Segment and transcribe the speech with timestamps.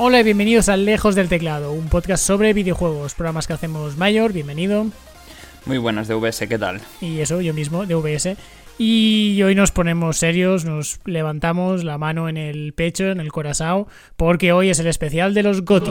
[0.00, 4.32] Hola y bienvenidos a Lejos del Teclado, un podcast sobre videojuegos, programas que hacemos Mayor,
[4.32, 4.86] bienvenido.
[5.66, 6.80] Muy buenas, DVS, ¿qué tal?
[7.00, 8.36] Y eso, yo mismo, DVS.
[8.78, 13.86] Y hoy nos ponemos serios, nos levantamos la mano en el pecho, en el corazón,
[14.16, 15.90] porque hoy es el especial de los GOTY.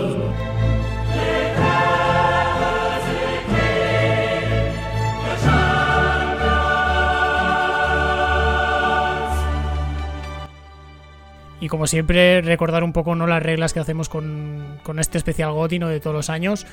[11.68, 15.52] Y como siempre, recordar un poco no las reglas que hacemos con, con este especial
[15.52, 15.90] GOTY ¿no?
[15.90, 16.66] de todos los años.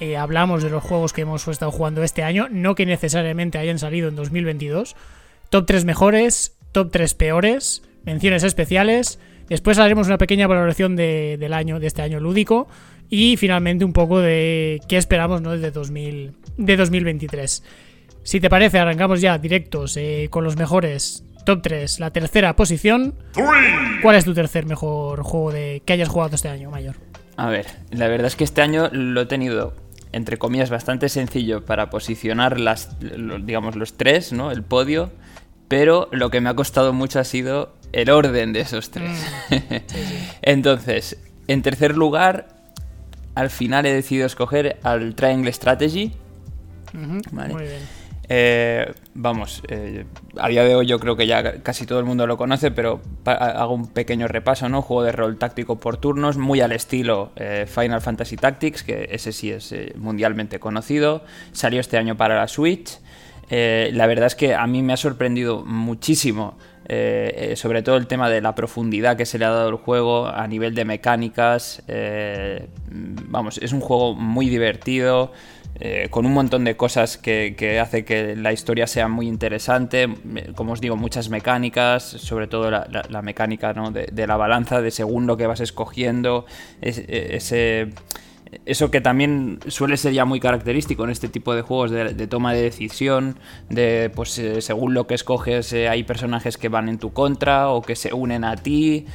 [0.00, 3.78] Eh, hablamos de los juegos que hemos estado jugando este año, no que necesariamente hayan
[3.78, 4.96] salido en 2022.
[5.50, 9.20] Top 3 mejores, top 3 peores, menciones especiales.
[9.48, 12.66] Después haremos una pequeña valoración de, del año, de este año lúdico.
[13.08, 15.56] Y finalmente un poco de qué esperamos ¿no?
[15.56, 17.62] de, 2000, de 2023.
[18.24, 23.12] Si te parece, arrancamos ya directos eh, con los mejores Top 3, la tercera posición.
[24.02, 26.94] ¿Cuál es tu tercer mejor juego de que hayas jugado este año, Mayor?
[27.36, 29.74] A ver, la verdad es que este año lo he tenido,
[30.12, 34.52] entre comillas, bastante sencillo para posicionar las, digamos, los tres, ¿no?
[34.52, 35.10] El podio.
[35.66, 39.10] Pero lo que me ha costado mucho ha sido el orden de esos tres.
[39.50, 39.74] Mm,
[40.42, 42.46] Entonces, en tercer lugar,
[43.34, 46.12] al final he decidido escoger al Triangle Strategy.
[47.32, 47.54] ¿vale?
[47.54, 47.99] Muy bien.
[48.32, 50.04] Eh, vamos, eh,
[50.38, 53.00] a día de hoy yo creo que ya casi todo el mundo lo conoce, pero
[53.24, 54.82] hago un pequeño repaso, ¿no?
[54.82, 59.32] Juego de rol táctico por turnos, muy al estilo eh, Final Fantasy Tactics, que ese
[59.32, 61.24] sí es mundialmente conocido.
[61.50, 63.00] Salió este año para la Switch.
[63.50, 66.56] la verdad es que a mí me ha sorprendido muchísimo
[67.54, 70.46] sobre todo el tema de la profundidad que se le ha dado al juego a
[70.46, 71.82] nivel de mecánicas.
[73.26, 75.32] vamos, es un juego muy divertido.
[75.76, 80.08] Eh, con un montón de cosas que, hace que la historia sea muy interesante,
[80.54, 85.36] como os digo, muchas mecánicas, sobre todo la, mecánica de, la balanza, de según lo
[85.36, 86.44] que vas escogiendo,
[86.82, 87.92] e, ese,
[88.66, 92.52] eso que también suele ser ya muy característico en este tipo de juegos de, toma
[92.52, 93.38] de decisión,
[93.68, 97.68] de pues eh, según lo que escoges eh, hay personajes que van en tu contra
[97.70, 99.06] o que se unen a ti.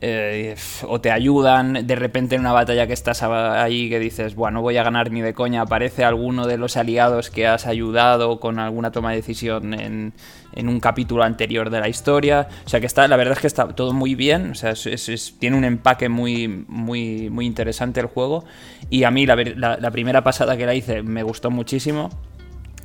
[0.00, 0.56] Eh,
[0.88, 4.62] o te ayudan de repente en una batalla que estás ahí que dices, bueno, no
[4.62, 8.58] voy a ganar ni de coña, aparece alguno de los aliados que has ayudado con
[8.58, 10.12] alguna toma de decisión en,
[10.56, 12.48] un capítulo anterior de la historia.
[12.64, 14.74] O sea que está, la verdad es que está todo muy bien, o sea,
[15.38, 18.44] tiene un empaque muy, muy, muy interesante el juego.
[18.90, 22.10] Y a mí la, primera pasada que la hice me gustó muchísimo.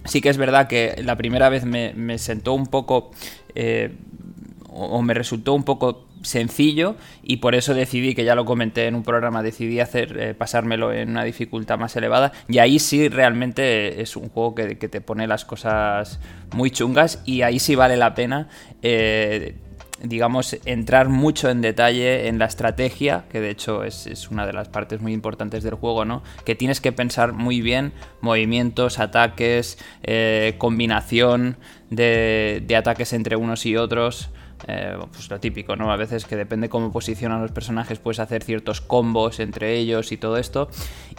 [0.06, 3.12] Sí que es verdad que la primera vez me, sentó un poco...
[3.56, 3.96] Eh,
[4.72, 8.96] o me resultó un poco sencillo y por eso decidí, que ya lo comenté en
[8.96, 14.02] un programa, decidí hacer eh, pasármelo en una dificultad más elevada y ahí sí realmente
[14.02, 16.19] es un juego que, te pone las cosas
[16.53, 18.50] muy chungas y ahí sí vale la pena.
[18.81, 19.56] Eh,
[20.02, 24.69] digamos, entrar mucho en detalle en la estrategia, que de hecho es, una de las
[24.69, 26.24] partes muy importantes del juego, ¿no?
[26.46, 27.91] Que tienes que pensar muy bien
[28.22, 31.58] movimientos, ataques, eh, combinación
[31.90, 34.29] de, de, ataques entre unos y otros.
[34.68, 35.92] Eh, pues lo típico, ¿no?
[35.92, 40.18] A veces que depende cómo posicionan los personajes, puedes hacer ciertos combos entre ellos y
[40.18, 40.70] todo esto.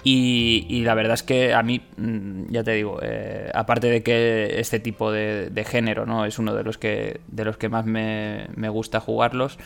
[0.05, 4.61] Y, la verdad es que a mí, mm, ya te digo, eh, aparte de que
[4.61, 6.25] este tipo de, género, ¿no?
[6.25, 9.59] Es uno de los que, de los que más me, gusta jugarlos.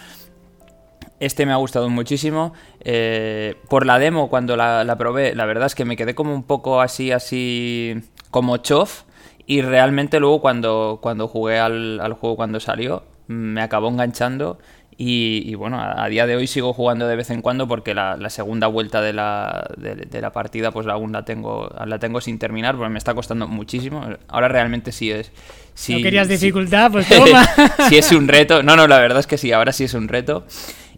[1.20, 2.52] Este me ha gustado muchísimo.
[2.80, 6.42] Eh, por la demo, cuando la, probé, la verdad es que me quedé como un
[6.44, 9.02] poco así, así, como chof.
[9.46, 14.58] Y realmente luego cuando, cuando jugué al, al juego cuando salió, me acabó enganchando
[14.96, 18.68] y, bueno, a, día de hoy sigo jugando de vez en cuando porque la, segunda
[18.68, 22.90] vuelta de la, de, la, partida pues aún la tengo, la tengo sin terminar porque
[22.90, 24.06] me está costando muchísimo.
[24.28, 25.32] Ahora realmente sí es...
[25.74, 26.92] Si, ¿No querías dificultad?
[26.92, 27.44] Pues toma.
[27.88, 28.62] si es un reto.
[28.62, 30.46] No, no, la verdad es que sí, ahora sí es un reto.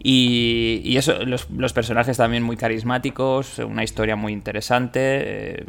[0.02, 5.00] Y, y eso, los, los, personajes también muy carismáticos, una historia muy interesante.
[5.00, 5.64] Eh,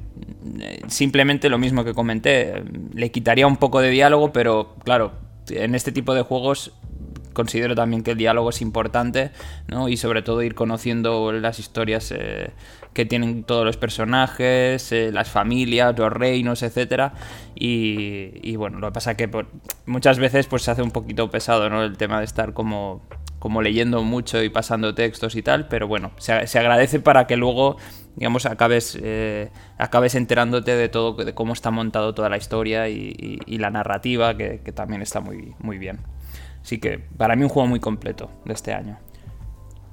[0.88, 2.62] simplemente lo mismo que comenté,
[2.94, 5.14] le quitaría un poco de diálogo, pero claro,
[5.50, 6.74] en este tipo de juegos
[7.38, 9.30] considero también que el diálogo es importante,
[9.68, 9.90] ¿no?
[9.90, 12.50] Y sobre todo ir conociendo las historias eh,
[12.94, 17.14] que tienen todos los personajes, eh, las familias, los reinos, etcétera.
[17.54, 19.30] Y, bueno, lo que pasa es que
[19.86, 21.84] muchas veces pues se hace un poquito pesado, ¿no?
[21.84, 23.04] El tema de estar como
[23.48, 27.78] como leyendo mucho y pasando textos y tal, pero bueno, se, agradece para que luego,
[28.18, 33.38] digamos, acabes, eh, acabes enterándote de todo, de cómo está montado toda la historia y,
[33.58, 36.00] la narrativa, que, también está muy, muy bien.
[36.62, 39.00] Así que para mí un juego muy completo de este año.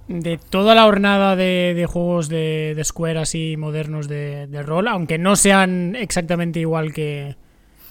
[0.08, 5.94] De toda la hornada de, juegos de, Square así modernos de, rol, aunque no sean
[5.94, 7.36] exactamente igual que,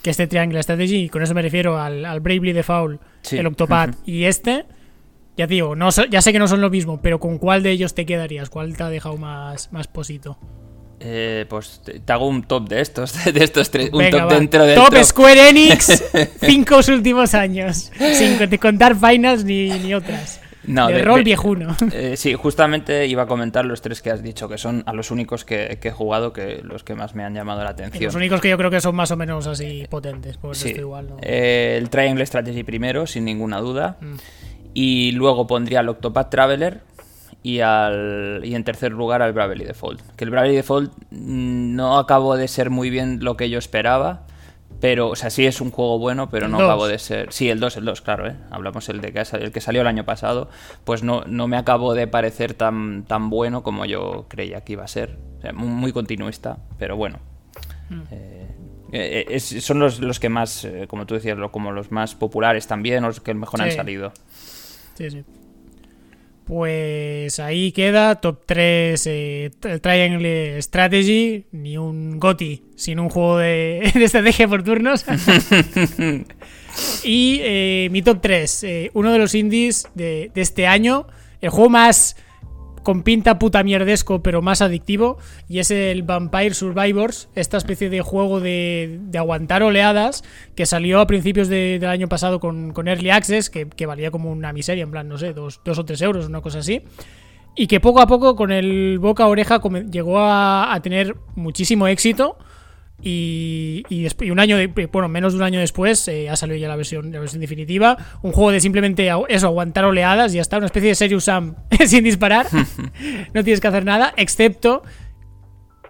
[0.04, 3.02] este Triangle Strategy, y con eso me refiero al, Bravely Default,
[3.32, 4.66] el Octopath y este,
[5.36, 7.96] Ya digo, no, ya sé que no son lo mismo, pero ¿con cuál de ellos
[7.96, 8.50] te quedarías?
[8.50, 10.38] ¿Cuál te ha dejado más, más posito?
[11.00, 13.90] Eh, pues te, hago un top de estos, de estos tres.
[13.92, 14.76] un top dentro de.
[14.76, 16.04] Top Square Enix,
[16.42, 17.92] cinco últimos años.
[18.14, 20.40] Sin contar finals ni, ni otras.
[20.66, 21.76] No, de, rol viejuno.
[21.92, 25.12] Eh, sí, justamente iba a comentar los tres que has dicho, que son a los
[25.12, 28.06] únicos que, he jugado, que los que más me han llamado la atención.
[28.06, 30.70] los únicos que yo creo que son más o menos así potentes, por sí.
[30.70, 31.16] igual.
[31.22, 33.98] Eh, el Triangle Strategy primero, sin ninguna duda.
[34.00, 34.16] Mm.
[34.74, 36.82] Y luego pondría el Octopath Traveler,
[37.44, 40.02] y, al, y en tercer lugar al Bravely Default.
[40.16, 44.26] Que el Bravely Default mm, no acabó de ser muy bien lo que yo esperaba.
[44.80, 47.32] Pero, o sea, sí es un juego bueno, pero no acabó de ser.
[47.32, 48.36] Sí, el 2, el 2, claro, ¿eh?
[48.50, 50.50] Hablamos el de que, el que salió el año pasado.
[50.84, 54.84] Pues no, no me acabó de parecer tan, tan bueno como yo creía que iba
[54.84, 55.18] a ser.
[55.38, 57.20] O sea, muy, continuista, pero bueno.
[57.90, 58.02] Hmm.
[58.92, 63.04] Eh, eh, son los, los, que más, como tú decías, como los más populares también,
[63.04, 64.12] los que mejor han salido.
[64.96, 65.24] Sí, sí.
[66.46, 69.52] Pues ahí queda top 3 eh,
[69.82, 75.06] Triangle Strategy, ni un GOTI sin un juego de, estrategia por turnos.
[77.04, 81.08] y eh, mi top 3, eh, uno de los indies de, de este año,
[81.40, 82.18] el juego más
[82.84, 85.18] con pinta puta mierdesco, pero más adictivo,
[85.50, 90.24] y es el Vampire Survivors, esta especie de juego de, aguantar oleadas
[90.56, 94.84] que salió a principios del año pasado con, Early Access, que, valía como una miseria,
[94.84, 96.84] en plan, no sé, dos, dos o tres euros, una cosa así.
[97.56, 101.88] Y que poco a poco, con el boca a oreja, llegó a, a tener muchísimo
[101.88, 102.38] éxito
[103.04, 104.58] y, y, un año,
[104.92, 107.98] bueno, menos de un año después eh, ha salido ya la versión, la versión definitiva.
[108.22, 110.58] Un juego de simplemente eso, aguantar oleadas y ya está.
[110.58, 111.56] Una especie de Serious Sam
[111.86, 112.48] sin disparar.
[113.34, 114.84] no tienes que hacer nada, excepto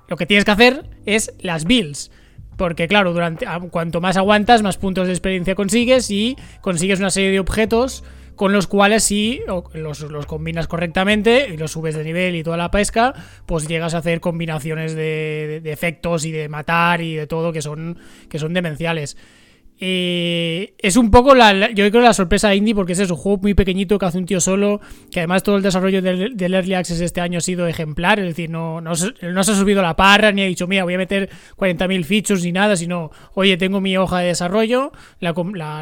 [0.07, 2.12] lo que tienes que hacer es las builds.
[2.57, 7.31] Porque claro, durante cuanto más aguantas, más puntos de experiencia consigues y consigues una serie
[7.31, 8.04] de objetos
[8.35, 12.57] con los cuales si los, los, combinas correctamente y los subes de nivel y toda
[12.57, 13.13] la pesca,
[13.45, 17.62] pues llegas a hacer combinaciones de, de efectos y de matar y de todo que
[17.62, 17.97] son,
[18.30, 19.18] que son demenciales.
[19.85, 23.53] Eh, es un poco la, yo creo la sorpresa indie porque es un juego muy
[23.53, 24.80] pequeñito que hace un tío solo,
[25.12, 28.50] que además todo el desarrollo del, Early Access este año ha sido ejemplar, es decir,
[28.50, 32.06] no, no, se ha subido la parra ni ha dicho, mira, voy a meter 40.000
[32.06, 35.33] features ni nada, sino, oye, tengo mi hoja de desarrollo, la,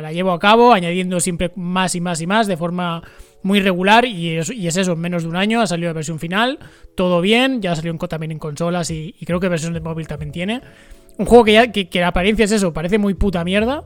[0.02, 3.04] la, llevo a cabo, añadiendo siempre más y más y más de forma
[3.44, 6.58] muy regular y es, eso, en menos de un año ha salido la versión final,
[6.96, 10.32] todo bien, ya salió también en consolas y, y creo que versión de móvil también
[10.32, 10.62] tiene.
[11.22, 13.86] Un juego que, ya, que, la apariencia es eso, parece muy puta mierda,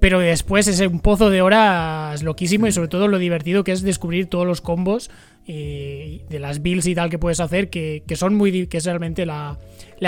[0.00, 3.82] pero después es un pozo de horas loquísimo y sobre todo lo divertido que es
[3.82, 5.08] descubrir todos los combos
[5.46, 9.24] eh, de las builds y tal que puedes hacer, que, son muy que es realmente
[9.26, 9.58] la,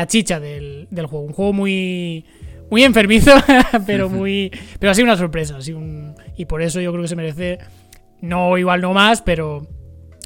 [0.08, 1.20] chicha del, juego.
[1.20, 2.24] Un juego muy
[2.72, 3.30] muy enfermizo,
[3.86, 4.50] pero muy
[4.80, 7.58] pero ha sido una sorpresa, así un, y por eso yo creo que se merece
[8.20, 9.64] no igual no más, pero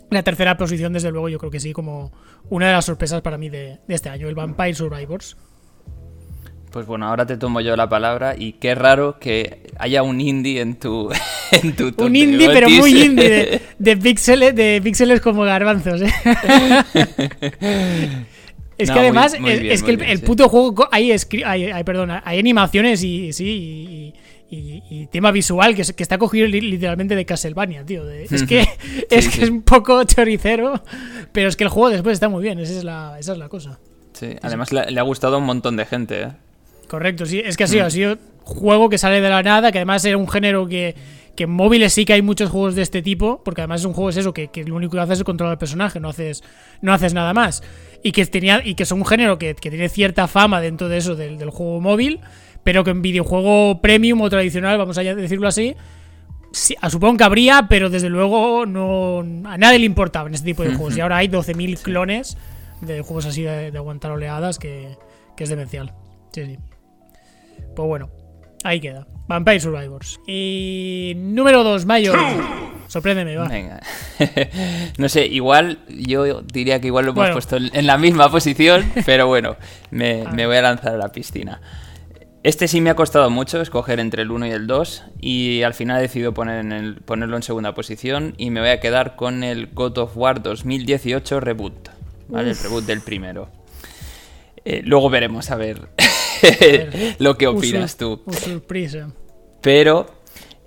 [0.09, 2.11] la tercera posición desde luego yo creo que sí como
[2.49, 5.37] una de las sorpresas para mí de, de este año, el Vampire Survivors.
[6.71, 10.61] Pues bueno, ahora te tomo yo la palabra y qué raro que haya un indie
[10.61, 11.11] en tu,
[11.51, 16.03] en tu Un indie, pero muy indie, de, de, píxeles, de píxeles como garbanzos.
[16.03, 16.13] ¿eh?
[18.79, 23.33] es que además, es, que el, puto juego hay, hay, hay, perdona, hay animaciones y
[23.33, 24.15] sí,
[24.51, 28.09] y, tema visual que, que, está cogido literalmente de Castlevania, tío.
[28.11, 28.67] es que,
[29.11, 30.83] es, que es un poco choricero,
[31.33, 33.49] pero es que el juego después está muy bien, esa es la, esa es la
[33.49, 33.79] cosa.
[34.13, 36.33] Sí, además le, le, ha gustado a un montón de gente, ¿eh?
[36.89, 37.41] Correcto, sí.
[37.45, 40.17] Es que ha sido, ha sido juego que sale de la nada, que además era
[40.17, 40.95] un género que,
[41.39, 43.93] que en móviles sí que hay muchos juegos de este tipo, porque además es un
[43.93, 46.43] juego es eso, que, lo único que haces es controlar el personaje, no haces,
[46.83, 47.63] no haces nada más.
[48.03, 51.15] Y que tenía, y que es un género que, tiene cierta fama dentro de eso,
[51.15, 52.19] del, juego móvil,
[52.65, 55.77] pero que en videojuego premium o tradicional, vamos a decirlo así,
[56.51, 60.65] sí, supongo que habría, pero desde luego no a nadie le importaba en este tipo
[60.65, 60.97] de juegos.
[60.97, 62.37] Y ahora hay 12.000 clones
[62.81, 64.97] de juegos así de, aguantar oleadas que,
[65.37, 65.95] que es demencial.
[66.33, 66.59] Sí, sí.
[67.75, 68.11] Pues bueno,
[68.65, 69.07] ahí queda.
[69.29, 70.21] Vampire Survivors.
[70.27, 72.15] Y número 2, Mayo.
[72.89, 73.49] Sorpréndeme, va.
[73.49, 73.81] Venga.
[74.99, 79.27] no sé, igual, yo diría que igual lo hemos puesto en la misma posición, pero
[79.27, 79.57] bueno,
[79.91, 81.61] me, voy a lanzar a la piscina.
[82.43, 85.75] Este sí me ha costado mucho escoger entre el 1 y el 2 y al
[85.75, 89.17] final he decidido poner en el, ponerlo en segunda posición y me voy a quedar
[89.17, 91.91] con el God of War 2018 Reboot,
[92.29, 92.51] ¿vale?
[92.51, 93.51] El reboot del primero.
[94.65, 95.89] Eh, luego veremos a ver
[97.19, 98.23] lo que opinas tú.
[99.61, 100.07] Pero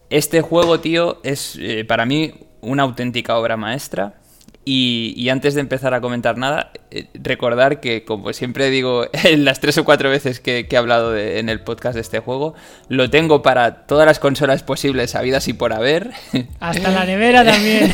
[0.09, 4.15] este juego, tío, es eh, para mí una auténtica obra maestra.
[4.63, 9.59] Y, antes de empezar a comentar nada, eh, recordar que, como siempre digo, en las
[9.59, 12.53] tres o cuatro veces que, he hablado en el podcast de este juego,
[12.87, 16.11] lo tengo para todas las consolas posibles, habidas y por haber.
[16.59, 17.91] Hasta la nevera también.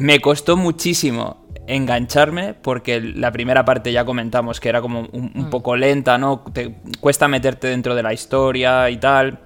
[0.00, 5.46] Me costó muchísimo engancharme porque la primera parte ya comentamos que era como un, un
[5.46, 5.50] mm.
[5.50, 6.44] poco lenta, ¿no?
[6.52, 9.44] Te cuesta meterte dentro de la historia y tal.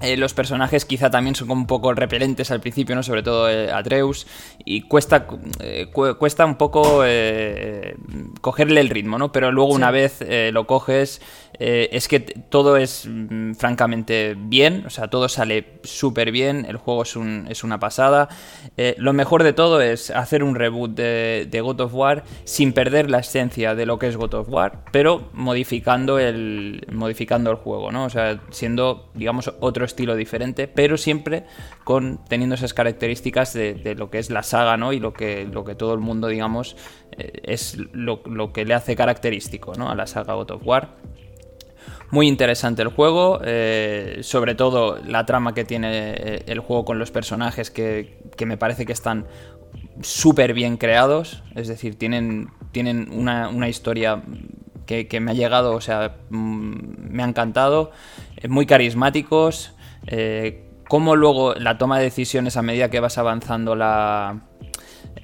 [0.00, 3.02] Eh, los personajes quizá también son como un poco repelentes al principio, ¿no?
[3.02, 4.26] Sobre todo eh, Atreus.
[4.64, 5.26] Y cuesta,
[5.60, 7.02] eh, cuesta un poco
[8.40, 9.30] cogerle el ritmo, ¿no?
[9.30, 11.20] Pero luego una vez lo coges,
[11.60, 14.84] es que todo es mm, francamente bien.
[14.86, 16.64] O sea, todo sale súper bien.
[16.68, 18.28] El juego es, un, es una pasada.
[18.96, 23.18] lo mejor de todo es hacer un reboot de, God of War sin perder la
[23.18, 28.04] esencia de lo que es God of War, pero modificando el, modificando el juego, ¿no?
[28.04, 31.44] O sea, siendo, digamos, otro estilo diferente, pero siempre
[31.84, 34.92] con teniendo esas características de, lo que es la saga, ¿no?
[34.92, 36.76] Y lo que, lo que todo el mundo, digamos,
[37.12, 39.90] eh, es lo, que le hace característico, ¿no?
[39.90, 40.96] A la saga God of War.
[42.10, 46.98] Muy interesante el juego, eh, sobre todo la trama que tiene eh, el juego con
[46.98, 49.26] los personajes que, me parece que están
[50.02, 54.22] súper bien creados, es decir, tienen, tienen una, historia
[54.86, 57.92] que, que, me ha llegado, o sea, mm, me ha encantado,
[58.48, 59.74] muy carismáticos,
[60.08, 64.49] eh, cómo luego la toma de decisiones a medida que vas avanzando la,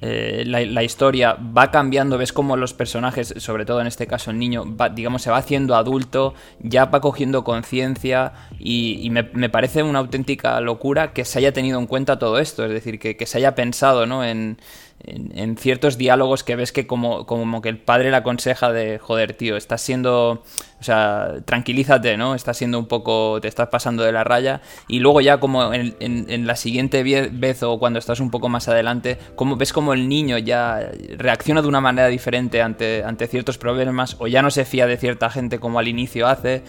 [0.01, 4.37] eh, la, historia va cambiando, ves cómo los personajes, sobre todo en este caso el
[4.37, 4.63] niño,
[4.93, 11.13] digamos, se va haciendo adulto, ya va cogiendo conciencia y, me, parece una auténtica locura
[11.13, 14.05] que se haya tenido en cuenta todo esto, es decir, que, que se haya pensado
[14.05, 14.23] ¿no?
[14.23, 14.57] en,
[15.03, 19.33] en, ciertos diálogos que ves que como, como que el padre le aconseja de, joder,
[19.33, 20.43] tío, estás siendo,
[20.79, 22.35] o sea, tranquilízate, ¿no?
[22.35, 25.95] Estás siendo un poco, te estás pasando de la raya y luego ya como en,
[25.99, 30.09] en, la siguiente vez o cuando estás un poco más adelante, como ves como el
[30.09, 34.65] niño ya reacciona de una manera diferente ante, ante ciertos problemas o ya no se
[34.65, 36.63] fía de cierta gente como al inicio hace.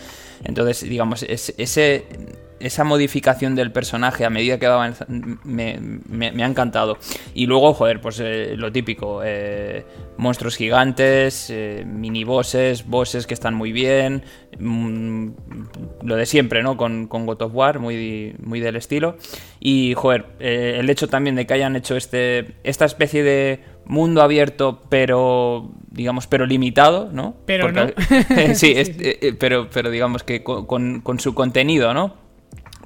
[0.45, 2.07] Entonces, digamos, ese
[2.61, 6.99] esa modificación del personaje a medida que va avanzando me, ha encantado.
[7.35, 9.85] Y luego, joder, pues eh, lo típico: eh,
[10.17, 14.23] monstruos gigantes, eh, mini bosses, bosses que están muy bien.
[14.59, 15.29] Mm,
[16.03, 16.77] lo de siempre, ¿no?
[16.77, 19.17] Con, con, God of War, muy, muy del estilo.
[19.61, 24.83] Y, joder, el hecho también de que hayan hecho este esta especie de mundo abierto,
[24.89, 27.37] pero digamos, pero limitado, ¿no?
[27.47, 27.87] Pero no.
[28.55, 28.75] sí,
[29.41, 32.28] pero, pero digamos que con, con su contenido, ¿no?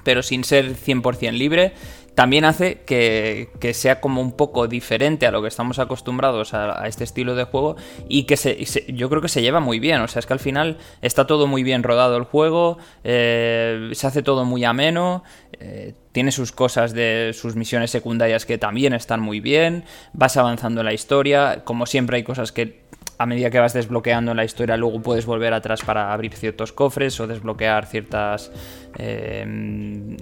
[0.04, 1.72] Pero sin ser 100% libre,
[2.14, 7.04] también hace que, sea como un poco diferente a lo que estamos acostumbrados a, este
[7.04, 7.76] estilo de juego
[8.08, 10.00] y que se, yo creo que se lleva muy bien.
[10.02, 14.06] O sea, es que al final está todo muy bien rodado el juego, eh, se
[14.06, 15.24] hace todo muy ameno,
[15.58, 20.82] eh, tiene sus cosas de sus misiones secundarias que también están muy bien, vas avanzando
[20.82, 22.82] en la historia, como siempre hay cosas que
[23.18, 27.18] a medida que vas desbloqueando la historia luego puedes volver atrás para abrir ciertos cofres
[27.20, 28.50] o desbloquear ciertas
[28.98, 29.44] eh,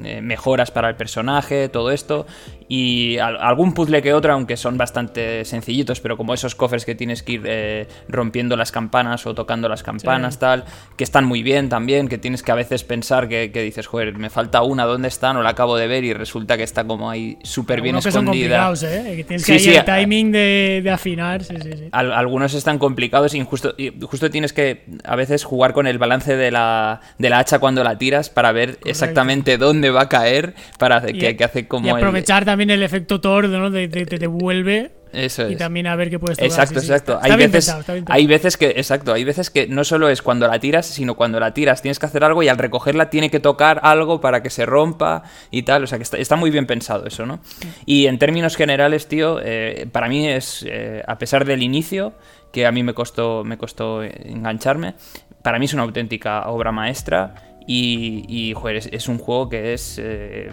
[0.05, 2.27] eh, mejoras para el personaje, todo esto.
[2.69, 7.25] Y algún puzzle que otro, aunque son bastante sencillitos, pero como esos cofres que tienes
[7.25, 10.65] que ir eh, rompiendo las campanas o tocando las campanas, tal,
[10.97, 14.31] que están muy bien también, que tienes que a veces pensar que, dices, joder, me
[14.31, 15.33] falta una, ¿dónde está?
[15.33, 18.73] No la acabo de ver y resulta que está como ahí súper bien escondida.
[18.81, 21.43] Que tienes que el timing de, afinar.
[21.91, 26.37] algunos están complicados y justo, y justo tienes que a veces jugar con el balance
[26.37, 30.55] de la, de la hacha cuando la tiras para ver exactamente dónde va a caer
[30.79, 31.87] para que, hace como...
[31.87, 33.71] Y aprovechar también el efecto tordo, ¿no?
[33.71, 35.53] De, te devuelve eso es.
[35.53, 36.51] Y también a ver qué puedes tocar.
[36.51, 37.19] Exacto, exacto.
[37.21, 37.75] hay, veces,
[38.07, 41.41] hay veces que, exacto, hay veces que no solo es cuando la tiras, sino cuando
[41.41, 44.51] la tiras tienes que hacer algo y al recogerla tiene que tocar algo para que
[44.51, 45.85] se rompa y tal.
[45.85, 47.41] O sea que está, muy bien pensado eso, ¿no?
[47.87, 52.13] Y en términos generales, tío, eh, para mí es, eh, a pesar del inicio,
[52.53, 54.95] que a mí me costó, me costó engancharme,
[55.43, 57.35] para mí es una auténtica obra maestra
[57.73, 58.53] y,
[58.91, 60.51] es, un juego que es eh,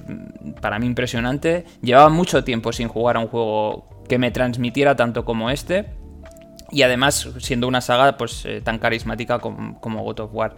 [0.61, 1.65] para mí impresionante.
[1.81, 5.87] Llevaba mucho tiempo sin jugar a un juego que me transmitiera tanto como este.
[6.69, 10.55] Y además, siendo una saga pues eh, tan carismática como, God of War.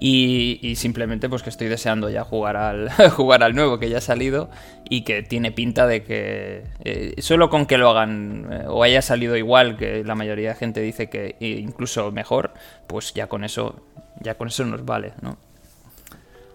[0.00, 4.00] Y, simplemente pues que estoy deseando ya jugar al, jugar al nuevo que ya ha
[4.00, 4.48] salido
[4.88, 9.36] y que tiene pinta de que eh, solo con que lo hagan o haya salido
[9.36, 12.54] igual que la mayoría de gente dice que incluso mejor,
[12.86, 13.82] pues ya con eso
[14.20, 15.47] ya con eso nos vale, ¿no?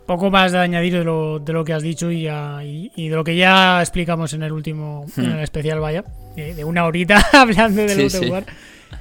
[0.06, 3.24] Poco más de añadir de lo, de lo que has dicho y, y, de lo
[3.24, 5.40] que ya explicamos en el último, en el hmm.
[5.40, 6.04] especial, vaya,
[6.36, 8.32] de, una horita hablando de sí,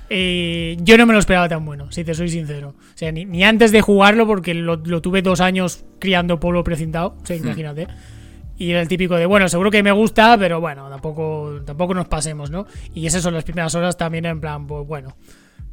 [0.09, 2.75] eh, yo no me lo esperaba tan bueno, si te soy sincero.
[2.78, 7.26] O sea, ni, antes de jugarlo, porque lo, tuve dos años criando polo precintado, o
[7.26, 7.44] sea, hmm.
[7.44, 7.88] imagínate.
[8.59, 12.06] Y era el típico de, bueno, seguro que me gusta, pero bueno, tampoco, tampoco nos
[12.06, 12.66] pasemos, ¿no?
[12.94, 15.16] Y esas son las primeras horas también en plan, pues bueno.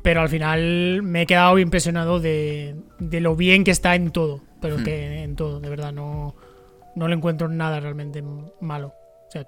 [0.02, 4.42] Pero al final me he quedado impresionado de, de lo bien que está en todo.
[4.62, 6.36] Pero es que en todo, de verdad, no,
[6.96, 8.24] no le encuentro nada realmente
[8.62, 8.94] malo.
[9.28, 9.48] O sea,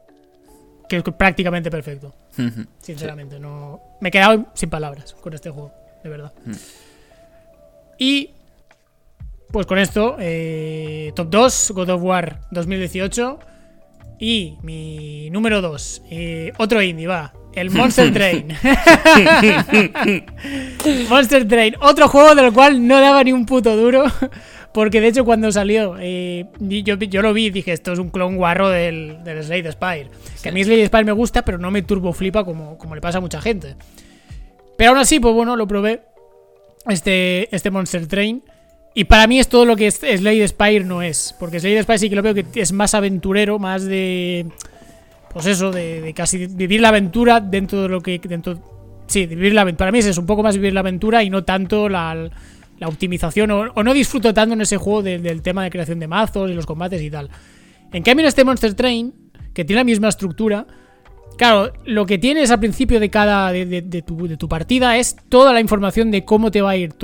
[0.88, 2.13] que es prácticamente perfecto.
[2.79, 3.81] Sinceramente, no.
[4.00, 5.72] Me he quedado sin palabras con este juego,
[6.03, 6.34] de verdad.
[6.46, 6.51] Mm.
[7.98, 8.29] Y.
[9.51, 13.39] Pues con esto, eh, top 2, God of War 2018.
[14.17, 16.03] Y mi número 2,
[16.58, 17.34] otro indie, va.
[17.53, 18.48] El Monster Train.
[21.10, 24.05] Monster Train, otro juego del cual no daba ni un puto duro.
[24.74, 28.10] Porque de hecho cuando salió, eh, yo, yo lo vi y dije, esto es un
[28.10, 30.08] clon guarro del, del Slade Spire.
[30.41, 33.01] Que a mí Slade Spire me gusta, pero no me turbo flipa como, como le
[33.01, 33.75] pasa a mucha gente.
[34.77, 36.03] Pero aún así, pues bueno, lo probé.
[36.88, 38.41] Este, este Monster Train.
[38.93, 41.36] Y para mí es todo lo que Slade Spire no es.
[41.38, 44.46] Porque Slade Spire sí que lo veo que es más aventurero, más de.
[45.33, 48.19] Pues eso, de, de casi vivir la aventura dentro de lo que.
[48.19, 48.59] Dentro,
[49.07, 49.85] sí, vivir la aventura.
[49.85, 52.29] Para mí es eso, un poco más vivir la aventura y no tanto la,
[52.79, 53.51] la optimización.
[53.51, 56.53] O, no disfruto tanto en ese juego de- del tema de creación de mazos y
[56.53, 57.29] los combates y tal.
[57.93, 59.13] En cambio, en este Monster Train,
[59.53, 60.65] que tiene la misma estructura,
[61.38, 64.03] Claro, lo que tienes al principio de cada de,
[64.38, 66.95] tu, partida es toda la información de cómo te va a ir, de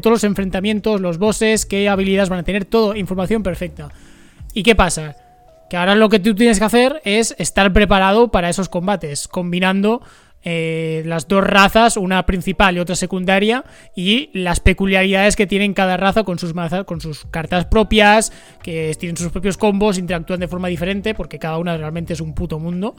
[0.00, 3.88] todos los enfrentamientos, los bosses, qué habilidades van a tener, todo, información perfecta.
[4.54, 5.14] ¿Y qué pasa?
[5.68, 10.02] Que ahora lo que tú tienes que hacer es estar preparado para esos combates, combinando
[10.48, 13.64] eh, las dos razas, una principal y otra secundaria,
[13.96, 18.32] y las peculiaridades que tienen cada raza con sus mazas, con sus cartas propias,
[18.62, 22.32] que tienen sus propios combos, interactúan de forma diferente, porque cada una realmente es un
[22.32, 22.94] puto mundo.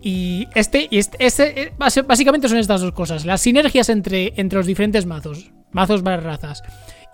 [0.00, 3.24] Y este, y este, este, eh, básicamente son estas dos cosas.
[3.24, 5.50] Las sinergias entre, entre los diferentes mazos.
[5.72, 6.62] Mazos para razas.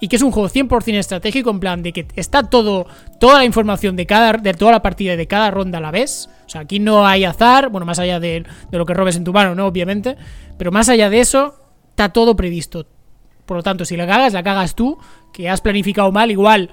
[0.00, 2.86] Y que es un juego 100% estratégico en plan de que está todo,
[3.18, 5.90] toda la información de cada, de toda la partida y de cada ronda a la
[5.90, 6.28] vez.
[6.44, 9.24] O sea, aquí no hay azar, bueno, más allá de, de lo que robes en
[9.24, 9.66] tu mano, ¿no?
[9.66, 10.16] Obviamente.
[10.58, 11.54] Pero más allá de eso,
[11.90, 12.86] está todo previsto.
[13.46, 14.98] Por lo tanto, si la cagas, la cagas tú,
[15.32, 16.70] que has planificado mal, igual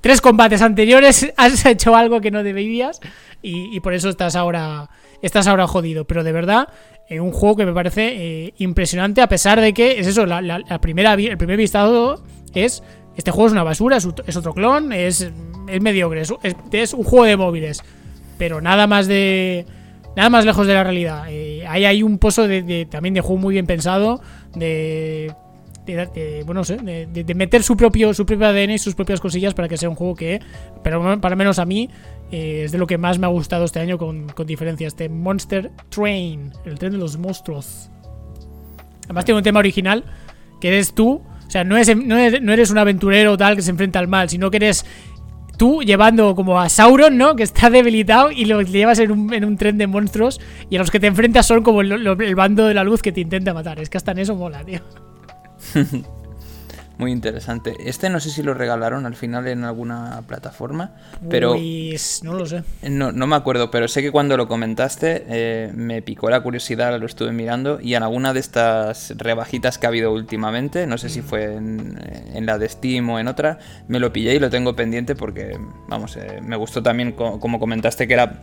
[0.00, 3.00] tres combates anteriores has hecho algo que no deberías
[3.42, 4.88] y, y por eso estás ahora
[5.20, 6.04] estás ahora jodido.
[6.06, 6.68] Pero de verdad,
[7.10, 10.80] un juego que me parece eh, impresionante a pesar de que es eso, la, la-
[10.80, 12.82] primera, el primer vistazo es
[13.16, 15.30] este juego es una basura, es, otro clon, es,
[15.68, 16.32] es mediocre, es,
[16.72, 17.82] es- un juego de móviles,
[18.38, 19.66] pero nada más de
[20.16, 21.24] nada más lejos de la realidad.
[21.28, 24.20] Eh, ahí hay un pozo de, también de juego muy bien pensado,
[24.54, 25.32] de
[26.44, 29.68] bueno, no sé, de, meter su propio su propio ADN y sus propias cosillas para
[29.68, 30.40] que sea un juego que,
[30.82, 31.90] pero para menos a mí,
[32.30, 34.86] eh, es de lo que más me ha gustado este año con, con diferencia.
[34.86, 37.90] Este Monster Train, el tren de los monstruos.
[39.04, 40.04] Además tiene un tema original,
[40.60, 41.20] que eres tú,
[41.52, 44.28] sea, no, es, no, eres, no eres un aventurero tal que se enfrenta al mal,
[44.28, 44.84] sino que eres
[45.56, 47.36] tú llevando como a Sauron, ¿no?
[47.36, 50.78] Que está debilitado y lo llevas en un, en un tren de monstruos y a
[50.78, 53.54] los que te enfrentas son como el, el bando de la luz que te intenta
[53.54, 53.78] matar.
[53.78, 54.80] Es que hasta en eso mola, tío.
[56.98, 57.74] Muy interesante.
[57.84, 60.92] Este no sé si lo regalaron al final en alguna plataforma,
[61.30, 62.62] pero Pues no lo sé.
[62.82, 66.98] no, no me acuerdo, pero sé que cuando lo comentaste eh, me picó la curiosidad,
[67.00, 71.08] lo estuve mirando y en alguna de estas rebajitas que ha habido últimamente, no sé
[71.08, 71.98] si fue en,
[72.34, 75.58] en la de Steam o en otra, me lo pillé y lo tengo pendiente porque,
[75.88, 78.42] vamos, eh, me gustó también co- como comentaste que era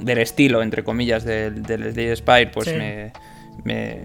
[0.00, 2.74] del estilo, entre comillas, del, del Slay Spire, pues Sí.
[2.76, 3.12] me,
[3.64, 4.02] me,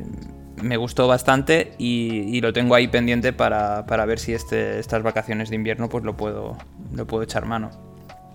[0.63, 5.03] me gustó bastante y, y lo tengo ahí pendiente para, para ver si este, estas
[5.03, 6.57] vacaciones de invierno pues lo puedo,
[6.93, 7.69] lo puedo echar mano.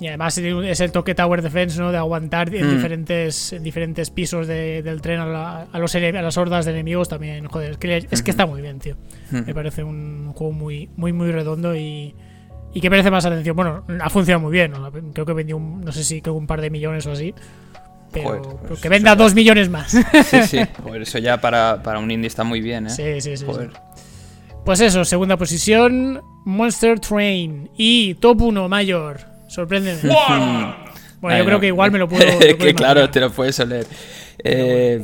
[0.01, 1.91] Y además es el toque Tower Defense, ¿no?
[1.91, 2.75] De aguantar en Mm.
[2.77, 6.71] diferentes, en diferentes pisos de- del tren a, la- a los a las hordas de
[6.71, 7.47] enemigos también.
[7.47, 7.73] Joder,
[8.13, 8.95] es que, está muy bien, tío.
[9.33, 12.15] Me parece un juego muy, muy, muy redondo y,
[12.73, 13.57] y que merece más atención.
[13.57, 14.71] Bueno, ha funcionado muy bien.
[14.71, 14.89] ¿no?
[15.13, 17.35] Creo que vendió, un, no sé si creo un par de millones o así.
[18.13, 19.91] Pero, Joder, pero pues que venda dos millones más.
[19.91, 22.91] Sí, sí, joder, eso ya para, para un indie está muy bien, ¿eh?
[22.91, 23.45] sí, sí, sí.
[24.65, 27.71] Pues eso, segunda posición, Monster Train.
[27.77, 29.21] Y top 1, Mayor.
[29.49, 30.01] Sorpréndeme.
[31.21, 32.25] Bueno, yo creo que igual me lo puedo.
[32.27, 33.87] me lo puedo que claro, te lo puedes oler.
[34.45, 35.03] Eh,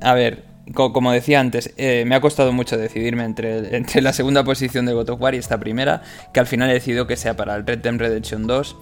[0.00, 0.42] a ver,
[0.74, 4.86] co- como decía antes, eh, me ha costado mucho decidirme entre, entre la segunda posición
[4.86, 7.54] de God of War y esta primera, que al final he decidido que sea para
[7.54, 8.76] el Red Dead Redemption 2.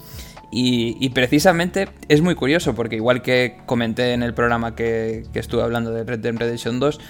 [0.52, 5.62] Y, precisamente es muy curioso, porque igual que comenté en el programa que, que estuve
[5.62, 7.00] hablando de Red Dead Redemption 2,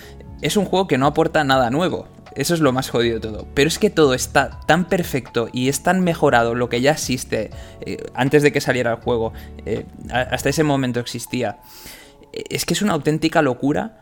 [0.42, 2.06] es un juego que no aporta nada nuevo.
[2.34, 3.46] Eso es lo más jodido de todo.
[3.54, 7.50] Pero es que todo está tan perfecto y es tan mejorado lo que ya existe
[7.80, 9.32] eh, antes de que saliera el juego.
[9.64, 11.58] eh, hasta ese momento existía.
[12.32, 14.00] Eh, Es que es una auténtica locura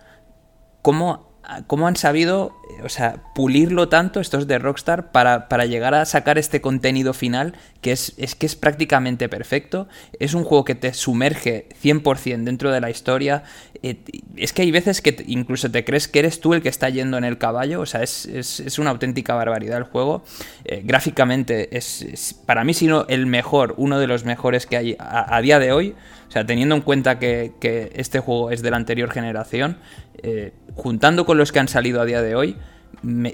[0.82, 1.27] cómo
[1.66, 6.04] cómo han sabido, eh, o sea, pulirlo tanto estos de Rockstar para, para llegar a
[6.04, 9.88] sacar este contenido final que es, es, que es prácticamente perfecto.
[10.18, 13.44] Es un juego que te sumerge 100% dentro de la historia.
[13.82, 13.98] Eh,
[14.36, 17.16] es que hay veces que incluso te crees que eres tú el que está yendo
[17.16, 17.80] en el caballo.
[17.80, 20.24] O sea, es, es, es una auténtica barbaridad el juego.
[20.64, 24.96] Eh, gráficamente es, para mí, si no el mejor, uno de los mejores que hay
[24.98, 25.94] a, día de hoy.
[26.28, 27.52] O sea, teniendo en cuenta que,
[27.94, 29.78] este juego es de la anterior generación,
[30.22, 32.56] eh, juntando con los que han salido a día de hoy,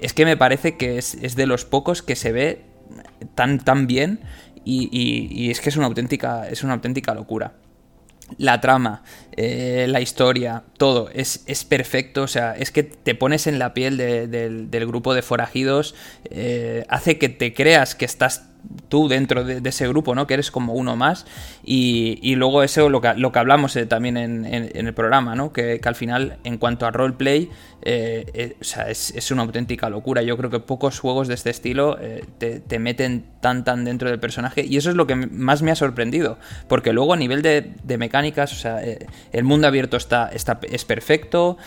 [0.01, 2.61] es que me parece que es, es, de los pocos que se ve
[3.33, 4.19] tan, tan bien
[4.63, 7.53] y, es que es una auténtica, es una auténtica locura.
[8.37, 13.45] La trama, eh, la historia, todo, es, es, perfecto, o sea, es que te pones
[13.45, 15.93] en la piel de, de, del grupo de forajidos,
[16.31, 18.49] eh, hace que te creas que estás
[18.89, 20.27] tú dentro de, ese grupo, ¿no?
[20.27, 21.25] Que eres como uno más.
[21.63, 25.35] Y, y luego eso, lo que, lo que hablamos eh, también en, en, el programa,
[25.35, 25.51] ¿no?
[25.51, 27.49] Que, que, al final, en cuanto a roleplay,
[27.81, 30.21] eh, eh, o sea, es, es, una auténtica locura.
[30.21, 31.97] Yo creo que pocos juegos de este estilo
[32.37, 34.65] te, te, meten tan, tan dentro del personaje.
[34.65, 36.37] Y eso es lo que más me ha sorprendido.
[36.67, 38.79] Porque luego, a nivel de, de mecánicas, o sea,
[39.31, 41.57] el mundo abierto está, está es perfecto,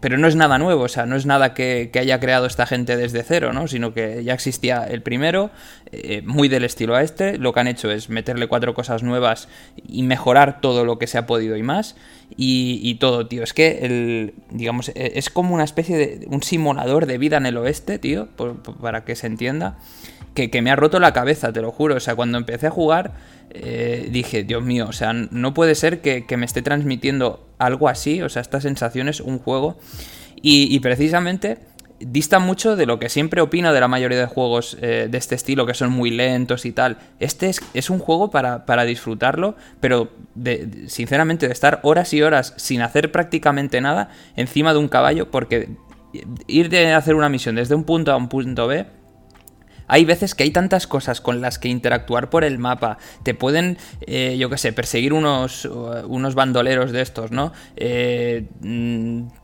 [0.00, 2.66] pero no es nada nuevo, o sea, no es nada que, que haya creado esta
[2.66, 3.68] gente desde cero, ¿no?
[3.68, 5.50] Sino que ya existía el primero
[5.90, 7.38] eh, muy del estilo a este.
[7.38, 9.48] Lo que han hecho es meterle cuatro cosas nuevas
[9.86, 11.96] y mejorar todo lo que se ha podido y más.
[12.36, 13.42] Y, todo, tío.
[13.42, 17.46] Es que, el, digamos, e, es como una especie de un simulador de vida en
[17.46, 18.28] el oeste, tío,
[18.80, 19.78] para que se entienda.
[20.34, 21.96] Que, que, me ha roto la cabeza, te lo juro.
[21.96, 23.14] O sea, cuando empecé a jugar,
[23.50, 27.88] eh, dije, Dios mío, o sea, no puede ser que, que, me esté transmitiendo algo
[27.88, 29.78] así, o sea, estas sensaciones, un juego.
[30.40, 31.58] Y precisamente
[32.00, 35.34] dista mucho de lo que siempre opino de la mayoría de juegos eh, de este
[35.34, 36.98] estilo, que son muy lentos y tal.
[37.20, 42.54] Este es, un juego para, para disfrutarlo, pero de, sinceramente de estar horas y horas
[42.56, 45.70] sin hacer prácticamente nada encima de un caballo, porque
[46.46, 48.86] ir de hacer una misión desde un punto a un punto B
[49.88, 52.98] hay veces que hay tantas cosas con las que interactuar por el mapa.
[53.22, 57.52] Te pueden, eh, yo qué sé, perseguir unos, unos bandoleros de estos, ¿no?
[57.76, 58.44] Eh,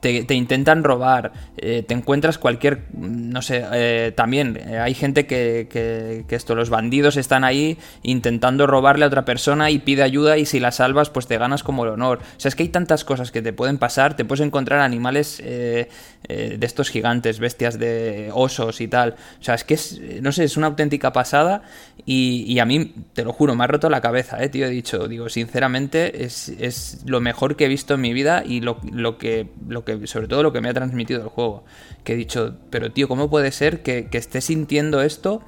[0.00, 5.26] te, te, intentan robar, eh, te encuentras cualquier, no sé, eh, también eh, hay gente
[5.26, 10.02] que, que, que, esto, los bandidos están ahí intentando robarle a otra persona y pide
[10.02, 12.18] ayuda y si la salvas pues te ganas como el honor.
[12.36, 15.40] O sea, es que hay tantas cosas que te pueden pasar, te puedes encontrar animales
[15.42, 15.88] eh,
[16.28, 19.14] de estos gigantes, bestias de osos y tal.
[19.40, 21.62] O sea, es que es, no es una auténtica pasada
[22.06, 24.66] y, a mí, te lo juro, me ha roto la cabeza, eh, tío.
[24.66, 28.60] He dicho, digo, sinceramente, es, es lo mejor que he visto en mi vida y
[28.60, 31.64] lo, lo, que, lo que, sobre todo lo que me ha transmitido el juego.
[32.04, 35.42] Que he dicho, pero tío, ¿cómo puede ser que, que esté sintiendo esto?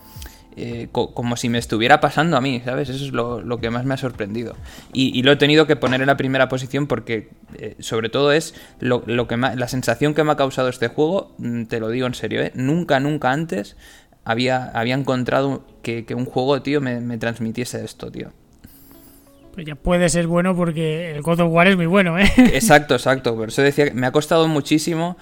[0.58, 2.88] Eh, co como si me estuviera pasando a mí, ¿sabes?
[2.88, 4.56] Eso es lo, lo que más me ha sorprendido.
[4.90, 8.32] Y, y, lo he tenido que poner en la primera posición porque, eh, sobre todo,
[8.32, 11.90] es lo, lo que la sensación que me ha causado este juego, mm, te lo
[11.90, 12.52] digo en serio, ¿eh?
[12.54, 13.76] Nunca, nunca antes
[14.26, 18.32] había, había encontrado que, que un juego, tío, me, me, transmitiese esto, tío.
[19.54, 22.30] Pues ya puede ser bueno porque el God of War es muy bueno, ¿eh?
[22.36, 23.36] Exacto, exacto.
[23.36, 25.16] Por eso decía que me ha costado muchísimo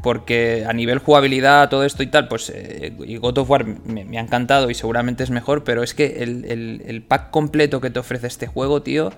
[0.00, 4.04] porque a nivel jugabilidad, todo esto y tal, pues eh, y God of War me,
[4.04, 7.80] me, ha encantado y seguramente es mejor, pero es que el, el, el pack completo
[7.80, 9.10] que te ofrece este juego, tío,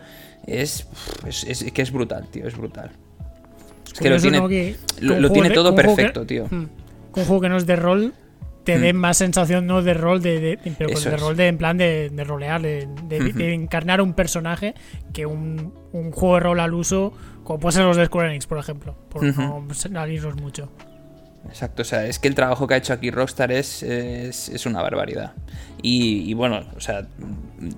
[0.47, 0.89] es,
[1.27, 2.93] es, es, que es brutal, tío, es brutal.
[3.93, 6.47] Es que lo tiene, no que, lo, lo tiene todo perfecto, que, tío.
[6.51, 6.69] Hmm.
[7.15, 8.15] Un juego que no es de rol,
[8.69, 8.83] te mm.
[8.83, 11.21] den más sensación no de rol de, de pero de es.
[11.21, 13.55] rol de en plan de, de rolear de, uh -huh.
[13.55, 14.75] encarnar un personaje
[15.15, 18.47] que un, un, juego de rol al uso como puede ser los de Square Enix
[18.47, 19.67] por ejemplo por uh -huh.
[19.67, 20.71] no salirnos mucho
[21.49, 24.67] Exacto, o sea, es que el trabajo que ha hecho aquí Rockstar es, es, es
[24.67, 25.33] una barbaridad.
[25.83, 27.07] Y, y, bueno, o sea,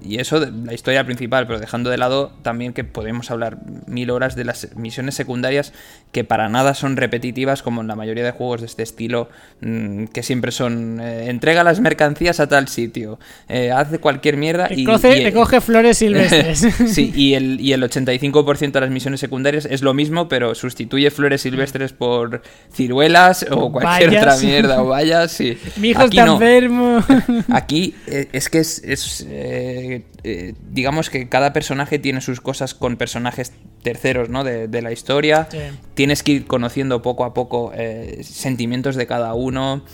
[0.03, 4.37] y eso, la historia principal, pero dejando de lado también que podemos hablar mil horas
[4.37, 5.75] de las misiones secundarias
[6.11, 9.29] que para nada son repetitivas, como en la mayoría de juegos de este estilo,
[9.61, 14.69] mmm, que siempre son eh, entrega las mercancías a tal sitio, eh, hace cualquier mierda
[14.71, 16.67] y, coge, y, te coge flores silvestres.
[16.93, 21.11] sí, y el, y el 85% de las misiones secundarias es lo mismo, pero sustituye
[21.11, 24.23] flores silvestres por ciruelas o cualquier vayas.
[24.23, 25.59] otra mierda, o vayas, sí.
[25.77, 26.35] Mi hijo aquí está no.
[26.35, 27.05] enfermo.
[27.51, 32.75] Aquí eh, es que es, es eh, eh, digamos que cada personaje tiene sus cosas
[32.75, 34.45] con personajes terceros, ¿no?
[34.45, 35.49] De, de la historia.
[35.51, 35.59] Sí.
[35.95, 39.85] Tienes que ir conociendo poco a poco eh, sentimientos de cada uno.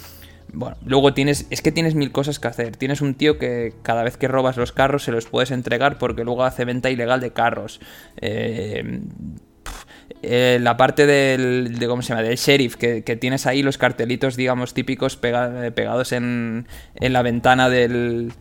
[0.52, 1.46] Bueno, luego tienes.
[1.50, 2.76] Es que tienes mil cosas que hacer.
[2.76, 6.24] Tienes un tío que cada vez que robas los carros se los puedes entregar porque
[6.24, 7.80] luego hace venta ilegal de carros.
[8.20, 9.00] Eh,
[10.28, 12.22] eh, la parte del, de, ¿cómo se llama?
[12.22, 17.68] del sheriff, que, tienes ahí los cartelitos, digamos, típicos pega, pegados en, en, la ventana
[17.68, 18.32] del,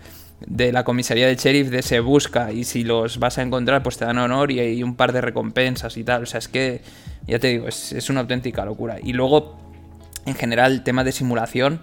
[0.48, 3.98] de la comisaría del sheriff de se busca y si los vas a encontrar pues
[3.98, 6.24] te dan honor y hay un par de recompensas y tal.
[6.24, 6.82] O sea, es que
[7.28, 8.98] ya te digo, es, es una auténtica locura.
[9.04, 9.58] Y luego,
[10.26, 11.82] en general, el tema de simulación,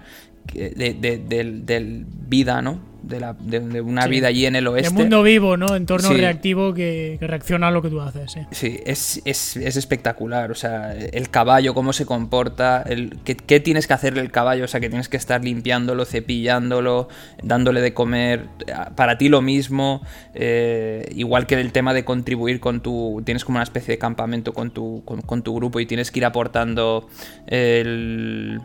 [0.53, 2.93] de, del, vida, ¿no?
[3.03, 4.91] De, la, de, una vida allí en el oeste.
[4.91, 5.75] De mundo vivo, ¿no?
[5.75, 8.37] Entorno reactivo que, reacciona a lo que tú haces.
[8.53, 10.53] Sí, es, es, es, espectacular.
[10.53, 14.65] O sea, el caballo, cómo se comporta, el, qué, tienes que hacerle el caballo.
[14.65, 17.09] O sea, que tienes que estar limpiándolo, cepillándolo,
[17.43, 18.47] dándole de comer.
[18.95, 20.03] Para ti lo mismo.
[20.35, 23.21] Eh, igual que el tema de contribuir con tu.
[23.25, 26.25] Tienes como una especie de campamento con tu, con tu grupo y tienes que ir
[26.25, 27.09] aportando
[27.47, 28.61] el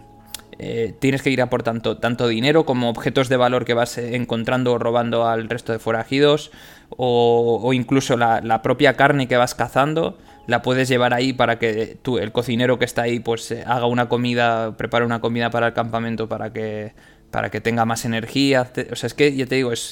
[0.59, 4.79] eh, tienes que ir aportando tanto dinero como objetos de valor que vas encontrando o
[4.79, 6.51] robando al resto de forajidos
[6.89, 10.17] o, incluso la, propia carne que vas cazando
[10.47, 13.85] la puedes llevar ahí para que tú, el cocinero que está ahí pues eh, haga
[13.85, 16.93] una comida, prepare una comida para el campamento para que
[17.29, 18.71] para que tenga más energía.
[18.89, 19.91] O sea, es que ya te digo, es,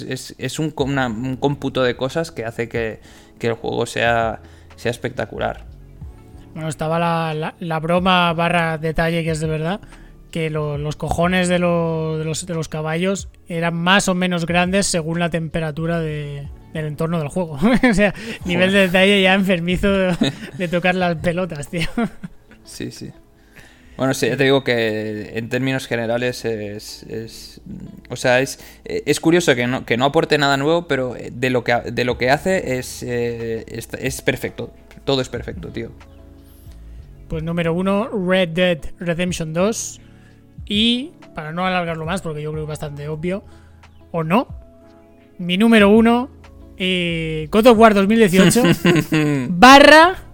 [0.57, 3.01] un, un, cómputo de cosas que hace que,
[3.41, 4.39] el juego sea,
[4.77, 5.65] sea espectacular.
[6.53, 9.81] Bueno, estaba la, la broma barra detalle que es de verdad
[10.35, 15.29] que los cojones de, los, de los caballos eran más o menos grandes según la
[15.29, 17.57] temperatura del entorno del juego.
[17.89, 21.87] o sea, nivel de detalle ya enfermizo de, tocar las pelotas, tío.
[22.65, 23.13] sí, sí.
[23.95, 27.61] Bueno, sí, ya te digo que en términos generales es,
[28.09, 31.63] o sea, es, es curioso que no, que no aporte nada nuevo, pero de lo
[31.63, 34.73] que, de lo que hace es, eh, es, es perfecto.
[35.05, 35.93] Todo es perfecto, tío.
[37.29, 40.01] Pues número uno, Red Dead Redemption 2.
[40.67, 43.43] Y, para no alargarlo más, porque yo creo que es bastante obvio,
[44.11, 44.47] o no,
[45.37, 46.29] mi número uno,
[46.77, 48.63] eh, God of War 2018,
[49.49, 50.25] barra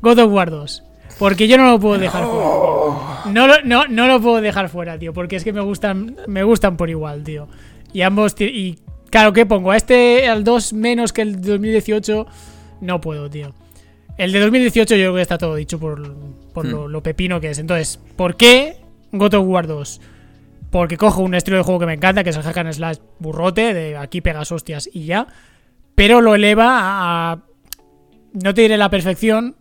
[0.00, 0.84] God of War 2.
[1.18, 3.32] Porque yo no lo puedo dejar fuera.
[3.32, 5.12] No, no, no lo puedo dejar fuera, tío.
[5.12, 7.48] Porque es que me gustan, me gustan por igual, tío.
[7.92, 8.36] Y ambos.
[8.38, 8.78] Y
[9.10, 9.72] claro, ¿qué pongo?
[9.72, 12.26] A este, al 2 menos que el 2018,
[12.82, 13.52] no puedo, tío.
[14.16, 16.70] El de 2018 yo creo que está todo dicho por, hmm.
[16.70, 17.58] lo, lo, pepino que es.
[17.58, 18.76] Entonces, ¿por qué
[19.12, 20.00] God of War 2.
[20.70, 22.98] Porque cojo un estilo de juego que me encanta, que es el hack and slash
[23.18, 25.26] burrote, de aquí pegas hostias y ya.
[25.94, 27.42] Pero lo eleva a.
[28.34, 29.56] No te diré la perfección,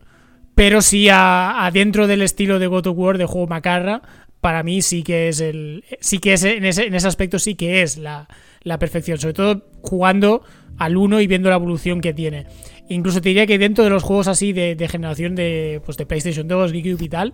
[0.54, 4.02] pero sí a, dentro del estilo de God of War de juego macarra.
[4.42, 5.86] Para mí sí que es el.
[6.02, 8.28] Sí que es en ese, en ese aspecto sí que es la,
[8.64, 9.18] la perfección.
[9.18, 10.44] Sobre todo jugando
[10.78, 12.48] al 1 y viendo la evolución que tiene.
[12.90, 16.48] Incluso te diría que dentro de los juegos así de, generación de, pues de PlayStation
[16.48, 17.34] 2, GameCube y tal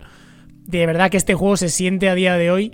[0.66, 2.72] de verdad que este juego se siente a día de hoy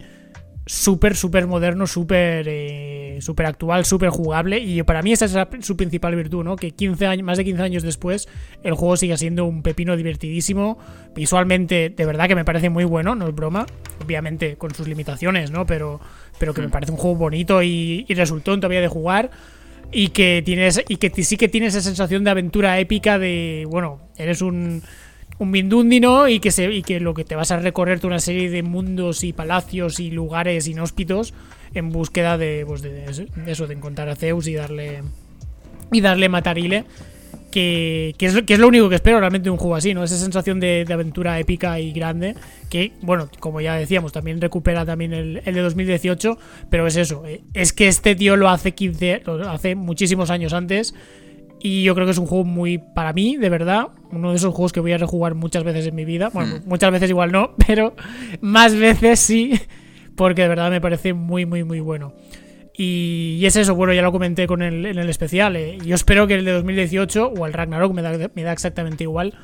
[0.66, 4.58] súper, súper moderno, súper eh, super actual, súper jugable.
[4.58, 6.56] Y para mí esa es su principal virtud, ¿no?
[6.56, 8.28] Que 15 años, más de 15 años después
[8.62, 10.78] el juego sigue siendo un pepino divertidísimo.
[11.14, 13.66] Visualmente, de verdad que me parece muy bueno, no es broma.
[14.04, 15.66] Obviamente con sus limitaciones, ¿no?
[15.66, 16.00] Pero,
[16.38, 16.72] pero que me hmm.
[16.72, 19.30] parece un juego bonito y, y resultón todavía de jugar.
[19.92, 20.84] Y que tienes.
[20.88, 23.66] Y que sí que tienes esa sensación de aventura épica de.
[23.68, 24.82] Bueno, eres un
[25.38, 28.50] un Mindundino y que, se, y que lo que te vas a recorrerte una serie
[28.50, 31.34] de mundos y palacios y lugares inhóspitos
[31.74, 33.06] en búsqueda de, pues de,
[33.46, 35.02] eso, de encontrar a Zeus y darle
[35.92, 36.84] y darle matarile.
[37.50, 40.04] Que, que, es, que es lo único que espero realmente de un juego así, ¿no?
[40.04, 42.36] Esa sensación de, aventura épica y grande.
[42.68, 46.38] Que, bueno, como ya decíamos, también recupera también el, el, de 2018.
[46.70, 47.26] Pero es eso.
[47.26, 50.94] Eh, es que este tío lo hace 15, lo hace muchísimos años antes.
[51.62, 54.54] Y yo creo que es un juego muy, para mí, de verdad, uno de esos
[54.54, 56.30] juegos que voy a rejugar muchas veces en mi vida.
[56.30, 56.68] Bueno, hmm.
[56.68, 57.94] muchas veces igual no, pero
[58.40, 59.60] más veces sí,
[60.16, 62.14] porque de verdad me parece muy, muy, muy bueno.
[62.72, 65.54] Y, es eso, bueno, ya lo comenté con el, en el especial.
[65.56, 69.04] Eh, yo espero que el de 2018 o el Ragnarok me da, me da exactamente
[69.04, 69.34] igual.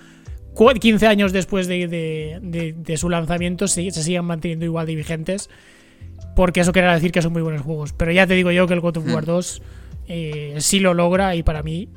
[0.81, 5.51] 15 años después de, su lanzamiento se, se, sigan manteniendo igual de vigentes.
[6.35, 7.93] Porque eso quiere decir que son muy buenos juegos.
[7.93, 10.05] Pero ya te digo yo que el God of War 2 hmm.
[10.09, 11.91] eh, sí lo logra y para mí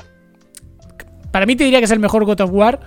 [1.31, 2.79] para mí te diría que es el mejor God of War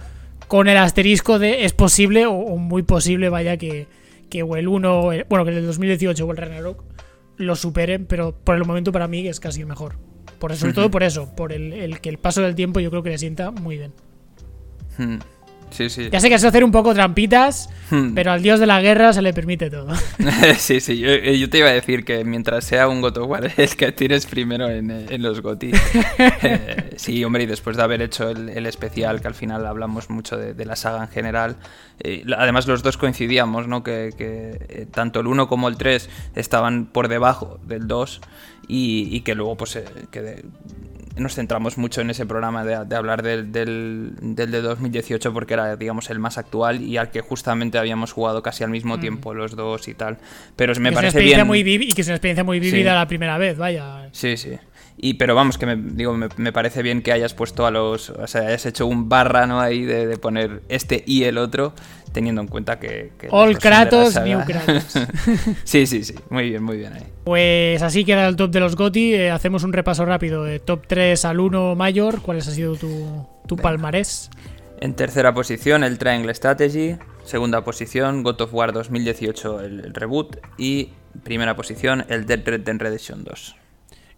[0.49, 3.87] con el asterisco de es posible o, muy posible, vaya, que,
[4.29, 6.85] que o el 1, bueno, que el 2018 o el Ragnarok
[7.37, 9.97] lo superen, pero por el momento para mí es casi el mejor.
[10.39, 13.11] Por, sobre todo por eso, por el, que el paso del tiempo yo creo que
[13.11, 13.93] le sienta muy bien.
[14.99, 15.19] Hmm.
[15.73, 18.15] Ya sé que es hacer un poco trampitas, hmm.
[18.15, 19.89] pero al dios de la guerra se le permite todo.
[20.59, 23.53] sí, sí, eh, yo, te iba a decir que mientras sea un God of War,
[23.57, 25.73] es que tires primero en, eh, los GOTI.
[26.45, 30.37] Eh, sí, hombre, y después de haber hecho el, especial, que al final hablamos mucho
[30.37, 31.57] de, la saga en general,
[32.37, 33.83] además los dos coincidíamos, ¿no?
[33.83, 38.21] Que, tanto el 1 como el 3 estaban por debajo del 2
[38.69, 39.79] y, que luego pues
[40.11, 40.45] que
[41.17, 45.77] nos centramos mucho en ese programa de, hablar del, del, del, de 2018 porque era,
[45.77, 49.01] digamos, el más actual y al que justamente habíamos jugado casi al mismo mm.
[49.01, 50.19] tiempo los dos y tal.
[50.57, 51.47] Pero me parece bien...
[51.47, 54.09] Muy y que es una experiencia muy vívida la primera vez, vaya.
[54.13, 54.59] Sí, sí.
[54.97, 58.11] Y, pero vamos, que me, digo, me, parece bien que hayas puesto a los.
[58.11, 59.61] O sea, hayas hecho un barra, ¿no?
[59.61, 61.75] Ahí de, poner este y el otro,
[62.13, 63.13] teniendo en cuenta que.
[63.31, 64.99] All Kratos, New Kratos.
[65.65, 66.15] sí, sí, sí.
[66.31, 67.05] Muy bien, muy bien ahí.
[67.25, 69.15] Pues así queda el top de los GOTI.
[69.15, 72.23] Eh, hacemos un repaso rápido de top 3 al 1 mayor.
[72.23, 74.31] ¿Cuál ha sido tu, tu palmarés?
[74.81, 76.97] En tercera posición, el Triangle Strategy.
[77.25, 80.39] Segunda posición, God of War 2018, el, reboot.
[80.59, 80.91] Y
[81.23, 83.57] primera posición, el Dead Red Redemption 2.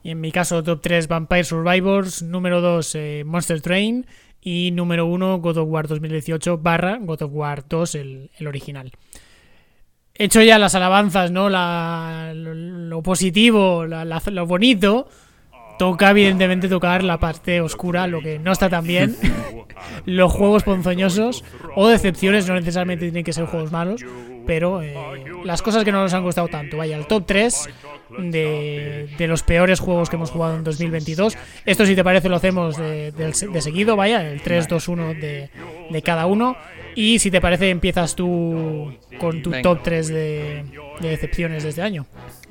[0.04, 4.06] Y en mi caso, top 3 Vampire Survivors, número 2 eh, Monster Train
[4.38, 8.92] y número 1 God of War 2018 barra God of War 2, el, original.
[10.14, 11.48] Hecho ya las alabanzas, ¿no?
[11.48, 15.08] lo, positivo, lo bonito.
[15.78, 19.16] Toca, evidentemente, tocar la parte oscura, lo que no está tan bien.
[20.06, 24.02] Los juegos ponzoñosos o decepciones no necesariamente tienen que ser juegos malos,
[24.46, 24.94] pero eh,
[25.44, 26.76] las cosas que no nos han gustado tanto.
[26.76, 27.68] Vaya, el top 3
[28.18, 31.36] de, los peores juegos que hemos jugado en 2022.
[31.64, 33.12] Esto, si te parece, lo hacemos de,
[33.60, 36.56] seguido, vaya, el 3, 2, 1 de, cada uno.
[36.94, 40.64] Y si te parece, empiezas tú con tu top 3 de,
[41.00, 42.06] decepciones de este año.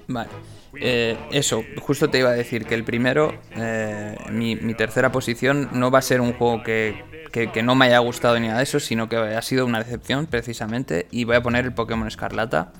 [0.08, 0.30] Vale.
[0.76, 5.92] Eh, eso, justo te iba a decir que el primero, eh, mi, tercera posición, no
[5.92, 7.04] va a ser un juego que,
[7.64, 11.08] no me haya gustado ni nada de eso, sino que ha sido una decepción precisamente.
[11.12, 12.74] Y voy a poner el Pokémon Escarlata.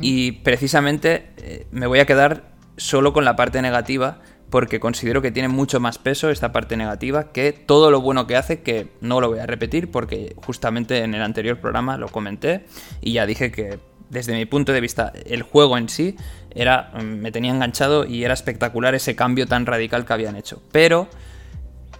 [0.00, 5.30] Y precisamente eh, me voy a quedar solo con la parte negativa porque considero que
[5.32, 9.20] tiene mucho más peso esta parte negativa que todo lo bueno que hace, que no
[9.20, 12.66] lo voy a repetir porque justamente en el anterior programa lo comenté
[13.00, 13.78] y ya dije que
[14.10, 16.16] desde mi punto de vista el juego en sí
[16.50, 20.62] era me tenía enganchado y era espectacular ese cambio tan radical que habían hecho.
[20.70, 21.08] Pero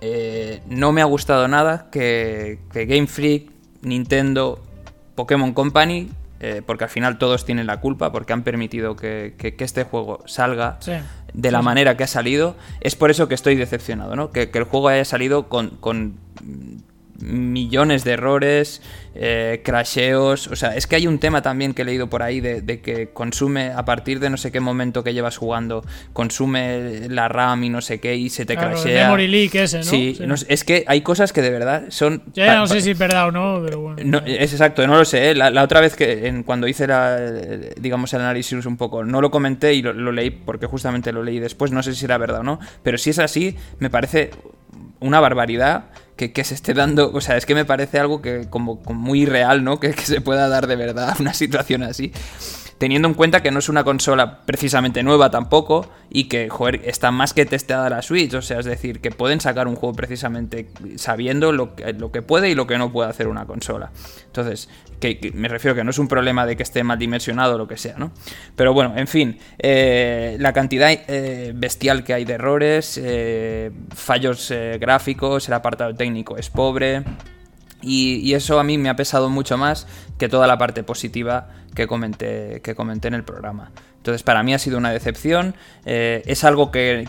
[0.02, 4.60] eh, no me ha gustado nada que, Game Freak, Nintendo,
[5.14, 6.10] Pokémon Company
[6.42, 10.78] eh, porque al final todos tienen la culpa, porque han permitido que, este juego salga
[11.32, 12.56] de la manera que ha salido.
[12.80, 14.30] Es por eso que estoy decepcionado, ¿no?
[14.30, 15.78] Que, el juego haya salido con
[17.22, 18.82] millones de errores,
[19.14, 20.48] eh, crasheos.
[20.48, 23.10] O sea, es que hay un tema también que he leído por ahí de, que
[23.10, 27.68] consume a partir de no sé qué momento que llevas jugando, consume la RAM y
[27.68, 29.04] no sé qué y se te crashea.
[29.04, 29.84] memory leak ese, ¿no?
[29.84, 32.22] Sí, es que hay cosas que de verdad son.
[32.34, 34.22] Ya no sé si es verdad o no, pero bueno.
[34.26, 35.30] es exacto, no lo sé.
[35.30, 35.34] ¿eh?
[35.34, 37.18] La, otra vez que en, cuando hice la,
[37.80, 41.22] digamos el análisis un poco, no lo comenté y lo, lo leí porque justamente lo
[41.22, 41.70] leí después.
[41.70, 44.30] No sé si era verdad o no, pero si es así, me parece
[45.00, 45.84] una barbaridad
[46.16, 49.64] que, se esté dando, o sea, es que me parece algo que como, muy real,
[49.64, 49.80] ¿no?
[49.80, 52.12] Que, que, se pueda dar de verdad una situación así
[52.82, 57.12] teniendo en cuenta que no es una consola precisamente nueva tampoco y que, joder, está
[57.12, 60.66] más que testeada la Switch, o sea, es decir, que pueden sacar un juego precisamente
[60.96, 63.92] sabiendo lo que, que puede y lo que no puede hacer una consola.
[64.26, 64.68] Entonces,
[64.98, 67.68] que, me refiero que no es un problema de que esté mal dimensionado o lo
[67.68, 68.10] que sea, ¿no?
[68.56, 74.52] Pero bueno, en fin, eh, la cantidad eh, bestial que hay de errores, eh, fallos
[74.80, 77.04] gráficos, el apartado técnico es pobre.
[77.82, 79.86] Y, eso a mí me ha pesado mucho más
[80.18, 83.72] que toda la parte positiva que comenté, que comenté en el programa.
[83.96, 85.54] Entonces, para mí ha sido una decepción.
[85.84, 87.08] Eh, es algo que,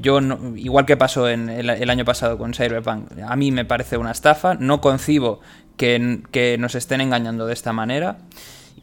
[0.00, 0.20] yo,
[0.56, 4.54] igual que pasó en el, año pasado con Cyberpunk, a mí me parece una estafa.
[4.54, 5.40] No concibo
[5.76, 8.18] que, que nos estén engañando de esta manera.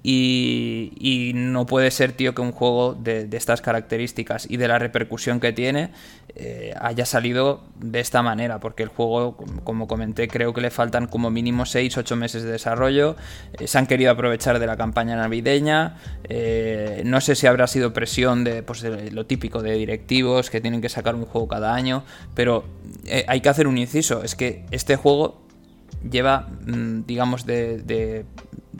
[0.01, 5.39] Y, no puede ser, tío, que un juego de, estas características y de la repercusión
[5.39, 5.91] que tiene
[6.35, 11.07] eh, haya salido de esta manera, porque el juego, como comenté, creo que le faltan
[11.07, 13.15] como mínimo 6-8 meses de desarrollo.
[13.59, 15.97] Eh, se han querido aprovechar de la campaña navideña.
[16.25, 20.81] Eh, no sé si habrá sido presión de, pues, lo típico de directivos que tienen
[20.81, 22.03] que sacar un juego cada año,
[22.33, 22.65] pero
[23.27, 25.43] hay que hacer un inciso: es que este juego
[26.09, 28.25] lleva, mm, digamos, de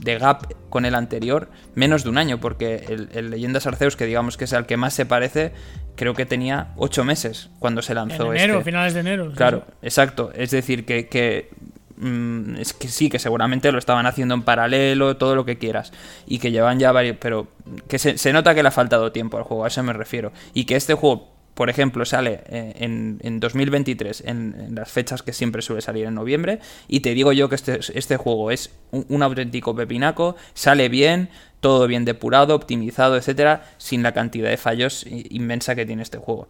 [0.03, 4.37] de gap con el anterior menos de un año, porque el, Leyendas Arceus, que digamos
[4.37, 5.53] que es el que más se parece,
[5.95, 8.33] creo que tenía ocho meses cuando se lanzó.
[8.33, 8.65] En enero, este.
[8.65, 9.31] finales de enero.
[9.35, 10.31] Claro, exacto.
[10.35, 11.49] Es decir, que,
[11.97, 15.93] mm, es que sí, que seguramente lo estaban haciendo en paralelo, todo lo que quieras.
[16.25, 17.17] Y que llevan ya varios.
[17.19, 17.47] Pero
[17.87, 20.31] que se, se, nota que le ha faltado tiempo al juego, a eso me refiero.
[20.53, 25.61] Y que este juego por ejemplo, sale eh, en, 2023, en, las fechas que siempre
[25.61, 29.75] suele salir en noviembre, y te digo yo que este, este juego es un, auténtico
[29.75, 35.85] pepinaco, sale bien, todo bien depurado, optimizado, etcétera, sin la cantidad de fallos inmensa que
[35.85, 36.47] tiene este juego.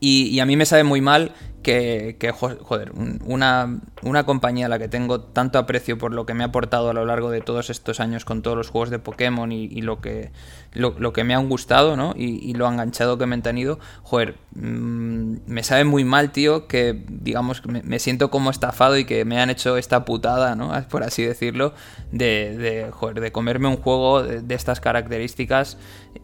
[0.00, 2.92] Y, a mí me sabe muy mal que, joder,
[3.24, 6.90] una, una, compañía a la que tengo tanto aprecio por lo que me ha aportado
[6.90, 10.00] a lo largo de todos estos años con todos los juegos de Pokémon y, lo,
[10.00, 10.30] que,
[10.78, 12.14] lo, que me han gustado, ¿no?
[12.16, 17.04] Y, lo enganchado que me han tenido, joder, mm, me sabe muy mal, tío, que
[17.08, 20.72] digamos, me, me, siento como estafado y que me han hecho esta putada, ¿no?
[20.90, 21.72] Por así decirlo,
[22.12, 25.78] de, de, joder, de comerme un juego de, estas características.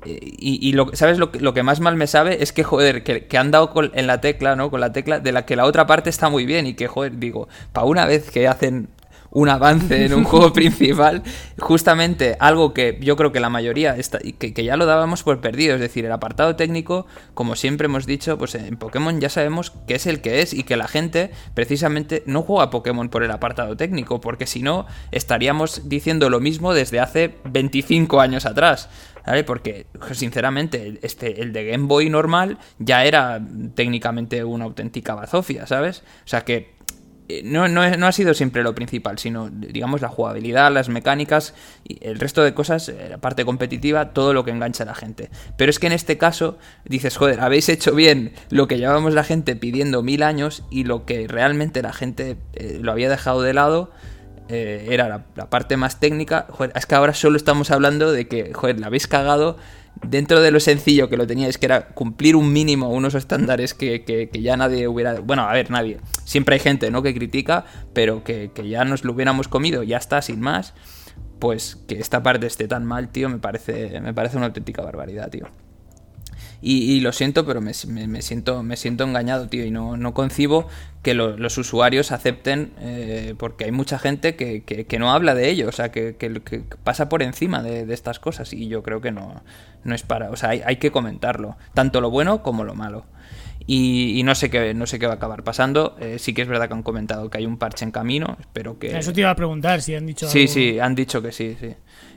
[0.05, 1.19] Y, lo, ¿sabes?
[1.19, 3.91] Lo, lo, que más mal me sabe es que, joder, que, que han dado dado
[3.95, 4.71] en la tecla, ¿no?
[4.71, 7.19] Con la tecla de la que la otra parte está muy bien y que, joder,
[7.19, 8.89] digo, para una vez que hacen
[9.35, 11.23] un avance en un juego principal,
[11.59, 15.41] justamente algo que yo creo que la mayoría, está, que, que, ya lo dábamos por
[15.41, 19.73] perdido, es decir, el apartado técnico, como siempre hemos dicho, pues en Pokémon ya sabemos
[19.87, 23.31] que es el que es y que la gente precisamente no juega Pokémon por el
[23.31, 28.89] apartado técnico, porque si no estaríamos diciendo lo mismo desde hace 25 años atrás.
[29.27, 29.43] ¿Vale?
[29.43, 33.41] Porque, sinceramente, este, el de Game Boy normal ya era
[33.75, 36.03] técnicamente una auténtica bazofia, ¿sabes?
[36.27, 36.74] O sea que
[37.29, 41.99] eh, no, no, ha sido siempre lo principal, sino, digamos, la jugabilidad, las mecánicas y
[42.07, 45.31] el resto de cosas, eh, la parte competitiva, todo lo que engancha a la gente.
[45.57, 49.25] Pero es que en este caso dices, joder, habéis hecho bien lo que llevábamos la
[49.25, 53.55] gente pidiendo mil años y lo que realmente la gente eh, lo había dejado de
[53.55, 53.91] lado.
[54.49, 56.47] era la, parte más técnica.
[56.51, 59.57] Joder, es que ahora solo estamos hablando de que, joder, la habéis cagado
[60.03, 64.31] dentro de lo sencillo que lo teníais, que era cumplir un mínimo, unos estándares que,
[64.33, 65.21] ya nadie hubiera...
[65.21, 65.99] Bueno, a ver, nadie.
[66.25, 67.03] Siempre hay gente, ¿no?
[67.03, 70.75] Que critica, pero que, que ya nos lo hubiéramos comido, ya está, sin más.
[71.39, 75.31] Pues que esta parte esté tan mal, tío, me parece, me parece una auténtica barbaridad,
[75.31, 75.49] tío.
[76.67, 80.67] Y, lo siento, pero me, siento, me siento engañado, tío, y no, no concibo
[81.03, 85.73] que los usuarios acepten, eh, porque hay mucha gente que, no habla de ello, o
[85.73, 86.17] sea, que,
[86.83, 89.43] pasa por encima de, estas cosas, y yo creo que no,
[89.85, 93.05] no es para, o sea, hay, que comentarlo, tanto lo bueno como lo malo.
[93.67, 95.97] Y, no sé qué no sé qué va a acabar pasando.
[95.99, 98.37] Eh, sí que es verdad que han comentado que hay un parche en camino.
[98.39, 98.95] Espero que.
[98.95, 100.29] Eso te iba a preguntar si han dicho.
[100.29, 101.75] Sí, sí, han dicho que sí, sí.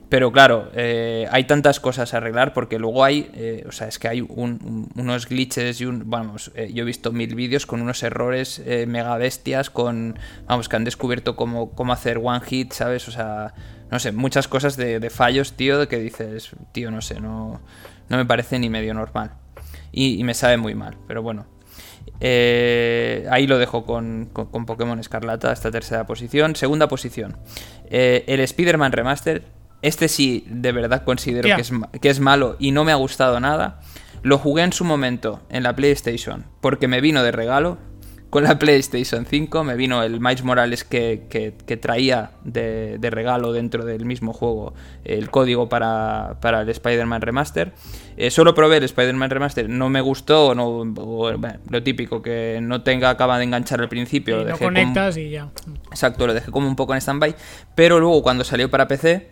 [0.09, 3.99] Pero claro, eh, hay tantas cosas a arreglar porque luego hay, eh, o sea, es
[3.99, 8.01] que hay unos glitches y un, vamos, eh, yo he visto mil vídeos con unos
[8.03, 13.07] errores mega bestias, con, vamos, que han descubierto cómo, cómo hacer one hit, ¿sabes?
[13.09, 13.53] O sea,
[13.91, 17.61] no sé, muchas cosas de, fallos, tío, de que dices, tío, no sé, no,
[18.07, 19.31] no me parece ni medio normal.
[19.91, 21.47] Y, me sabe muy mal, pero bueno.
[22.21, 26.55] ahí lo dejo con, con, Pokémon Escarlata, esta tercera posición.
[26.55, 27.35] Segunda posición,
[27.89, 31.71] el Spider-Man Remaster este sí, de verdad considero que es,
[32.01, 33.79] que es malo y no me ha gustado nada.
[34.23, 37.77] Lo jugué en su momento en la PlayStation porque me vino de regalo.
[38.29, 44.03] Con la PlayStation 5 me vino el Miles Morales que, traía de, regalo dentro del
[44.03, 44.73] mismo juego
[45.05, 47.71] el código para, el Spider-Man Remaster.
[48.17, 50.83] Eh, solo probé el Spider-Man Remaster, no me gustó, no,
[51.69, 54.43] lo típico, que no tenga acaba de enganchar al principio.
[54.43, 55.49] lo conectas y ya.
[55.89, 57.33] Exacto, lo dejé como un poco en stand-by.
[57.75, 59.29] Pero luego cuando salió para PC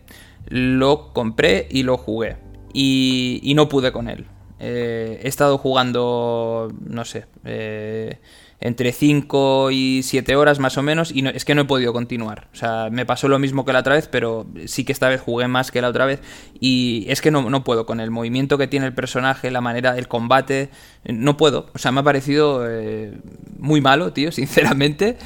[0.48, 2.38] lo compré y lo jugué.
[2.74, 4.26] Y, no pude con él.
[4.60, 8.20] Eh, he estado jugando, no sé, eh,
[8.60, 11.94] entre 5 y 7 horas más o menos y no, es que no he podido
[11.94, 12.48] continuar.
[12.54, 15.22] O sea, me pasó lo mismo que la otra vez, pero sí que esta vez
[15.22, 16.22] jugué más que la otra vez
[16.60, 19.94] y es que no, no puedo con el movimiento que tiene el personaje, la manera
[19.94, 20.70] del combate,
[21.04, 21.68] no puedo.
[21.74, 23.20] O sea, me ha parecido eh,
[23.60, 25.18] muy malo, tío, sinceramente.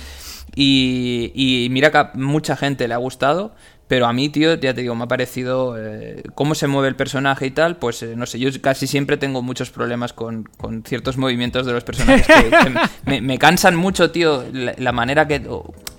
[0.56, 3.54] Y, y mira que a mucha gente le ha gustado,
[3.90, 6.96] pero a mí, tío, ya te digo, me ha parecido eh, cómo se mueve el
[6.96, 10.48] personaje y tal, pues eh, no sé, yo casi siempre tengo muchos problemas con,
[10.86, 15.42] ciertos movimientos de los personajes que, me, cansan mucho, tío, la, manera que...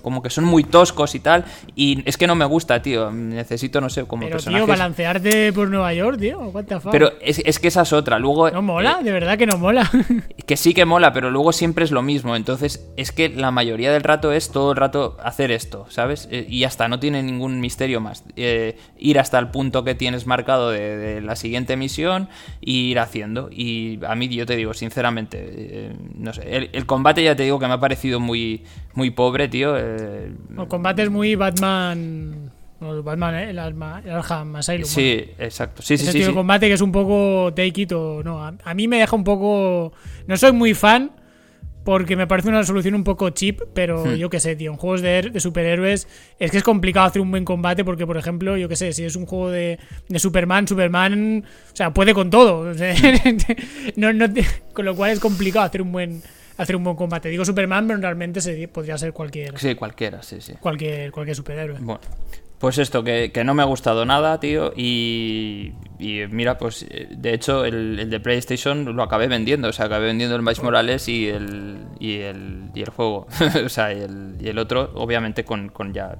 [0.01, 1.43] como que son muy toscos y tal,
[1.75, 5.67] y es que no me gusta, tío, necesito, no sé, como Pero, tío, balancearte por
[5.67, 6.93] Nueva York, tío, what the fuck?
[6.93, 8.49] Pero es, es que esa es otra, luego...
[8.51, 8.99] ¿No mola?
[9.01, 9.91] Eh, de verdad que no mola.
[10.47, 13.91] que sí que mola, pero luego siempre es lo mismo, entonces es que la mayoría
[13.91, 16.29] del rato es todo el rato hacer esto, ¿sabes?
[16.31, 18.23] y ya está, no tiene ningún misterio más.
[18.35, 22.29] Eh, ir hasta el punto que tienes marcado de, la siguiente misión
[22.61, 23.49] e ir haciendo.
[23.51, 26.69] Y a mí, yo te digo, sinceramente, eh, no sé.
[26.71, 28.63] El, combate ya te digo que me ha parecido muy,
[28.93, 29.77] muy pobre, tío.
[29.77, 32.51] Eh, el combate es muy Batman.
[33.03, 34.85] Batman, el, Alma, el Arkham Asylum.
[34.85, 35.83] Sí, exacto.
[35.83, 38.43] Sí, sí, sí, sí, combate que es un poco take it o no.
[38.43, 39.93] a, mí me deja un poco.
[40.25, 41.11] No soy muy fan,
[41.83, 44.15] porque me parece una solución un poco cheap, pero hmm.
[44.15, 46.07] yo qué sé, tío, en juegos de, superhéroes
[46.39, 49.03] es que es complicado hacer un buen combate porque, por ejemplo, yo qué sé, si
[49.03, 49.79] es un juego de,
[50.15, 52.73] Superman, Superman, o sea, puede con todo.
[54.73, 56.21] con lo cual es complicado hacer un buen
[56.57, 57.29] hacer un buen combate.
[57.29, 59.57] Digo Superman, pero realmente se, podría ser cualquier.
[59.57, 60.53] Sí, cualquiera, sí, sí.
[60.59, 61.79] Cualquier, cualquier superhéroe.
[61.79, 62.01] Bueno,
[62.61, 64.71] pues esto, que, no me ha gustado nada, tío.
[64.75, 69.67] Y, mira, pues de hecho el, de PlayStation lo acabé vendiendo.
[69.67, 73.27] O sea, acabé vendiendo el Miles Morales y el, y el, y el juego.
[73.65, 76.17] o sea, y el, y el otro, obviamente, con, con ya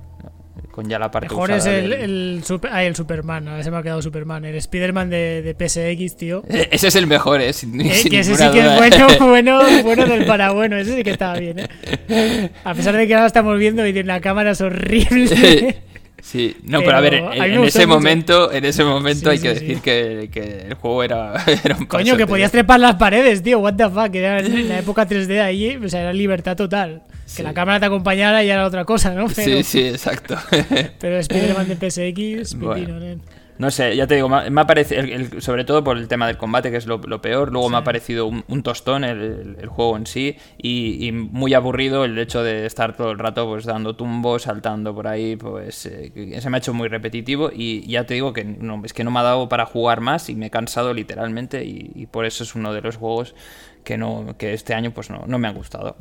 [0.71, 3.77] con ya la parte Mejor es el, el, super, el Superman, a ver se me
[3.77, 6.43] ha quedado Superman, el Spider-Man de, de, PSX, tío.
[6.49, 7.53] Ese es el mejor, ¿eh?
[7.53, 11.03] Sin, eh, que ese sí que es bueno, bueno, bueno del para bueno, ese sí
[11.03, 12.49] que estaba bien, ¿eh?
[12.63, 15.81] A pesar de que ahora estamos viendo y la cámara es horrible.
[16.21, 20.29] Sí, no, pero, a ver, en, ese momento, en ese momento hay que decir que,
[20.31, 23.89] que, el juego era, era un Coño, que podías trepar las paredes, tío, what the
[23.89, 27.03] fuck, era en la época 3D ahí, o sea, era libertad total.
[27.35, 29.29] Que la cámara te acompañara y era otra cosa, ¿no?
[29.29, 30.35] sí, sí, exacto.
[30.99, 33.21] pero Spider-Man de PSX, bueno.
[33.61, 35.03] No sé, ya te digo, me, ha parecido,
[35.39, 38.25] sobre todo por el tema del combate, que es lo, peor, luego me ha parecido
[38.25, 43.19] un, tostón el, juego en sí y, muy aburrido el hecho de estar todo el
[43.19, 47.51] rato pues dando tumbos, saltando por ahí, pues eh, se me ha hecho muy repetitivo
[47.53, 50.29] y ya te digo que no, es que no me ha dado para jugar más
[50.29, 53.35] y me he cansado literalmente y, por eso es uno de los juegos
[53.83, 55.97] que, no, que este año pues no, no me ha gustado.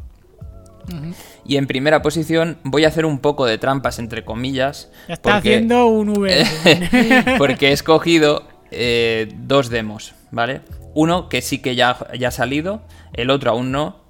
[1.44, 4.90] Y en primera posición voy a hacer un poco de trampas, entre comillas.
[5.08, 6.46] Ya está haciendo un V.
[7.38, 10.60] porque he escogido eh, dos demos, ¿vale?
[10.94, 14.00] Uno que sí que ya, ya ha salido, el otro aún no.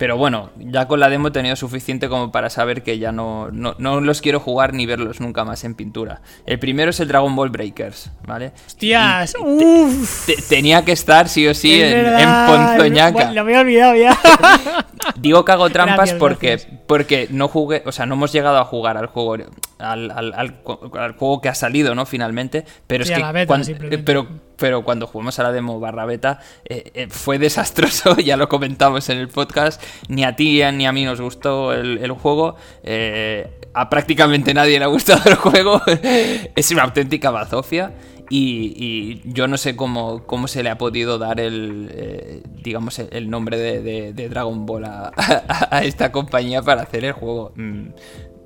[0.00, 3.50] Pero bueno, ya con la demo he tenido suficiente como para saber que ya no,
[3.50, 6.22] no, los quiero jugar ni verlos nunca más en pintura.
[6.46, 8.52] El primero es el Dragon Ball Breakers, ¿vale?
[8.66, 9.34] ¡Hostias!
[9.38, 10.26] ¡Uf!
[10.48, 12.06] tenía que estar sí o sí en,
[12.46, 13.30] Ponzoñaca.
[13.32, 14.18] lo había olvidado ya.
[15.16, 18.96] Digo que hago trampas porque, porque no jugué, o sea, no hemos llegado a jugar
[18.96, 19.36] al juego
[19.80, 22.06] al, al, juego que ha salido, ¿no?
[22.06, 22.64] Finalmente.
[22.86, 23.98] Pero es que.
[23.98, 24.28] pero,
[24.60, 29.08] pero cuando jugamos a la demo barra beta eh, eh, fue desastroso, ya lo comentamos
[29.08, 29.82] en el podcast.
[30.08, 32.56] Ni a ti ni a mí nos gustó el, juego.
[32.82, 35.80] Eh, a prácticamente nadie le ha gustado el juego.
[36.54, 37.94] es una auténtica bazofia.
[38.32, 43.58] Y, yo no sé cómo, cómo, se le ha podido dar el, digamos, el nombre
[43.58, 47.52] de, Dragon Ball a, esta compañía para hacer el juego.
[47.56, 47.88] Mm,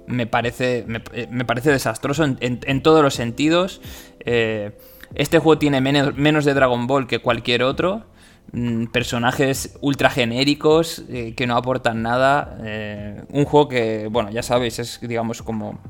[0.07, 3.83] me parece, me, parece desastroso en, todos los sentidos.
[4.21, 4.73] Eh,
[5.15, 8.05] este juego tiene menos, de Dragon Ball que cualquier otro.
[8.53, 12.59] Mm, personajes ultra genéricos eh, que no aportan nada.
[12.63, 15.81] Eh, un juego que, bueno, ya sabéis, es digamos como.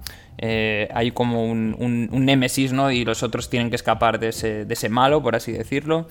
[0.41, 2.91] hay como un, un, némesis, ¿no?
[2.91, 6.07] Y los otros tienen que escapar de ese, de ese malo, por así decirlo.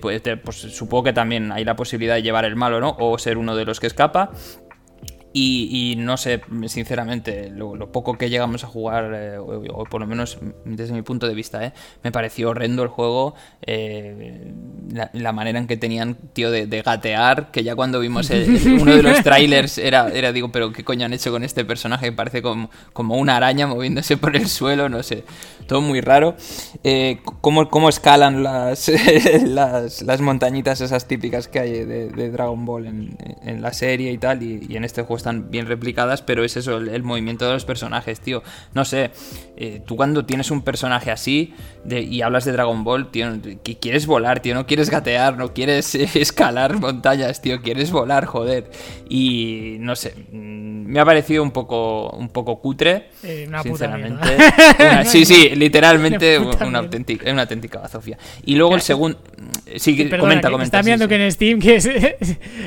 [0.00, 2.96] Pues, supongo que también hay la posibilidad de llevar el malo, ¿no?
[2.98, 4.30] O ser uno de los que escapa.
[5.34, 10.38] Y, no sé, sinceramente, lo, poco que llegamos a jugar, eh, o, por lo menos
[10.64, 11.72] desde mi punto de vista, eh,
[12.02, 13.34] me pareció horrendo el juego.
[13.62, 14.52] Eh,
[15.12, 18.28] la, manera en que tenían, tío, de, gatear, que ya cuando vimos
[18.80, 22.12] uno de los trailers era, era, digo, pero ¿qué coño han hecho con este personaje?
[22.12, 25.24] Parece como, como una araña moviéndose por el suelo, no sé,
[25.66, 26.36] todo muy raro.
[27.40, 28.90] ¿cómo, ¿cómo, escalan las,
[30.02, 34.66] las, montañitas esas típicas que hay de, Dragon Ball en, la serie y tal, y,
[34.68, 38.20] y en este juego están bien replicadas, pero es eso, el, movimiento de los personajes,
[38.20, 38.42] tío.
[38.74, 39.12] No sé,
[39.56, 41.54] eh, tú cuando tienes un personaje así
[41.88, 43.28] y hablas de Dragon Ball, tío,
[43.62, 48.70] que quieres volar, tío, no quieres gatear, no quieres escalar montañas, tío, quieres volar, joder.
[49.08, 54.28] Y no sé, mm, me ha parecido un poco, un poco cutre, eh, sinceramente.
[55.04, 58.18] sí, sí, literalmente una, auténtica, una auténtica bazofia.
[58.44, 59.18] Y luego el segundo...
[59.76, 60.64] Sí, comenta, comenta.
[60.64, 61.88] Están viendo que en Steam que es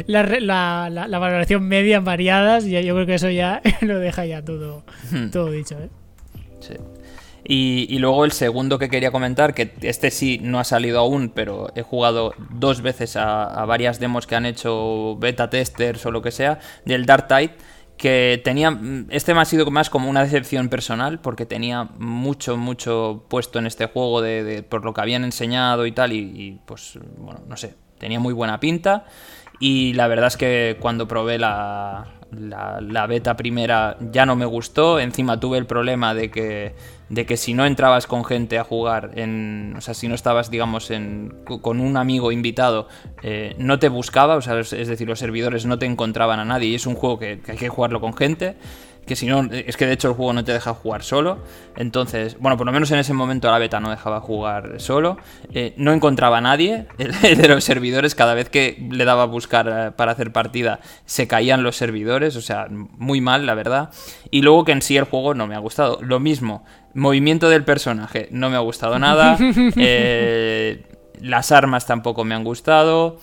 [0.07, 1.99] la, la, la, valoración media
[2.45, 5.29] variadas y yo creo que eso ya lo deja ya todo, hmm.
[5.29, 5.77] todo dicho.
[5.79, 5.89] ¿eh?
[6.59, 6.75] Sí.
[7.47, 11.71] Y, luego el segundo que quería comentar, que este sí no ha salido aún, pero
[11.75, 16.31] he jugado dos veces a, varias demos que han hecho beta testers o lo que
[16.31, 17.51] sea, del Dark Tide,
[17.97, 18.75] que tenía,
[19.09, 23.67] este me ha sido más como una decepción personal, porque tenía mucho, mucho puesto en
[23.67, 27.57] este juego de, por lo que habían enseñado y tal, y, y pues, bueno, no
[27.57, 29.05] sé, tenía muy buena pinta.
[29.59, 34.99] Y la verdad es que cuando probé la, la, beta primera ya no me gustó.
[34.99, 36.75] Encima tuve el problema de que,
[37.09, 40.49] de que si no entrabas con gente a jugar, en, o sea, si no estabas,
[40.49, 42.87] digamos, en, con un amigo invitado,
[43.23, 46.69] eh, no te buscaba, o sea, es, decir, los servidores no te encontraban a nadie.
[46.69, 48.55] Y es un juego que hay que jugarlo con gente
[49.05, 51.39] que si no, es que de hecho el juego no te deja jugar solo.
[51.75, 55.17] Entonces, bueno, por lo menos en ese momento la beta no dejaba jugar solo.
[55.53, 58.15] Eh, no encontraba a nadie de los servidores.
[58.15, 62.35] Cada vez que le daba a buscar eh, para hacer partida, se caían los servidores.
[62.35, 63.91] O sea, muy mal, la verdad.
[64.31, 65.99] Y luego que en sí el juego no me ha gustado.
[66.01, 69.37] Lo mismo, movimiento del personaje, no me ha gustado nada.
[69.77, 70.83] Eh,
[71.21, 73.19] las armas tampoco me han gustado.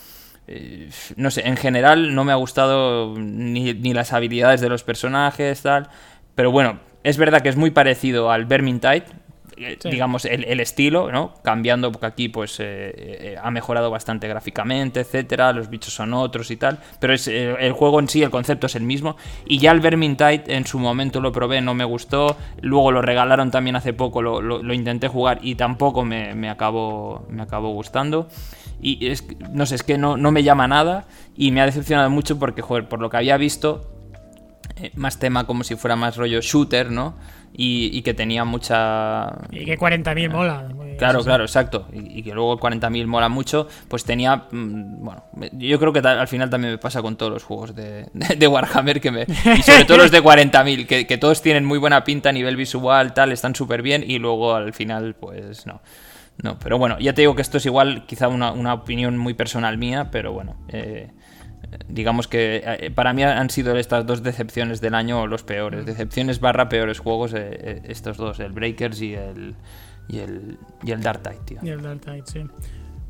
[0.55, 5.62] Eh, no sé, en general no me ha gustado ni, las habilidades de los personajes,
[5.62, 5.88] tal.
[6.34, 9.05] Pero bueno, es verdad que es muy parecido al Vermintide,
[9.57, 11.34] eh, digamos, el, estilo, ¿no?
[11.42, 16.57] Cambiando, porque aquí pues eh, ha mejorado bastante gráficamente, etcétera, los bichos son otros y
[16.57, 19.16] tal, pero es, el juego en sí, el concepto es el mismo.
[19.46, 23.50] Y ya el Vermintide en su momento lo probé, no me gustó, luego lo regalaron
[23.50, 28.28] también hace poco, lo, intenté jugar y tampoco me, me, acabó, me acabó gustando.
[28.83, 31.07] Y es, no sé, es que no, no me llama nada
[31.37, 33.93] y me ha decepcionado mucho porque, joder, por lo que había visto,
[34.76, 37.14] eh, más tema como si fuera más rollo shooter, ¿no?
[37.55, 39.26] Y, que tenía mucha...
[39.51, 40.68] Y que 40.000 mola.
[40.97, 41.87] Claro, claro, exacto.
[41.93, 44.47] Y, que luego 40.000 mola mucho, pues tenía...
[44.51, 48.09] Mm, bueno, yo creo que al final también me pasa con todos los juegos de,
[48.49, 49.26] Warhammer que me...
[49.59, 52.57] Y sobre todo los de 40.000, que, que todos tienen muy buena pinta a nivel
[52.57, 55.83] visual, tal, están súper bien y luego al final, pues no.
[56.43, 59.34] No, pero bueno, ya te digo que esto es igual, quizá una, una opinión muy
[59.34, 61.11] personal mía, pero bueno, eh,
[61.88, 65.86] digamos que eh, para mí han sido estas dos decepciones del año los peores.
[65.86, 69.55] Decepciones barra peores juegos, eh, estos dos, el Breakers y el,
[70.09, 71.59] y el, y el Dark Tide, tío.
[71.62, 72.40] Y el Dark Tide, sí.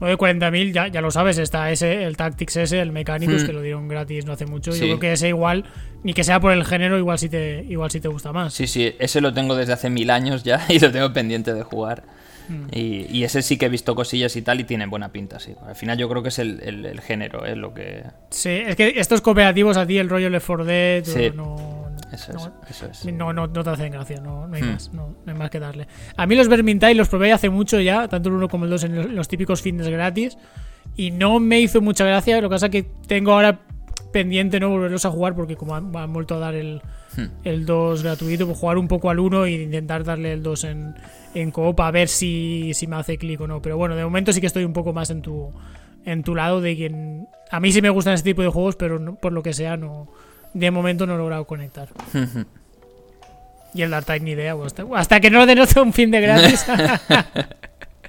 [0.02, 3.46] Bueno, 40.000, ya, ya lo sabes, está ese, el Tactics ese, el Mechanicus, hmm.
[3.46, 4.72] que lo dieron gratis no hace mucho.
[4.72, 5.64] Yo creo que ese igual,
[6.02, 8.52] ni que sea por el género, igual si te, igual si te gusta más.
[8.52, 11.62] Sí, sí, ese lo tengo desde hace mil años ya y lo tengo pendiente de
[11.62, 12.02] jugar.
[12.48, 12.66] Mm.
[12.72, 15.54] Y, ese sí que he visto cosillas y tal y tiene buena pinta, sí.
[15.66, 18.04] Al final yo creo que es el, género, es lo que...
[18.30, 21.82] Sí, es que estos cooperativos a ti, el rollo Left 4 Dead, no...
[22.12, 24.72] Eso, es, no, No, te hacen gracia, no, hay hmm.
[24.72, 25.86] más, no, hay más que darle.
[26.16, 28.84] A mí los Vermintide los probé hace mucho ya, tanto el 1 como el 2
[28.84, 30.36] en los, típicos fines gratis,
[30.94, 33.60] y no me hizo mucha gracia, lo que pasa es que tengo ahora
[34.12, 36.82] pendiente no volverlos a jugar porque como han, vuelto a dar el,
[37.16, 37.24] hmm.
[37.44, 40.94] el 2 gratuito, pues jugar un poco al 1 e intentar darle el 2 en,
[41.34, 43.60] en coop a ver si, si me hace clic o no.
[43.62, 45.50] Pero bueno, de momento sí que estoy un poco más en tu,
[46.04, 47.26] en tu lado de quien...
[47.50, 50.08] A mí sí me gustan este tipo de juegos, pero por lo que sea, no
[50.54, 51.88] de momento no he logrado conectar.
[53.74, 54.54] y el Dark Tide ni idea.
[54.64, 56.66] Hasta, hasta, que no denote un fin de gratis.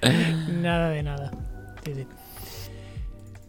[0.61, 1.31] nada de nada.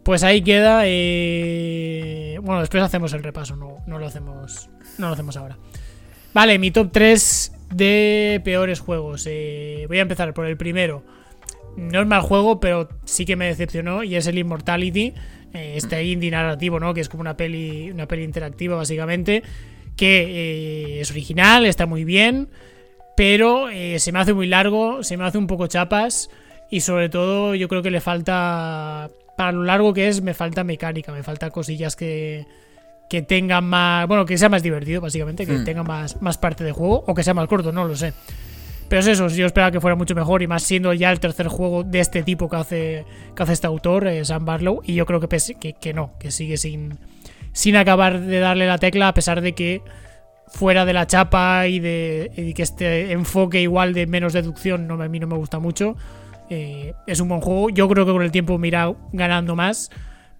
[0.04, 0.82] Pues ahí queda.
[0.84, 2.38] Eh...
[2.42, 4.68] Bueno, después hacemos el repaso, no, no, lo hacemos.
[4.98, 5.56] No lo hacemos ahora.
[6.34, 9.26] Vale, mi top 3 de peores juegos.
[9.28, 11.02] Eh, voy a empezar por el primero.
[11.76, 15.14] No es mal juego, pero sí que me decepcionó y es el Immortality,
[15.52, 16.06] eh, este mm.
[16.06, 16.94] indie narrativo, ¿no?
[16.94, 19.42] Que es como una peli, una peli interactiva básicamente,
[19.96, 22.48] que eh, es original, está muy bien,
[23.16, 26.30] pero se me hace muy largo, se me hace un poco chapas
[26.70, 30.64] y sobre todo yo creo que le falta, para lo largo que es, me falta
[30.64, 32.46] mecánica, me falta cosillas que,
[33.08, 34.06] que tenga más.
[34.06, 35.64] Bueno, que sea más divertido, básicamente, que hmm.
[35.64, 38.12] tenga más, más parte de juego, o que sea más corto, no lo sé.
[38.88, 41.48] Pero es eso, yo esperaba que fuera mucho mejor, y más siendo ya el tercer
[41.48, 43.04] juego de este tipo que hace,
[43.34, 45.28] que hace este autor, eh, Sam Barlow, y yo creo que,
[45.58, 46.98] que, que, no, que sigue sin,
[47.52, 49.82] sin acabar de darle la tecla, a pesar de que
[50.46, 55.08] fuera de la chapa y de que este enfoque igual de menos deducción no, a
[55.08, 55.96] mí no me gusta mucho.
[56.50, 59.90] Eh, es un buen juego, yo creo que con el tiempo me irá ganando más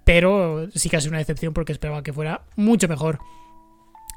[0.04, 3.18] pero sí que ha sido una decepción porque esperaba que fuera mucho mejor.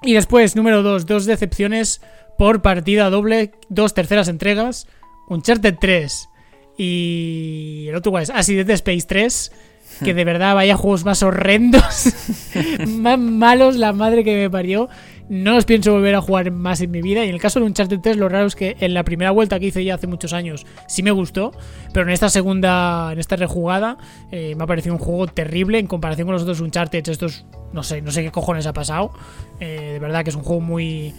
[0.04, 2.02] Y después, número 2, dos decepciones
[2.38, 4.88] por partida doble, dos terceras entregas,
[5.30, 6.30] Uncharted 3
[6.78, 9.52] y el otro es Así Space 3,
[10.04, 12.14] que de verdad vaya juegos más horrendos,
[12.88, 14.88] más malos, la madre que me parió.
[15.30, 17.25] No los pienso volver a jugar más en mi vida.
[17.25, 19.59] Y en el caso de Uncharted 3, lo raro es que en la primera vuelta
[19.59, 21.51] que hice ya hace muchos años sí me gustó.
[21.93, 23.97] Pero en esta segunda, en esta rejugada,
[24.32, 27.09] eh, me ha parecido un juego terrible en comparación con los otros Uncharted.
[27.09, 29.11] Estos, no sé, no sé qué cojones ha pasado.
[29.59, 31.13] Eh, de verdad que es un juego muy.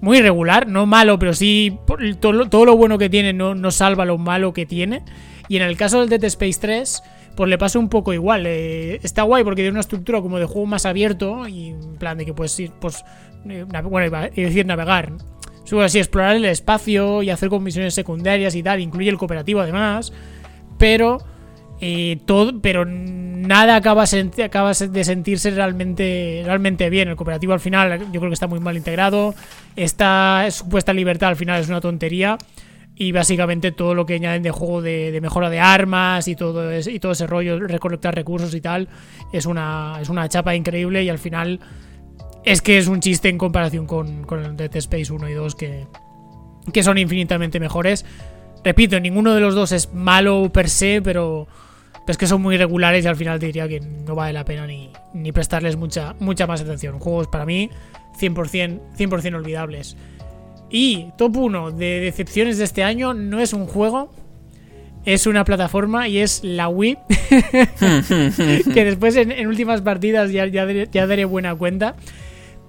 [0.00, 1.78] Muy irregular, no malo, pero sí
[2.20, 5.02] todo, lo bueno que tiene no, no salva lo malo que tiene.
[5.48, 7.02] Y en el caso del Dead Space 3,
[7.34, 8.44] pues le pasa un poco igual.
[8.46, 12.18] Eh, está guay porque tiene una estructura como de juego más abierto y en plan
[12.18, 15.12] de que puedes ir, pues eh, bueno, iba a decir navegar.
[15.64, 20.12] Suele así, explorar el espacio y hacer misiones secundarias y tal, incluye el cooperativo además,
[20.78, 21.18] pero
[21.80, 24.04] eh, todo, pero nada acaba,
[24.44, 27.08] acaba de sentirse realmente, realmente bien.
[27.08, 29.34] El cooperativo al final yo creo que está muy mal integrado,
[29.74, 32.36] esta supuesta libertad al final es una tontería
[32.96, 36.92] y básicamente todo lo que añaden de juego de, mejora de armas y todo, ese,
[36.92, 38.88] y todo ese rollo, recolectar recursos y tal,
[39.32, 41.58] es una, es una chapa increíble y al final
[42.44, 45.54] es que es un chiste en comparación con, con el Dead Space 1 y 2
[45.54, 45.86] que,
[46.72, 48.04] que son infinitamente mejores.
[48.62, 51.46] Repito, ninguno de los dos es malo per se, pero
[52.06, 54.66] es que son muy regulares y al final te diría que no vale la pena
[54.66, 56.98] ni, ni prestarles mucha, mucha más atención.
[56.98, 57.70] Juegos para mí
[58.18, 59.96] 100%, 100 olvidables.
[60.70, 64.10] Y top 1 de decepciones de este año no es un juego,
[65.04, 66.98] es una plataforma y es la Wii.
[68.74, 71.96] que después en, últimas partidas ya, ya, ya daré buena cuenta.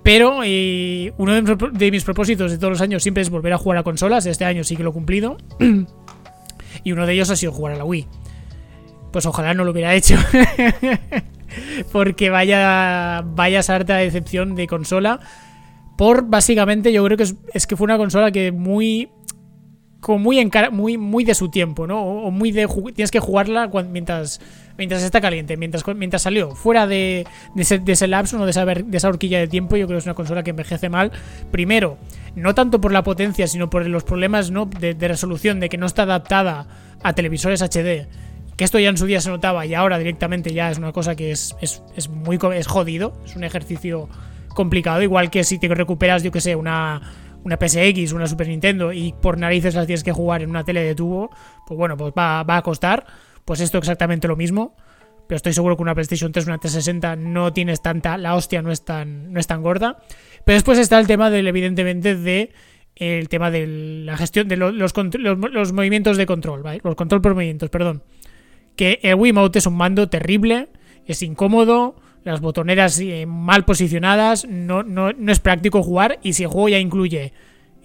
[0.06, 3.80] Pero eh, uno de mis, propósitos de todos los años siempre es volver a jugar
[3.80, 4.28] a consolas.
[4.28, 5.36] Este año sí que lo he cumplido.
[6.84, 8.08] y uno de ellos ha sido jugar a la Wii.
[9.12, 10.16] Pues ojalá no lo hubiera hecho.
[11.92, 15.20] Porque vaya, vaya sarta de decepción de consola.
[15.98, 17.26] Por básicamente, yo creo que
[17.56, 19.10] es, que fue una consola que muy
[20.02, 22.04] como muy, muy, muy de su tiempo, ¿no?
[22.04, 24.40] O, muy de tienes que jugarla mientras,
[24.78, 26.56] mientras está caliente, mientras, mientras salió.
[26.56, 28.46] Fuera de, ese, de ese lapso, ¿no?
[28.46, 30.90] de, esa, de esa horquilla de tiempo, yo creo que es una consola que envejece
[30.90, 31.12] mal.
[31.52, 31.98] Primero,
[32.36, 34.66] no tanto por la potencia, sino por los problemas ¿no?
[34.66, 36.68] de, resolución, de que no está adaptada
[37.04, 38.08] a televisores HD.
[38.58, 41.16] Que esto ya en su día se notaba y ahora directamente ya es una cosa
[41.16, 44.08] que es, es, es muy es jodido, es un ejercicio
[44.48, 45.02] complicado.
[45.02, 47.02] Igual que si te recuperas, yo que sé, una
[47.46, 50.84] una PSX, una Super Nintendo y por narices las tienes que jugar en una tele
[50.84, 51.30] de tubo,
[51.66, 53.06] pues bueno, pues va, a costar.
[53.46, 54.76] Pues esto exactamente lo mismo.
[55.28, 58.72] Pero estoy seguro que una PlayStation 3, una 360 no tienes tanta, la hostia no
[58.72, 59.98] es tan, no es tan gorda.
[60.44, 62.52] Pero después está el tema del, evidentemente, de
[62.96, 63.68] el tema de
[64.06, 66.80] la gestión de los, los, movimientos de control, ¿vale?
[66.84, 68.04] Los control por movimientos, perdón.
[68.76, 70.70] Que el Wiimote es un mando terrible,
[71.06, 76.44] es incómodo, las botoneras eh, mal posicionadas, no, no, no, es práctico jugar y si
[76.44, 77.34] el juego ya incluye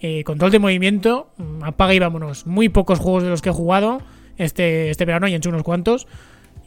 [0.01, 2.47] eh, control de movimiento, mm, apaga y vámonos.
[2.47, 4.03] Muy pocos juegos de los que he jugado
[4.41, 6.07] este, este verano y han hecho unos cuantos.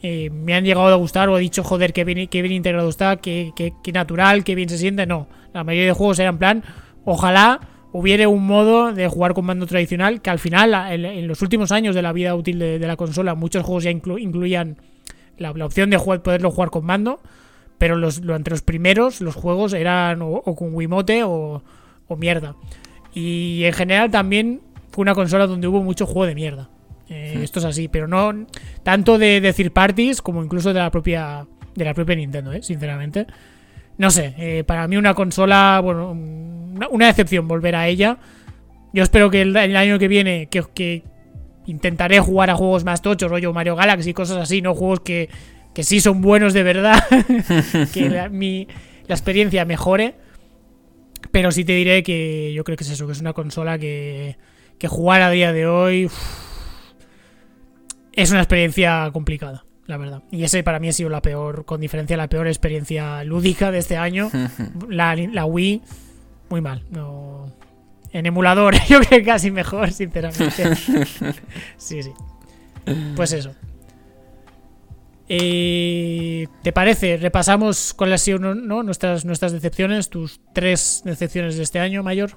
[0.02, 2.88] Eh, me han llegado a gustar o he dicho, joder, qué bien, qué bien integrado
[2.88, 3.52] está, qué,
[3.92, 5.06] natural, qué bien se siente.
[5.06, 6.62] No, la mayoría de juegos eran plan,
[7.04, 7.60] ojalá
[7.92, 11.94] hubiera un modo de jugar con mando tradicional que al final, en, los últimos años
[11.94, 14.78] de la vida útil de, la consola, muchos juegos ya incluían
[15.38, 17.20] la, opción de poderlo jugar con mando
[17.78, 21.62] pero los, entre los primeros, los juegos eran o, con Wiimote o,
[22.16, 22.54] mierda.
[23.12, 24.60] Y en general también
[24.90, 26.70] fue una consola donde hubo mucho juego de mierda.
[27.08, 28.46] Eh, esto es así, pero no
[28.82, 32.62] tanto de decir parties como incluso de la propia de la propia Nintendo, ¿eh?
[32.62, 33.26] sinceramente.
[33.98, 38.18] No sé, eh, para mí una consola, bueno, una, decepción volver a ella.
[38.92, 41.02] Yo espero que el, año que viene, que, que,
[41.66, 45.28] intentaré jugar a juegos más tochos, rollo Mario Galaxy y cosas así, no juegos que
[45.74, 47.04] que sí son buenos de verdad,
[47.92, 48.68] que la, mi,
[49.06, 50.14] la experiencia mejore.
[51.32, 54.36] Pero sí te diré que yo creo que es eso, que es una consola que,
[54.78, 56.08] que jugar a día de hoy
[58.16, 60.22] es una experiencia complicada, la verdad.
[60.30, 63.78] Y ese para mí ha sido la peor, con diferencia, la peor experiencia lúdica de
[63.78, 64.30] este año.
[64.88, 65.82] la, la Wii,
[66.50, 66.84] muy mal.
[66.90, 67.52] No,
[68.12, 70.76] en emulador, yo creo que casi mejor, sinceramente.
[71.76, 72.12] sí, sí.
[73.16, 73.54] Pues eso.
[75.28, 77.16] Eh, ¿Te parece?
[77.16, 78.82] Repasamos cuáles han sido ¿no?
[78.82, 82.32] nuestras, nuestras decepciones, tus tres decepciones de este año, Mayor.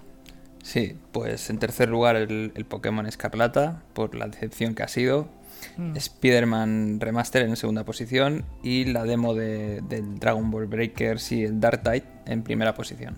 [0.63, 5.29] Sí, pues en tercer lugar el, Pokémon Escarlata, por la decepción que ha sido.
[5.77, 5.95] Mm.
[5.95, 8.45] Spider-Man Remaster en segunda posición.
[8.63, 13.17] Y la demo de, del Dragon Ball Breakers y el Dark Tide en primera posición.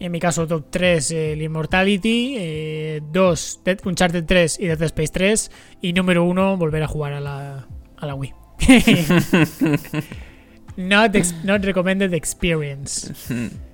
[0.00, 3.00] En mi caso, top 3, el Immortality.
[3.00, 5.50] 2, eh, Uncharted 3 y Dead Space 3.
[5.82, 8.32] Y número 1, volver a jugar a la, a la Wii.
[10.76, 13.12] not, not recommended experience.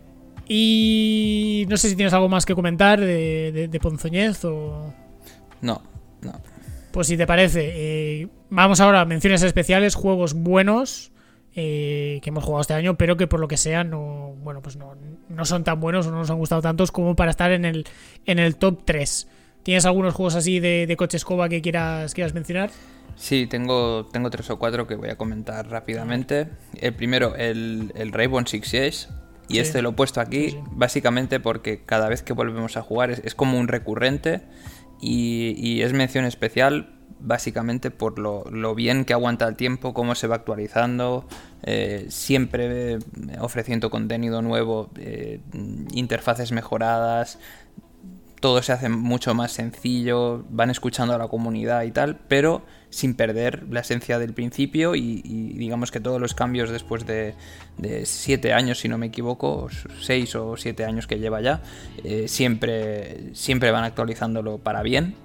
[0.46, 4.92] Y no sé si tienes algo más que comentar de, de, Ponzoñez o.
[5.62, 5.82] No.
[6.94, 11.10] Pues si te parece, eh, vamos ahora a menciones especiales, juegos buenos
[11.56, 14.76] eh, que hemos jugado este año, pero que por lo que sea no, bueno, pues
[14.76, 14.94] no,
[15.28, 17.84] no son tan buenos o no nos han gustado tantos como para estar en el,
[18.26, 19.26] en el top 3.
[19.64, 22.70] ¿Tienes algunos juegos así de, de coche escoba que quieras, quieras mencionar?
[23.16, 26.46] Sí, tengo, tengo tres o cuatro que voy a comentar rápidamente.
[26.80, 29.08] El primero, el, el Rainbow Six Siege.
[29.48, 33.34] Y este lo he puesto aquí básicamente porque cada vez que volvemos a jugar es,
[33.34, 34.42] como un recurrente
[35.04, 36.90] y, es mención especial
[37.20, 41.26] básicamente por lo, bien que aguanta el tiempo, cómo se va actualizando,
[41.62, 42.98] eh, siempre
[43.40, 45.40] ofreciendo contenido nuevo, eh,
[45.92, 47.38] interfaces mejoradas,
[48.40, 52.62] todo se hace mucho más sencillo, van escuchando a la comunidad y tal, pero
[52.94, 55.20] sin perder la esencia del principio y,
[55.56, 57.34] digamos que todos los cambios después de,
[58.04, 59.68] siete años, si no me equivoco,
[60.00, 61.60] seis o siete años que lleva ya,
[62.04, 65.16] eh, siempre, siempre van actualizándolo para bien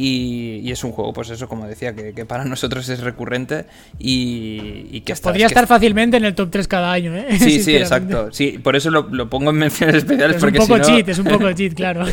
[0.00, 3.66] y, es un juego, pues eso, como decía, que, para nosotros es recurrente
[3.98, 7.38] y, que Podría estar fácilmente en el top 3 cada año, ¿eh?
[7.38, 8.30] Sí, sí, exacto.
[8.30, 10.36] Sí, por eso lo, pongo en menciones especiales.
[10.36, 12.04] Es porque un poco cheat, es un poco cheat, claro.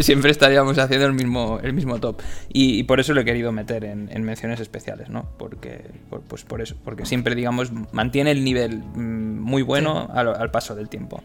[0.00, 2.20] siempre estaríamos haciendo el mismo, el mismo top.
[2.52, 5.30] Y, por eso lo he querido meter en, menciones especiales, ¿no?
[5.38, 5.80] Porque,
[6.28, 10.88] pues por eso, porque siempre, digamos, mantiene el nivel mm, muy bueno al, paso del
[10.88, 11.22] tiempo.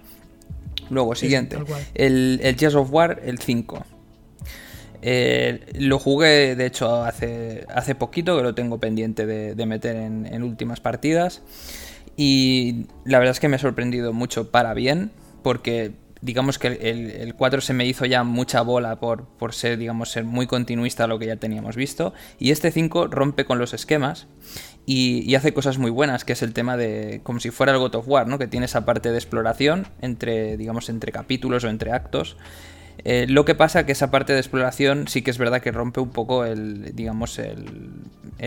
[0.89, 1.57] Luego, siguiente.
[1.93, 3.85] el, el Jazz of War, el 5.
[5.01, 10.43] Eh, lo jugué, de hecho, hace, hace poquito, que lo tengo pendiente de, meter en,
[10.43, 11.41] últimas partidas.
[12.15, 15.11] Y la verdad es que me ha sorprendido mucho para bien,
[15.43, 15.91] porque
[16.21, 20.23] digamos que el, 4 se me hizo ya mucha bola por, por ser, digamos, ser
[20.23, 22.13] muy continuista a lo que ya teníamos visto.
[22.39, 24.27] Y este 5 rompe con los esquemas
[24.87, 27.77] y, y, hace cosas muy buenas, que es el tema de, como si fuera el
[27.77, 28.39] God of War, ¿no?
[28.39, 32.35] Que tiene esa parte de exploración entre, digamos, entre capítulos o entre actos
[33.03, 35.99] Eh, lo que pasa que esa parte de exploración sí que es verdad que rompe
[35.99, 37.65] un poco el, digamos, el,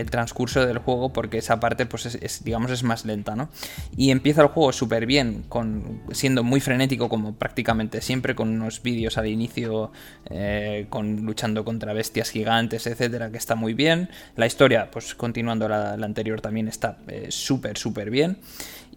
[0.09, 3.49] transcurso del juego porque esa parte, pues, es, digamos, es más lenta, ¿no?
[3.97, 8.81] Y empieza el juego súper bien, con, siendo muy frenético como prácticamente siempre, con unos
[8.81, 9.91] vídeos al inicio,
[10.29, 14.09] eh, con, luchando contra bestias gigantes, etcétera, que está muy bien.
[14.35, 18.37] La historia, pues, continuando la, anterior, también está eh, súper, súper bien.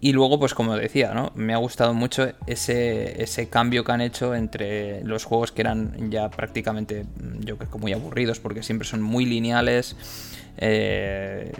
[0.04, 1.32] Y luego, pues como decía, ¿no?
[1.34, 6.10] Me ha gustado mucho ese, ese cambio que han hecho entre los juegos que eran
[6.10, 7.06] ya prácticamente,
[7.40, 9.96] yo creo que muy aburridos, porque siempre son muy lineales.
[10.58, 11.52] Eh,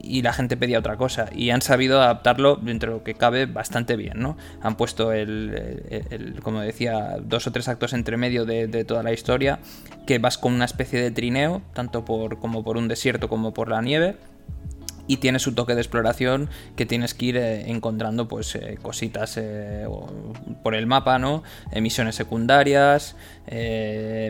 [0.00, 3.46] y la gente pedía otra cosa y han sabido adaptarlo dentro de lo que cabe
[3.46, 4.36] bastante bien, ¿no?
[4.62, 9.12] Han puesto el, como decía, dos o tres actos entre medio de, de, toda la
[9.12, 9.58] historia
[10.06, 13.68] que vas con una especie de trineo, tanto por como por un desierto como por
[13.68, 14.14] la nieve
[15.08, 19.36] y tiene su toque de exploración que tienes que ir eh, encontrando pues eh, cositas
[19.36, 19.88] eh,
[20.62, 21.42] por el mapa, ¿no?
[21.74, 23.16] Misiones secundarias,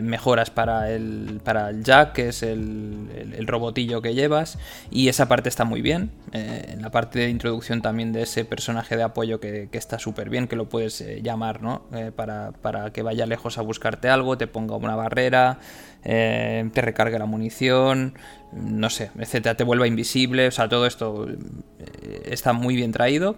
[0.03, 4.57] mejoras para el, para el Jack, que es el, robotillo que llevas,
[4.91, 6.11] y esa parte está muy bien.
[6.33, 10.47] en la parte de introducción también de ese personaje de apoyo que, está súper bien,
[10.47, 11.83] que lo puedes llamar, ¿no?
[12.15, 15.59] Para, para, que vaya lejos a buscarte algo, te ponga una barrera,
[16.03, 18.13] te recargue la munición,
[18.51, 23.35] no sé, etcétera, te vuelva invisible, o sea, todo esto eh, está muy bien traído.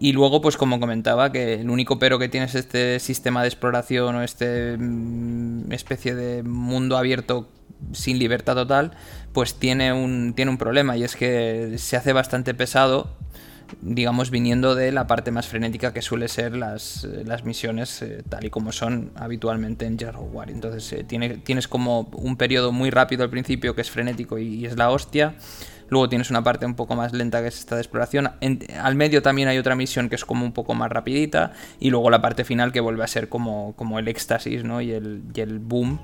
[0.00, 4.14] Y luego, pues como comentaba, que el único pero que tienes este sistema de exploración
[4.16, 7.48] o este mm, especie de mundo abierto
[7.92, 8.92] sin libertad total,
[9.32, 13.08] pues tiene un, tiene un problema y es que se hace bastante pesado
[13.80, 18.44] digamos, viniendo de la parte más frenética que suele ser las, las misiones eh, tal
[18.44, 20.50] y como son habitualmente en Gears War.
[20.50, 24.66] Entonces eh, tiene, tienes como un periodo muy rápido al principio que es frenético y,
[24.66, 25.34] es la hostia.
[25.88, 28.30] Luego tienes una parte un poco más lenta que es esta de exploración.
[28.80, 31.52] al medio también hay otra misión que es como un poco más rapidita.
[31.80, 34.80] Y luego la parte final que vuelve a ser como, como el éxtasis ¿no?
[34.80, 36.00] y, el, y el boom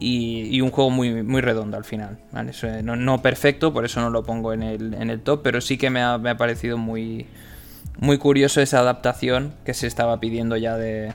[0.00, 2.18] y, un juego muy, muy redondo al final.
[2.62, 5.78] Eh, no, perfecto, por eso no lo pongo en el, en el top, pero sí
[5.78, 7.26] que me ha, parecido muy,
[7.98, 11.14] muy curioso esa adaptación que se estaba pidiendo ya de,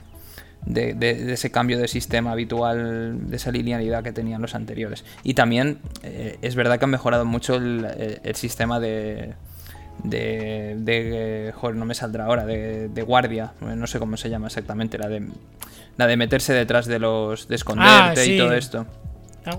[0.66, 5.04] de, ese cambio de sistema habitual, de esa linealidad que tenían los anteriores.
[5.22, 9.34] Y también eh, es verdad que han mejorado mucho el, el sistema de,
[10.02, 14.46] de, de joder, no me saldrá ahora, de, de, guardia, no sé cómo se llama
[14.46, 15.26] exactamente, la de
[15.96, 18.86] la de meterse detrás de los, de esconderte ah, y todo esto.
[19.46, 19.58] Ah,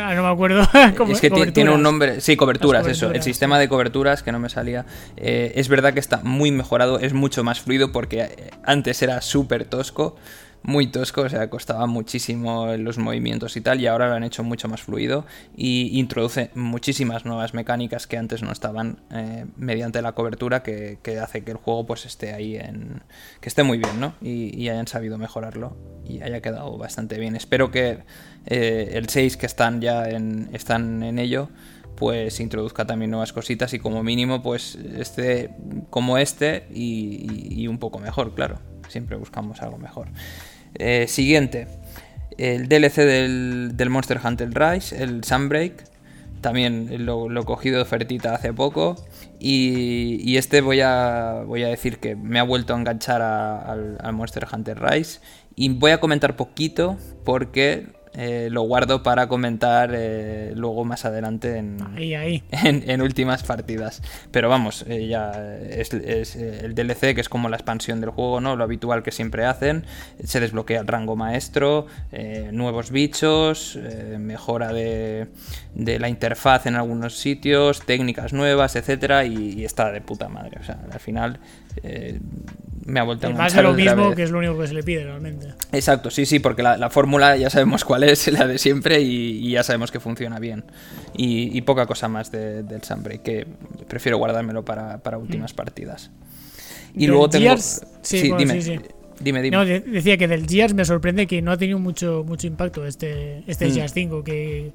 [0.00, 0.62] ah, no me acuerdo.
[1.12, 2.20] es que tiene un nombre.
[2.20, 3.12] Sí, coberturas, eso.
[3.12, 4.86] El sistema de coberturas que no me salía.
[5.16, 9.20] Eh, es verdad que está muy mejorado, es mucho más fluido porque eh, antes era
[9.20, 10.16] súper tosco
[10.62, 14.44] muy tosco, o sea, costaba muchísimo los movimientos y tal, y ahora lo han hecho
[14.44, 15.24] mucho más fluido
[15.56, 21.42] y introduce muchísimas nuevas mecánicas que antes no estaban eh, mediante la cobertura que, hace
[21.44, 23.02] que el juego pues esté ahí en...
[23.40, 24.14] que esté muy bien, ¿no?
[24.20, 25.76] Y, hayan sabido mejorarlo
[26.06, 27.34] y haya quedado bastante bien.
[27.34, 28.04] Espero que
[28.46, 31.48] eh, el 6 que están ya en, están en ello
[31.96, 35.50] pues introduzca también nuevas cositas y como mínimo pues este
[35.90, 38.58] como este y un poco mejor, claro.
[38.88, 40.08] Siempre buscamos algo mejor.
[40.74, 41.66] Eh, siguiente,
[42.38, 45.84] el DLC del, Monster Hunter Rise, el Sunbreak.
[46.40, 48.96] También lo, he cogido de ofertita hace poco.
[49.38, 54.46] Y, este voy a, voy a decir que me ha vuelto a enganchar al Monster
[54.50, 55.20] Hunter Rise.
[55.54, 61.58] Y voy a comentar poquito porque eh, lo guardo para comentar eh, luego más adelante
[61.58, 61.78] en,
[62.50, 64.02] En, últimas partidas.
[64.32, 65.30] Pero vamos, eh, ya
[65.60, 68.56] es, el DLC, que es como la expansión del juego, ¿no?
[68.56, 69.84] Lo habitual que siempre hacen.
[70.24, 71.86] Se desbloquea el rango maestro,
[72.52, 73.78] nuevos bichos,
[74.18, 75.28] mejora de,
[75.74, 80.58] de, la interfaz en algunos sitios, técnicas nuevas, etcétera, y, está de puta madre.
[80.60, 81.38] O sea, al final
[82.90, 84.82] me ha vuelto a Más de lo mismo, que es lo único que se le
[84.82, 85.48] pide realmente.
[85.72, 89.62] Exacto, sí, sí, porque la, fórmula ya sabemos cuál es, la de siempre, y, ya
[89.62, 90.64] sabemos que funciona bien.
[91.16, 93.46] Y, poca cosa más del Sunbreak, que
[93.88, 95.56] prefiero guardármelo para, últimas mm.
[95.56, 96.10] partidas.
[96.94, 97.56] Y luego tengo.
[98.02, 98.60] Sí, dime.
[99.20, 99.54] Dime, dime.
[99.54, 103.44] No, decía que del Gears me sorprende que no ha tenido mucho, mucho impacto este,
[103.46, 103.74] este mm.
[103.74, 104.72] Gears 5, que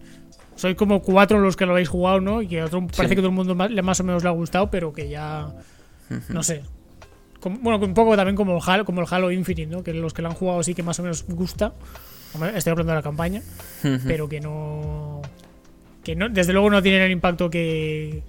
[0.56, 2.44] soy como cuatro los que lo habéis jugado, ¿no?
[2.44, 4.70] Y que otro, parece que todo el mundo más, más o menos le ha gustado,
[4.70, 5.52] pero que ya.
[6.30, 6.62] No sé,
[7.50, 9.84] bueno, un poco también como el Halo, como el Halo Infinite, ¿no?
[9.84, 11.74] Que los que lo han jugado sí que más o menos gusta.
[12.54, 13.42] Estoy hablando de la campaña,
[14.06, 15.22] pero que no.
[16.04, 18.22] Que no, desde luego no tienen el impacto que,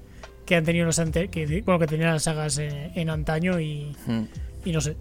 [0.46, 3.94] que han tenido los que, bueno, que tenían las sagas en, antaño y,
[4.64, 4.96] y no sé.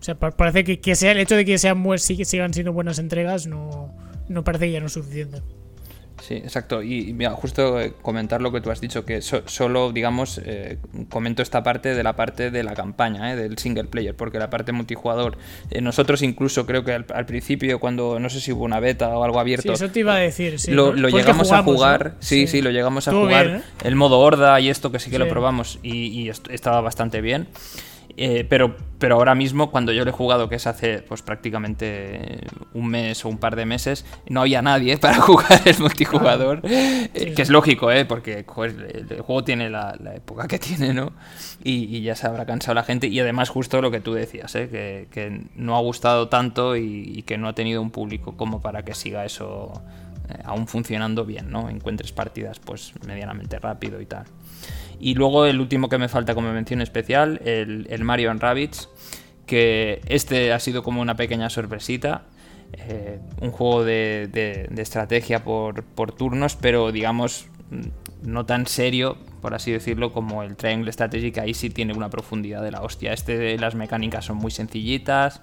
[0.00, 3.46] O sea, parece que, que, sea el hecho de que sean sigan siendo buenas entregas
[3.46, 3.94] no,
[4.28, 5.42] no parece que ya no es suficiente.
[6.20, 6.82] Sí, exacto.
[6.82, 11.42] Y mira, justo eh, comentar lo que tú has dicho, que solo, digamos, eh, comento
[11.42, 14.72] esta parte de la parte de la campaña, eh, del single player, porque la parte
[14.72, 15.38] multijugador,
[15.80, 19.40] nosotros incluso creo que al, principio, cuando no sé si hubo una beta o algo
[19.40, 23.08] abierto, sí, eso te iba a decir, lo, llegamos a jugar, sí, sí, lo llegamos
[23.08, 26.80] a jugar, el modo horda y esto que sí que lo probamos y, y estaba
[26.80, 27.48] bastante bien.
[28.16, 32.40] Eh, pero, pero ahora mismo, cuando yo lo he jugado, que es hace pues prácticamente
[32.74, 36.60] un mes o un par de meses, no había nadie para jugar el multijugador.
[36.64, 38.04] Eh, que es lógico, ¿eh?
[38.04, 38.44] Porque el
[39.22, 41.12] juego tiene la, época que tiene, ¿no?
[41.62, 43.06] Y, ya se habrá cansado la gente.
[43.06, 45.08] Y además, justo lo que tú decías, ¿eh?
[45.10, 48.84] Que, no ha gustado tanto y, y, que no ha tenido un público como para
[48.84, 49.72] que siga eso
[50.30, 51.68] eh, aún funcionando bien, ¿no?
[51.68, 54.24] Encuentres partidas pues medianamente rápido y tal.
[55.00, 58.90] Y luego el último que me falta como mención especial, el, Mario Rabbids,
[59.46, 62.24] que este ha sido como una pequeña sorpresita.
[62.72, 65.82] Eh, un juego de, estrategia por,
[66.16, 67.48] turnos, pero digamos
[68.22, 72.10] no tan serio, por así decirlo, como el Triangle Strategy, que ahí sí tiene una
[72.10, 73.14] profundidad de la hostia.
[73.14, 75.40] Este, las mecánicas son muy sencillitas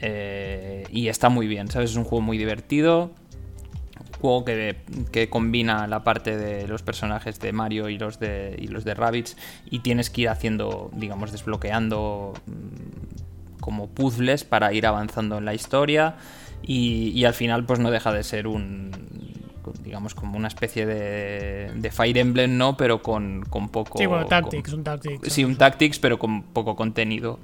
[0.00, 1.90] eh, y está muy bien, ¿sabes?
[1.90, 3.12] Es un juego muy divertido,
[4.20, 8.84] juego que, combina la parte de los personajes de Mario y los de, y los
[8.84, 9.36] de Rabbids
[9.70, 15.54] y tienes que ir haciendo, digamos, desbloqueando mm, como puzzles para ir avanzando en la
[15.54, 16.16] historia
[16.62, 18.90] y, al final pues no deja de ser un
[19.84, 22.76] digamos como una especie de, de Fire Emblem, ¿no?
[22.78, 23.98] Pero con, poco...
[23.98, 25.30] Sí, bueno, Tactics, un Tactics.
[25.30, 27.38] Sí, un Tactics, pero con poco contenido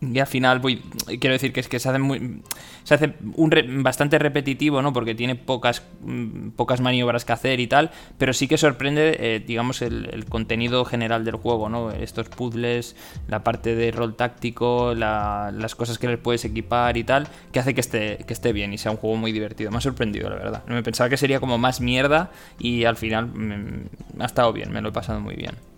[0.00, 2.42] y al final voy quiero decir que es que se hace muy
[2.84, 3.50] se hace un
[3.82, 8.48] bastante repetitivo no porque tiene pocas mm, pocas maniobras que hacer y tal pero sí
[8.48, 12.96] que sorprende eh, digamos el, contenido general del juego no estos puzzles
[13.28, 17.74] la parte de rol táctico las cosas que le puedes equipar y tal que hace
[17.74, 19.70] que esté que esté bien y sea un juego muy divertido.
[19.70, 20.64] Me ha sorprendido la verdad.
[20.66, 23.88] Me pensaba que sería como más mierda y al final me
[24.18, 25.69] ha estado bien me lo he pasado muy bien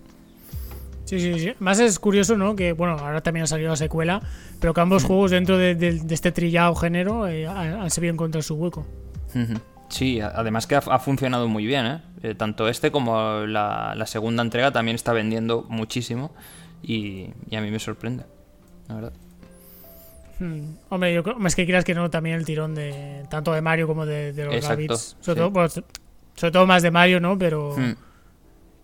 [1.12, 1.52] Sí, sí, sí.
[1.58, 2.56] Más es curioso, ¿no?
[2.56, 4.22] Que, bueno, ahora también ha salido la secuela,
[4.58, 8.86] pero que ambos juegos dentro de, este trillado género eh, han, sabido encontrar su hueco.
[9.90, 12.00] Sí, además que ha, funcionado muy bien, ¿eh?
[12.22, 12.34] ¿eh?
[12.34, 16.32] Tanto este como la, segunda entrega también está vendiendo muchísimo
[16.82, 18.24] y, a mí me sorprende,
[18.88, 19.12] la verdad.
[20.38, 20.76] Hmm.
[20.88, 23.86] Hombre, yo creo, es que quieras que no, también el tirón de tanto de Mario
[23.86, 25.18] como de, los Rabbits.
[25.20, 25.74] Sobre, todo, pues,
[26.36, 27.36] sobre todo más de Mario, ¿no?
[27.36, 27.76] Pero...
[27.76, 27.96] Hmm.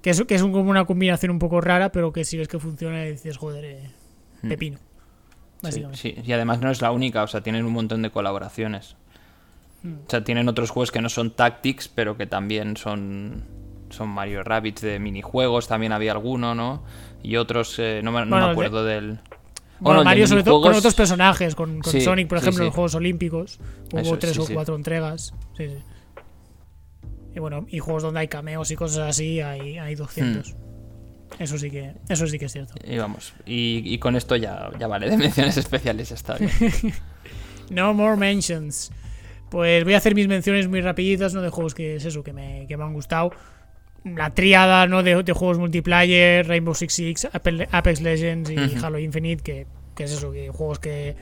[0.03, 2.59] Que es, que es como una combinación un poco rara, pero que si ves que
[2.59, 3.91] funciona y dices, joder, eh,
[4.43, 4.49] hmm.
[4.49, 4.79] pepino.
[5.63, 5.99] Básicamente.
[5.99, 8.97] Sí, y además no es la única, o sea, tienen un montón de colaboraciones.
[9.83, 9.95] Hmm.
[10.07, 13.43] O sea, tienen otros juegos que no son Tactics, pero que también son,
[13.91, 16.85] son Mario Rabbits de minijuegos, también había alguno, ¿no?
[17.23, 19.19] Y otros, eh, no, me, acuerdo del...
[19.81, 23.61] Bueno, Mario sobre todo con otros personajes, con, Sonic, por ejemplo, en los Juegos Olímpicos.
[23.93, 25.35] Hubo tres o cuatro entregas.
[25.57, 25.77] Sí, sí.
[27.39, 30.53] Y bueno, y juegos donde hay cameos y cosas así, hay, hay 200.
[30.53, 30.57] Hmm.
[31.41, 32.75] Eso sí que eso sí que es cierto.
[32.85, 36.51] Y vamos, y, con esto ya, ya vale, de menciones especiales está bien.
[37.71, 38.91] no more mentions.
[39.51, 41.41] Pues voy a hacer mis menciones muy rapiditas, ¿no?
[41.41, 43.31] De juegos que es eso, que me, que me han gustado.
[44.03, 45.05] La triada, ¿no?
[45.05, 50.11] De, de juegos multiplayer, Rainbow Six Six, Apex Legends y Halo Infinite, que, que es
[50.11, 51.15] eso, que juegos que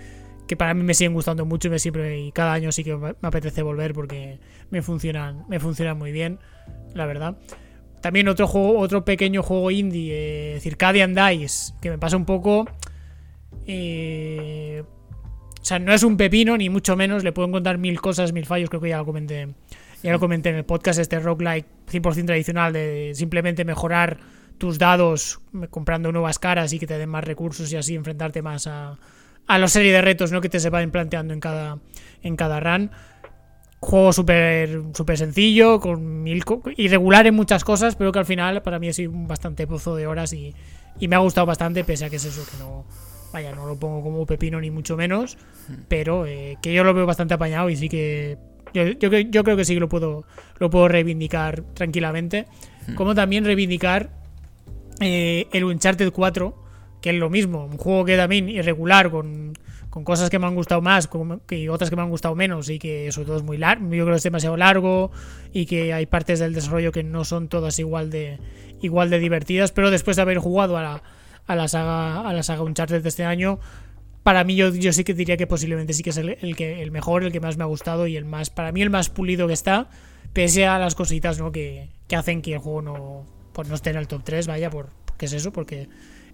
[0.47, 2.97] que para mí me siguen gustando mucho y, me siempre, y cada año sí que
[2.97, 4.39] me apetece volver porque
[4.71, 6.39] me funcionan, me funcionan muy bien,
[6.95, 7.37] la verdad.
[8.01, 12.67] También otro juego, otro pequeño juego indie, eh, Circadian Dice, que me pasa un poco.
[13.67, 14.85] Eh,
[15.61, 17.25] o sea, no es un pepino, ni mucho menos.
[17.25, 18.71] Le puedo encontrar mil cosas, mil fallos.
[18.71, 19.49] Creo que ya lo comenté.
[20.03, 24.19] Ya lo comenté en el podcast, este roguelike 100% tradicional, de simplemente mejorar
[24.59, 25.41] tus dados
[25.71, 28.99] comprando nuevas caras y que te den más recursos y así enfrentarte más a,
[29.47, 30.41] a la serie de retos ¿no?
[30.41, 31.79] que te se van planteando en cada,
[32.23, 32.91] en cada run.
[33.79, 36.43] Juego súper super sencillo, con mil
[36.77, 39.95] irregular en muchas cosas, pero que al final para mí ha sido un bastante pozo
[39.95, 40.55] de horas y,
[41.01, 42.87] me ha gustado bastante, pese a que es eso, que no,
[43.33, 45.37] vaya, no lo pongo como pepino ni mucho menos,
[45.89, 48.39] pero eh, que yo lo veo bastante apañado y sí que
[48.73, 50.25] yo, yo, yo, creo que sí que lo puedo,
[50.59, 52.47] lo puedo reivindicar tranquilamente.
[52.95, 54.11] Como también reivindicar
[55.01, 56.66] eh, el Uncharted 4,
[57.11, 59.55] es lo mismo, un juego que también irregular, con,
[60.05, 61.09] cosas que me han gustado más
[61.51, 64.05] y otras que me han gustado menos, y que sobre todo es muy largo, yo
[64.05, 65.11] creo que es demasiado largo,
[65.53, 68.39] y que hay partes del desarrollo que no son todas igual de,
[68.83, 71.03] igual de divertidas, pero después de haber jugado a la,
[71.47, 73.59] a la saga, a la saga Uncharted de este año,
[74.23, 76.91] para mí yo, yo sí que diría que posiblemente sí que es el, que, el
[76.91, 79.47] mejor, el que más me ha gustado y el más, para mí el más pulido
[79.47, 79.89] que está,
[80.33, 81.53] pese a las cositas ¿no?
[81.53, 84.69] que, que hacen que el juego no, pues no esté en el top 3, vaya,
[84.69, 85.89] por, porque es eso, porque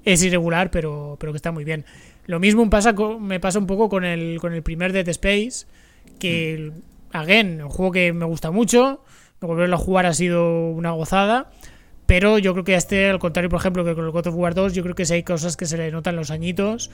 [0.05, 1.85] es irregular, pero, pero que está muy bien.
[2.27, 5.67] Lo mismo pasa me pasa un poco con el, con el primer Dead Space,
[6.19, 7.17] que, mm.
[7.17, 9.05] again, un juego que me gusta mucho,
[9.41, 11.51] volverlo a jugar ha sido una gozada.
[12.07, 14.55] Pero yo creo que este, al contrario, por ejemplo, que con el God of War
[14.55, 16.91] 2, yo creo que sí hay cosas que se le notan los añitos,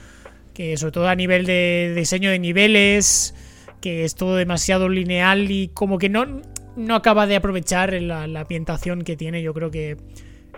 [0.53, 3.33] que sobre todo a nivel de diseño de niveles,
[3.81, 6.41] que es todo demasiado lineal y como que no,
[6.75, 9.41] no acaba de aprovechar la, ambientación que tiene.
[9.41, 9.97] Yo creo que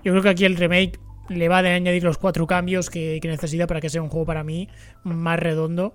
[0.03, 0.99] yo creo que aquí el remake
[1.29, 4.43] le va a añadir los cuatro cambios que, necesita para que sea un juego para
[4.43, 4.67] mí
[5.03, 5.93] más redondo.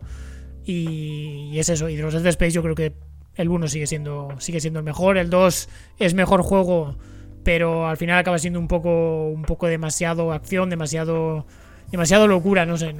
[0.65, 1.89] Y, y es eso.
[1.89, 2.95] Y de los Dead Space yo creo que
[3.37, 5.19] el 1 sigue siendo, sigue siendo el mejor.
[5.19, 5.69] El 2
[5.99, 6.97] es mejor juego,
[7.45, 11.47] pero al final acaba siendo un poco, un poco demasiado acción, demasiado,
[11.91, 12.67] demasiado locura.
[12.67, 12.95] No sé,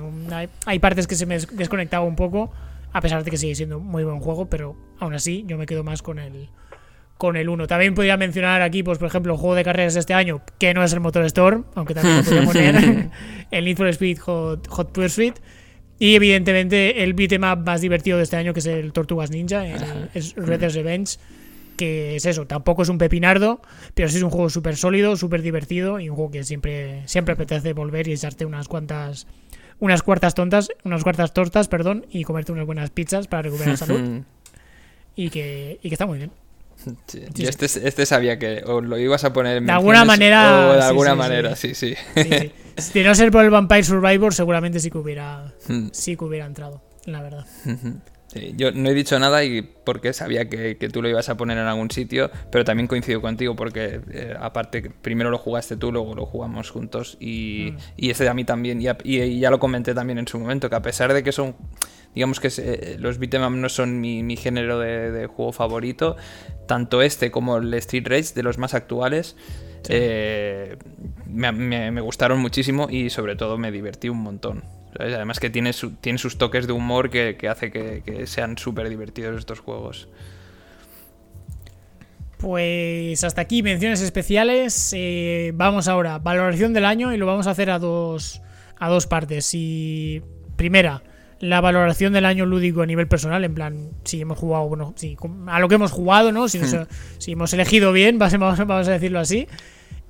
[0.67, 2.53] hay, partes que se me desconectaba un poco,
[2.93, 5.85] a pesar de que sigue siendo muy buen juego, pero aún así yo me quedo
[5.85, 6.49] más con el,
[7.19, 7.67] con el 1.
[7.67, 10.75] También podría mencionar aquí, pues por ejemplo, el juego de carreras de este año, que
[10.75, 13.11] no es el Motor Storm, aunque también lo podría poner,
[13.51, 15.37] el Need for Speed Hot, Hot Pursuit.
[15.99, 19.65] Y evidentemente el beatmap más divertido de este año, que es el Tortugas Ninja,
[20.13, 21.19] es Red Dead Revenge,
[21.79, 23.63] que es eso, tampoco es un pepinardo,
[23.95, 27.33] pero sí es un juego súper sólido, súper divertido y un juego que siempre, siempre
[27.33, 29.27] apetece volver y echarte unas cuantas
[29.79, 34.23] unas cuartas tontas, unas cuartas tortas, perdón, y comerte unas buenas pizzas para recuperar salud.
[35.17, 36.31] y, que, y que está muy bien.
[37.39, 40.71] Este, este, sabía que o lo ibas a poner en De alguna manera.
[40.71, 41.95] O de alguna manera, sí, sí.
[42.15, 45.89] De no ser por el Vampire Survivor, seguramente sí que hubiera, hmm.
[45.93, 47.47] sí que hubiera entrado, la verdad.
[48.57, 51.67] Yo no he dicho nada y porque sabía que, tú lo ibas a poner en
[51.67, 56.27] algún sitio, pero también coincido contigo porque eh, aparte primero lo jugaste tú, luego lo
[56.27, 57.79] jugamos juntos y, mm.
[57.97, 60.83] y este a mí también, y, ya lo comenté también en su momento, que a
[60.83, 61.55] pesar de que son,
[62.15, 66.17] digamos que eh, los beat'em no son mi, género de, juego favorito,
[66.67, 69.37] tanto este como el Street Rage de los más actuales,
[69.89, 70.77] eh,
[71.27, 74.65] me, gustaron muchísimo y sobre todo me divertí un montón.
[74.99, 79.61] Además que tiene, tiene sus toques de humor que, hace que, sean súper divertidos estos
[79.61, 80.09] juegos.
[82.39, 84.93] Pues hasta aquí menciones especiales.
[84.95, 88.43] Eh, vamos ahora, valoración del año y lo vamos a hacer a dos,
[88.79, 89.51] a dos partes.
[89.55, 90.23] Y
[90.57, 91.03] primera,
[91.41, 95.17] la valoración del año lúdico a nivel personal, en plan, si hemos jugado, bueno, si,
[95.47, 96.49] a lo que hemos jugado, ¿no?
[96.49, 96.61] Si,
[97.19, 99.49] si hemos elegido bien, vamos, vamos a decirlo así.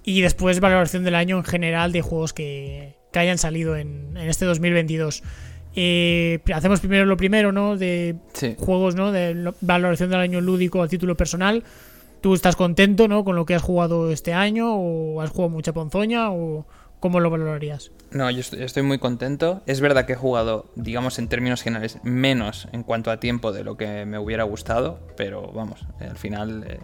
[0.02, 5.22] Y después valoración del año en general de juegos que, hayan salido en, este 2022.
[5.74, 7.76] Eh, hacemos primero lo primero, ¿no?
[7.76, 8.16] De
[8.58, 9.12] juegos, ¿no?
[9.12, 11.64] De valoración del año lúdico a título personal.
[12.20, 13.24] ¿Tú estás contento, ¿no?
[13.24, 14.74] Con lo que has jugado este año?
[14.74, 16.30] ¿O has jugado mucha ponzoña?
[16.30, 16.66] ¿O
[16.98, 17.92] cómo lo valorarías?
[18.10, 19.62] No, yo estoy muy contento.
[19.66, 23.64] Es verdad que he jugado, digamos, en términos generales, menos en cuanto a tiempo de
[23.64, 26.78] lo que me hubiera gustado, pero vamos, al final eh,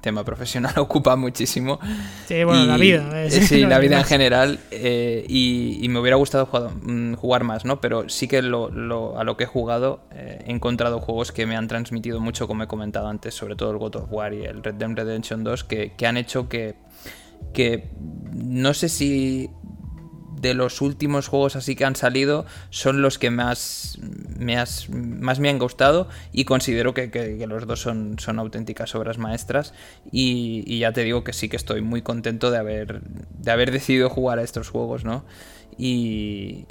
[0.00, 1.80] tema profesional ocupa muchísimo.
[2.26, 3.24] Sí, bueno, la vida.
[3.24, 4.60] Eh, sí, la vida en general.
[4.70, 6.46] Eh, y, me hubiera gustado
[6.82, 7.80] mm, jugar, más, ¿no?
[7.80, 8.70] Pero sí que lo,
[9.18, 12.62] a lo que he jugado eh, he encontrado juegos que me han transmitido mucho, como
[12.62, 15.64] he comentado antes, sobre todo el God of War y el Red Dead Redemption 2,
[15.64, 16.74] que, que han hecho que,
[17.52, 17.90] que
[18.32, 19.50] no sé si
[20.40, 23.98] de los últimos juegos así que han salido son los que más
[24.38, 24.56] me,
[24.90, 29.74] más me han gustado y considero que, los dos son, son, auténticas obras maestras
[30.12, 34.10] y, ya te digo que sí que estoy muy contento de haber, de haber decidido
[34.10, 35.24] jugar a estos juegos, ¿no?
[35.78, 36.66] Y,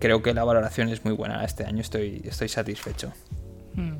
[0.00, 3.12] creo que la valoración es muy buena este año, estoy, estoy satisfecho.
[3.74, 3.98] Hmm.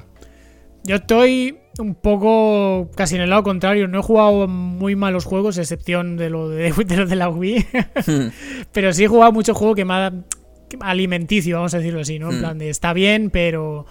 [0.84, 3.88] Yo estoy un poco casi en el lado contrario.
[3.88, 6.72] No he jugado muy malos juegos, excepción de lo de,
[7.06, 7.66] de, la Wii.
[8.06, 8.28] Hmm.
[8.72, 10.12] pero sí he jugado mucho juego que me ha
[10.80, 12.30] alimenticio, vamos a decirlo así, ¿no?
[12.30, 12.40] En hmm.
[12.40, 13.86] plan de está bien, pero.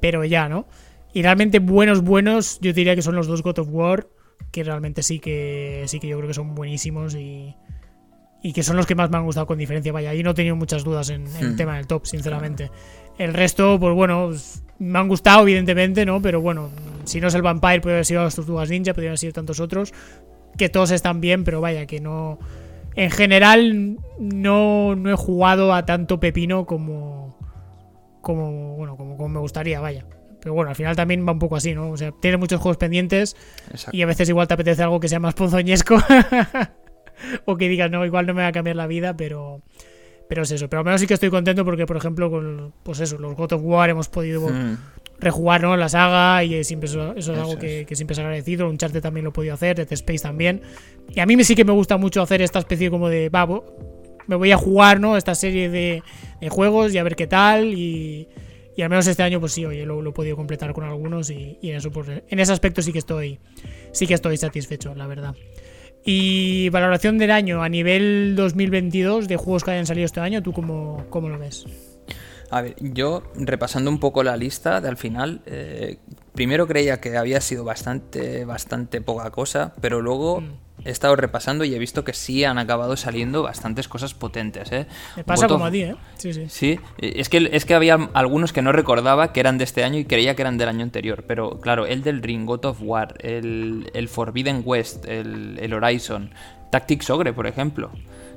[0.00, 0.66] Pero ya, ¿no?
[1.14, 4.08] Y realmente buenos, buenos, yo diría que son los dos God of War,
[4.50, 7.54] que realmente sí que sí que yo creo que son buenísimos y,
[8.42, 9.92] y que son los que más me han gustado con diferencia.
[9.92, 11.56] Vaya, ahí no he tenido muchas dudas en, el hmm.
[11.56, 12.70] tema del top, sinceramente.
[13.16, 14.32] El resto, pues bueno,
[14.78, 16.20] me han gustado, evidentemente, ¿no?
[16.20, 16.70] Pero bueno,
[17.04, 19.60] si no es el Vampire, puede haber sido las Tortugas Ninja, podrían haber sido tantos
[19.60, 19.92] otros.
[20.56, 22.38] Que todos están bien, pero vaya, que no.
[22.94, 27.36] En general, no, no he jugado a tanto pepino como.
[28.20, 30.06] Como, bueno, como, como me gustaría, vaya.
[30.40, 31.90] Pero bueno, al final también va un poco así, ¿no?
[31.90, 33.34] O sea, tiene muchos juegos pendientes
[33.92, 35.96] y a veces igual te apetece algo que sea más ponzoñesco.
[37.46, 39.62] o que digas, no, igual no me va a cambiar la vida, pero
[40.34, 40.68] pero es eso.
[40.68, 43.52] Pero al menos sí que estoy contento porque, por ejemplo, con pues eso, los God
[43.52, 44.76] of War hemos podido hmm.
[45.20, 45.76] rejugar ¿no?
[45.76, 48.66] la saga y siempre eso, es algo que, siempre se ha agradecido.
[48.66, 50.62] Un Uncharted también lo he podido hacer, Dead Space también.
[51.14, 53.46] Y a mí sí que me gusta mucho hacer esta especie como de, va,
[54.26, 55.16] me voy a jugar ¿no?
[55.16, 56.02] esta serie de,
[56.50, 57.72] juegos y a ver qué tal.
[57.72, 58.26] Y,
[58.76, 61.30] y, al menos este año, pues sí, oye, lo, lo he podido completar con algunos
[61.30, 63.38] y, en eso, pues, en ese aspecto sí que estoy,
[63.92, 65.36] sí que estoy satisfecho, la verdad.
[66.04, 70.52] Y valoración del año a nivel 2022 de juegos que hayan salido este año, ¿tú
[70.52, 71.64] cómo, cómo lo ves?
[72.50, 75.98] A ver, yo repasando un poco la lista de al final, eh,
[76.34, 80.63] primero creía que había sido bastante, bastante poca cosa, pero luego Mm.
[80.84, 84.86] He estado repasando y he visto que sí han acabado saliendo bastantes cosas potentes, ¿eh?
[85.16, 85.96] Me pasa como a ti, ¿eh?
[86.16, 86.46] Sí, sí.
[86.48, 89.98] Sí, es que, es que había algunos que no recordaba que eran de este año
[89.98, 91.24] y creía que eran del año anterior.
[91.26, 96.30] Pero claro, el del Ring, God of War, el, el Forbidden West, el, el Horizon,
[96.70, 97.90] Tactics Ogre, por ejemplo,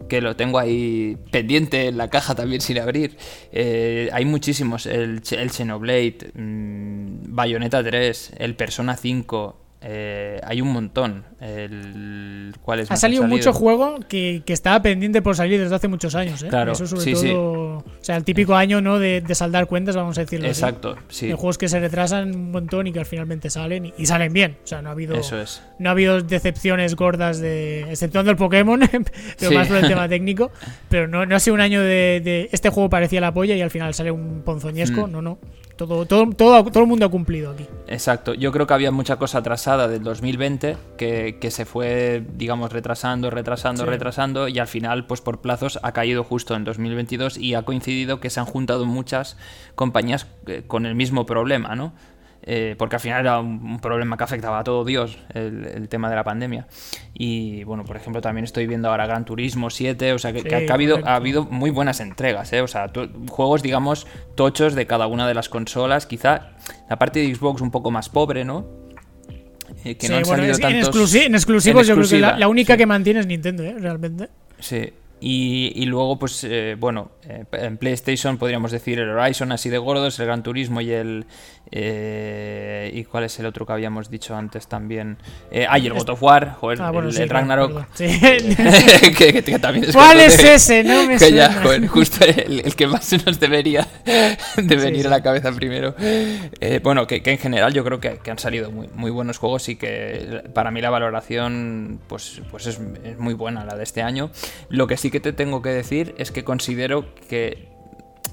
[0.08, 3.18] que lo tengo ahí pendiente en la caja también sin abrir.
[3.52, 9.64] Eh, hay muchísimos, el, el Xenoblade, mm, Bayonetta 3, el Persona 5.
[9.82, 11.26] eh, hay un montón.
[11.40, 16.16] El, ¿cuáles Ha salido mucho juego que, que estaba pendiente por salir desde hace muchos
[16.16, 16.48] años, ¿eh?
[16.48, 17.22] Claro, Eso sobre sí, todo.
[17.22, 17.32] sí.
[17.32, 19.00] O sea, el típico año, ¿no?
[19.00, 20.60] De, de saldar cuentas, vamos a decirlo así.
[20.62, 21.28] Exacto, sí.
[21.28, 24.58] De juegos que se retrasan un montón y que finalmente salen y, y salen bien.
[24.64, 25.16] O sea, no ha habido.
[25.16, 25.62] Eso es.
[25.80, 27.82] No ha habido decepciones gordas de.
[27.92, 29.56] exceptuando el Pokémon, pero Sí.
[29.56, 30.52] más por el tema técnico.
[30.90, 33.62] Pero no, no ha sido un año de, de- Este juego parecía la polla y
[33.62, 35.08] al final sale un ponzoñesco.
[35.08, 35.12] Mm.
[35.12, 35.38] No, no.
[35.78, 37.64] Todo, todo, todo, todo el mundo ha cumplido aquí.
[37.88, 42.72] Exacto, yo creo que había mucha cosa atrasada del 2020 que, que se fue, digamos,
[42.72, 43.90] retrasando, retrasando, Sí.
[43.90, 48.20] retrasando y al final, pues por plazos, ha caído justo en 2022 y ha coincidido
[48.20, 49.38] que se han juntado muchas
[49.76, 51.94] compañías eh, con el mismo problema, ¿no?
[52.50, 55.90] Eh, porque al final era un, un problema que afectaba a todo Dios, el, el
[55.90, 56.68] tema de la pandemia.
[57.14, 60.48] Y bueno, por ejemplo, también estoy viendo ahora Gran Turismo 7, o sea, que, Sí,
[60.48, 62.62] que ha, habido, ha habido muy buenas entregas, ¿eh?
[62.62, 62.90] O sea,
[63.30, 66.06] juegos, digamos, tochos de cada una de las consolas.
[66.06, 66.52] Quizá
[66.90, 68.66] la parte de Xbox un poco más pobre, ¿no?
[69.84, 71.14] Eh, que Sí, no han bueno, salido es- en, tantos...
[71.14, 72.78] exclusi- en exclusivos, en yo creo que la, única sí.
[72.78, 73.76] que mantiene es Nintendo, ¿eh?
[73.80, 74.30] Realmente.
[74.60, 74.90] Sí.
[75.20, 79.78] Y, y luego, pues, eh, bueno, eh, en PlayStation podríamos decir el Horizon así de
[79.80, 81.26] gordos, el Gran Turismo y el...
[81.72, 85.18] eh, ¿Y cuál es el otro que habíamos dicho antes también?
[85.52, 87.68] Eh, ah, y el God of War, joder, Ah, bueno, el, sí, el Ragnarok.
[87.68, 87.88] perdón.
[87.94, 88.20] Sí.
[89.18, 90.84] que, que- que también es ¿Cuál es de- ese?
[90.84, 95.02] No me que ya, joder, justo el, el que más se nos debería de venir
[95.02, 95.08] sí.
[95.08, 95.96] a la cabeza primero.
[96.00, 99.38] Eh, bueno, que, que en general yo creo que, que han salido muy, muy buenos
[99.38, 103.84] juegos y que para mí la valoración pues, pues es, es muy buena la de
[103.84, 104.30] este año.
[104.70, 107.70] Lo que sí que te tengo que decir es que considero que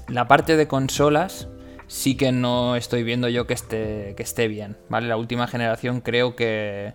[0.07, 1.47] la parte de consolas
[1.87, 5.07] sí que no estoy viendo yo que esté, que esté bien, ¿vale?
[5.07, 6.93] La última generación creo que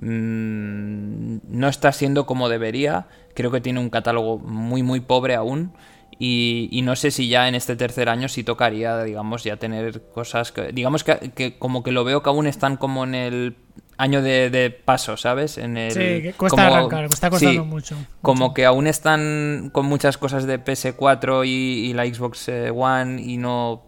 [0.00, 5.72] mm, no está siendo como debería, creo que tiene un catálogo muy muy pobre aún
[6.18, 10.52] y, no sé si ya en este tercer año sí tocaría, digamos, ya tener cosas
[10.52, 13.56] que, digamos que como que lo veo que aún están como en el
[14.02, 15.58] año de, de paso, ¿sabes?
[15.58, 17.96] En el, Sí, que cuesta como- arrancar, está costando sí, mucho.
[18.20, 18.54] como mucho.
[18.54, 21.50] que aún están con muchas cosas de PS4 y,
[21.90, 23.84] y la Xbox eh, One y no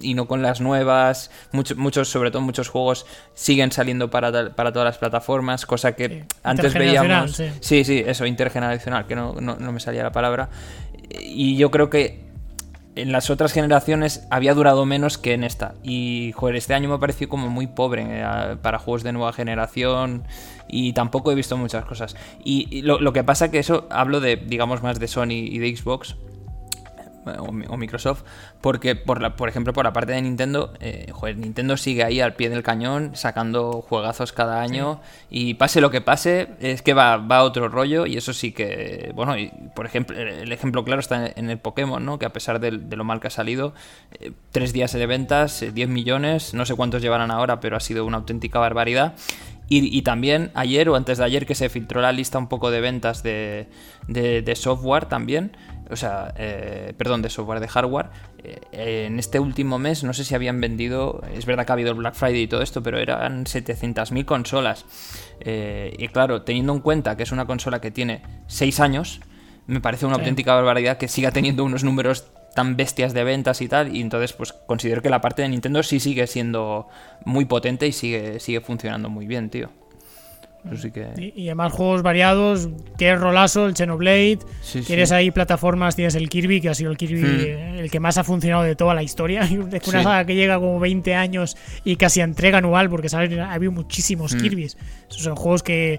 [0.00, 1.30] y no con las nuevas.
[1.52, 6.08] Muchos, muchos, sobre todo muchos juegos siguen saliendo para, para todas las plataformas, cosa que
[6.08, 7.32] Sí, antes veíamos.
[7.36, 7.44] sí.
[7.60, 10.48] sí, sí, eso, intergeneracional, que no, no, no me salía la palabra.
[11.20, 12.31] Y yo creo que
[12.94, 15.74] en las otras generaciones había durado menos que en esta.
[15.82, 19.32] Y, joder, este año me ha parecido como muy pobre eh, para juegos de nueva
[19.32, 20.24] generación.
[20.68, 22.16] Y tampoco he visto muchas cosas.
[22.44, 25.58] Y, y lo, lo que pasa que eso hablo de, digamos, más de Sony y
[25.58, 26.16] de Xbox.
[27.26, 28.22] Eh, O, mi- o Microsoft,
[28.60, 32.20] porque por, la, por ejemplo por la parte de Nintendo, eh, joder, Nintendo sigue ahí
[32.20, 35.00] al pie del cañón sacando juegazos cada año
[35.30, 38.52] y pase lo que pase, es que va, va a otro rollo y eso sí
[38.52, 42.18] que, bueno, y por ejemplo, el ejemplo claro está en el Pokémon, ¿no?
[42.18, 43.72] Que a pesar de, de lo mal que ha salido,
[44.20, 47.80] eh, tres días de ventas, eh, 10 millones, no sé cuántos llevarán ahora, pero ha
[47.80, 49.14] sido una auténtica barbaridad.
[49.74, 52.70] Y, y también ayer o antes de ayer que se filtró la lista un poco
[52.70, 53.68] de ventas de,
[54.06, 55.56] de- de software también,
[55.90, 58.10] o sea, eh, perdón, de software, de hardware,
[58.44, 61.90] eh, en este último mes no sé si habían vendido, es verdad que ha habido
[61.92, 64.84] el Black Friday y todo esto, pero eran 700.000 consolas.
[65.40, 69.20] Eh, y claro, teniendo en cuenta que es una consola que tiene 6 años,
[69.66, 70.20] me parece una Sí.
[70.20, 74.32] auténtica barbaridad que siga teniendo unos números tan bestias de ventas y tal, y entonces
[74.32, 76.88] pues considero que la parte de Nintendo sí sigue siendo
[77.24, 79.70] muy potente y sigue, sigue funcionando muy bien, tío.
[80.94, 81.08] Que...
[81.34, 85.14] Y, y además juegos variados, tienes Rolazo, el Xenoblade, Sí, tienes sí.
[85.16, 87.78] ahí plataformas, tienes el Kirby, que ha sido el Kirby Hmm.
[87.80, 89.40] el que más ha funcionado de toda la historia.
[89.40, 89.90] Es una Sí.
[89.90, 93.72] saga que llega como 20 años y casi a entrega anual, porque sabes, ha habido
[93.72, 94.40] muchísimos Hmm.
[94.40, 94.76] Kirby's.
[95.10, 95.98] Esos son juegos que,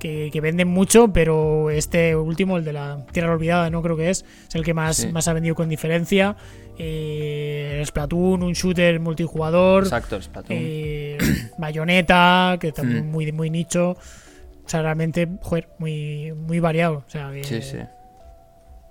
[0.00, 4.10] que, que venden mucho, pero este último, el de la Tierra Olvidada, no creo que
[4.10, 5.12] es, es el que más, Sí.
[5.12, 6.34] más ha vendido con diferencia.
[6.78, 9.84] Eh, Splatoon, un shooter multijugador.
[9.84, 10.56] Exacto, Splatoon.
[10.60, 11.18] Eh,
[11.58, 13.10] Bayonetta, que también Hmm.
[13.12, 13.90] muy, muy nicho.
[13.90, 17.04] O sea, realmente, joder, muy, muy variado.
[17.06, 17.76] O sea, que Sí, sí.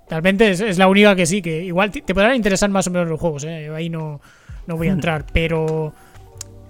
[0.08, 2.90] realmente es, es la única que sí, que igual te, te podrán interesar más o
[2.90, 3.70] menos los juegos, ¿eh?
[3.74, 4.20] Ahí no,
[4.66, 5.92] no voy a entrar, pero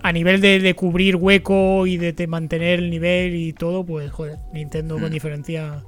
[0.03, 4.11] a nivel de, de cubrir hueco y de, te mantener el nivel y todo, pues,
[4.11, 5.13] joder, Nintendo con Hmm.
[5.13, 5.85] diferencia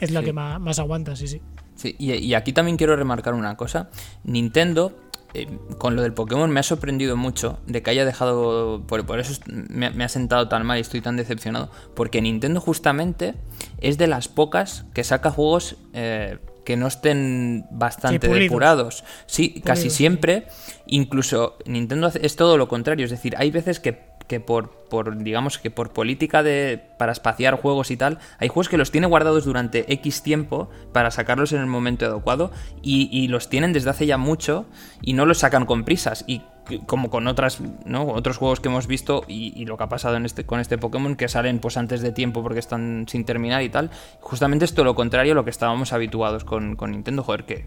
[0.00, 0.26] es la Sí.
[0.26, 1.40] que más, más aguanta, sí, sí.
[1.74, 3.90] Sí, y, y aquí también quiero remarcar una cosa.
[4.24, 4.94] Nintendo
[5.32, 5.46] eh,
[5.78, 8.82] con lo del Pokémon me ha sorprendido mucho de que haya dejado.
[8.86, 11.70] Por, por eso me, ha sentado tan mal y estoy tan decepcionado.
[11.94, 13.34] Porque Nintendo, justamente,
[13.80, 16.38] es de las pocas que saca juegos eh,
[16.70, 19.02] que no estén bastante depurados.
[19.26, 20.46] Sí, casi siempre.
[20.86, 23.06] Incluso Nintendo es todo lo contrario.
[23.06, 27.60] Es decir, hay veces que que por, por, digamos que por política de para espaciar
[27.60, 31.58] juegos y tal, hay juegos que los tiene guardados durante X tiempo para sacarlos en
[31.58, 34.66] el momento adecuado y, los tienen desde hace ya mucho
[35.02, 36.42] y no los sacan con prisas y
[36.78, 38.06] como con otras ¿no?
[38.06, 41.16] otros juegos que hemos visto y, lo que ha pasado en este, con este Pokémon
[41.16, 43.90] que salen pues antes de tiempo porque están sin terminar y tal
[44.20, 47.66] justamente esto lo contrario a lo que estábamos habituados con, Nintendo joder que,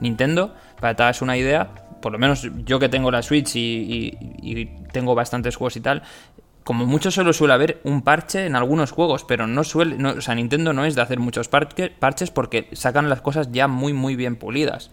[0.00, 1.70] Nintendo para que te hagas una idea
[2.00, 6.02] por lo menos yo que tengo la Switch y, tengo bastantes juegos y tal,
[6.64, 10.34] como mucho solo suele haber un parche en algunos juegos, pero no suele, o sea,
[10.34, 14.36] Nintendo no es de hacer muchos parches porque sacan las cosas ya muy muy bien
[14.36, 14.90] pulidas.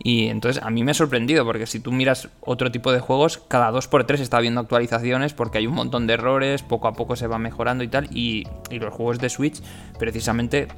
[0.00, 3.42] Y entonces a mí me ha sorprendido porque si tú miras otro tipo de juegos,
[3.48, 7.26] cada 2x3 está habiendo actualizaciones porque hay un montón de errores, poco a poco se
[7.26, 8.08] va mejorando y tal.
[8.10, 9.60] Y, y los juegos de Switch
[9.98, 10.68] precisamente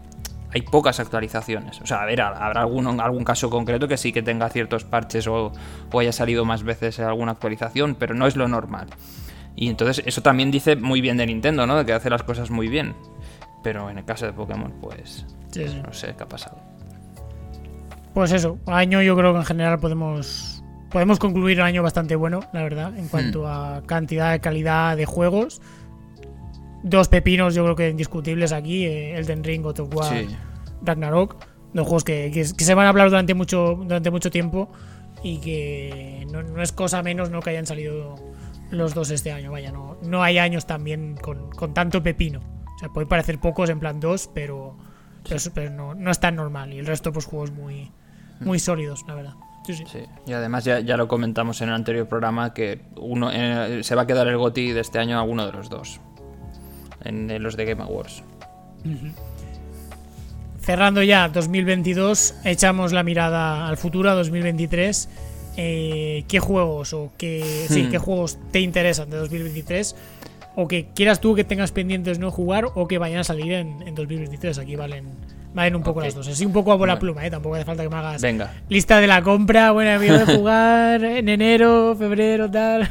[0.53, 1.81] hay pocas actualizaciones.
[1.81, 5.27] O sea, a ver, habrá algún, algún caso concreto que sí que tenga ciertos parches
[5.27, 5.53] o,
[5.93, 8.89] haya salido más veces alguna actualización, pero no es lo normal.
[9.55, 11.77] Y entonces eso también dice muy bien de Nintendo, ¿no?
[11.77, 12.95] De que hace las cosas muy bien.
[13.63, 15.27] Pero en el caso de Pokémon, pues
[15.85, 16.70] no sé qué ha pasado.
[18.15, 22.41] Pues eso, año yo creo que en general podemos podemos concluir un año bastante bueno,
[22.53, 23.47] la verdad, en cuanto hmm.
[23.47, 25.61] a cantidad de calidad de juegos
[26.83, 30.25] dos pepinos, yo creo que indiscutibles aquí: eh, Elden Ring, God of War,
[30.83, 31.37] Ragnarok.
[31.73, 34.73] Dos juegos que, se van a hablar durante mucho, durante mucho tiempo
[35.23, 38.17] y que no, es cosa menos no que hayan salido
[38.71, 39.53] los dos este año.
[39.53, 42.41] Vaya, no, no hay años también con, tanto pepino.
[42.75, 44.77] O sea, puede parecer pocos en plan dos, pero,
[45.55, 46.73] pero, no, no, es tan normal.
[46.73, 47.93] Y el resto, pues juegos muy,
[48.41, 49.35] muy sólidos, la verdad.
[49.67, 50.01] Sí, sí.
[50.27, 54.03] Y además ya, ya, lo comentamos en el anterior programa que uno eh, se va
[54.03, 56.01] a quedar el GOTI de este año a uno de los dos
[57.05, 58.23] en, los de Game Awards.
[60.61, 65.09] Cerrando ya 2022, echamos la mirada al futuro, a 2023.
[65.57, 67.91] Eh, ¿Qué juegos o qué, sí, hmm.
[67.91, 69.97] qué juegos te interesan de 2023?
[70.57, 73.95] O que quieras tú que tengas pendientes no jugar o que vayan a salir en,
[73.95, 74.59] 2023.
[74.59, 75.07] Aquí valen,
[75.55, 76.29] valen un poco las dos.
[76.29, 77.31] Así un poco a bola pluma, ¿eh?
[77.31, 78.53] Tampoco hace falta que me hagas Venga.
[78.69, 79.73] lista de la compra.
[79.73, 82.89] Bueno, amigo de jugar en enero, febrero, tal.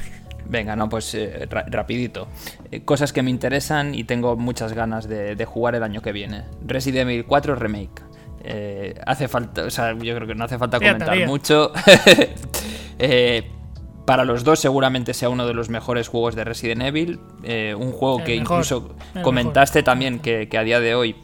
[0.49, 2.27] Venga, no, pues eh, rapidito.
[2.71, 6.43] Eh, cosas que me interesan y tengo muchas ganas de, jugar el año que viene.
[6.65, 8.01] Resident Evil 4 Remake.
[8.43, 11.71] Eh, hace falta, o sea, yo creo que no hace falta comentar mucho.
[14.05, 17.19] para los dos seguramente sea uno de los mejores juegos de Resident Evil.
[17.77, 21.15] un juego que incluso comentaste también que, a día de hoy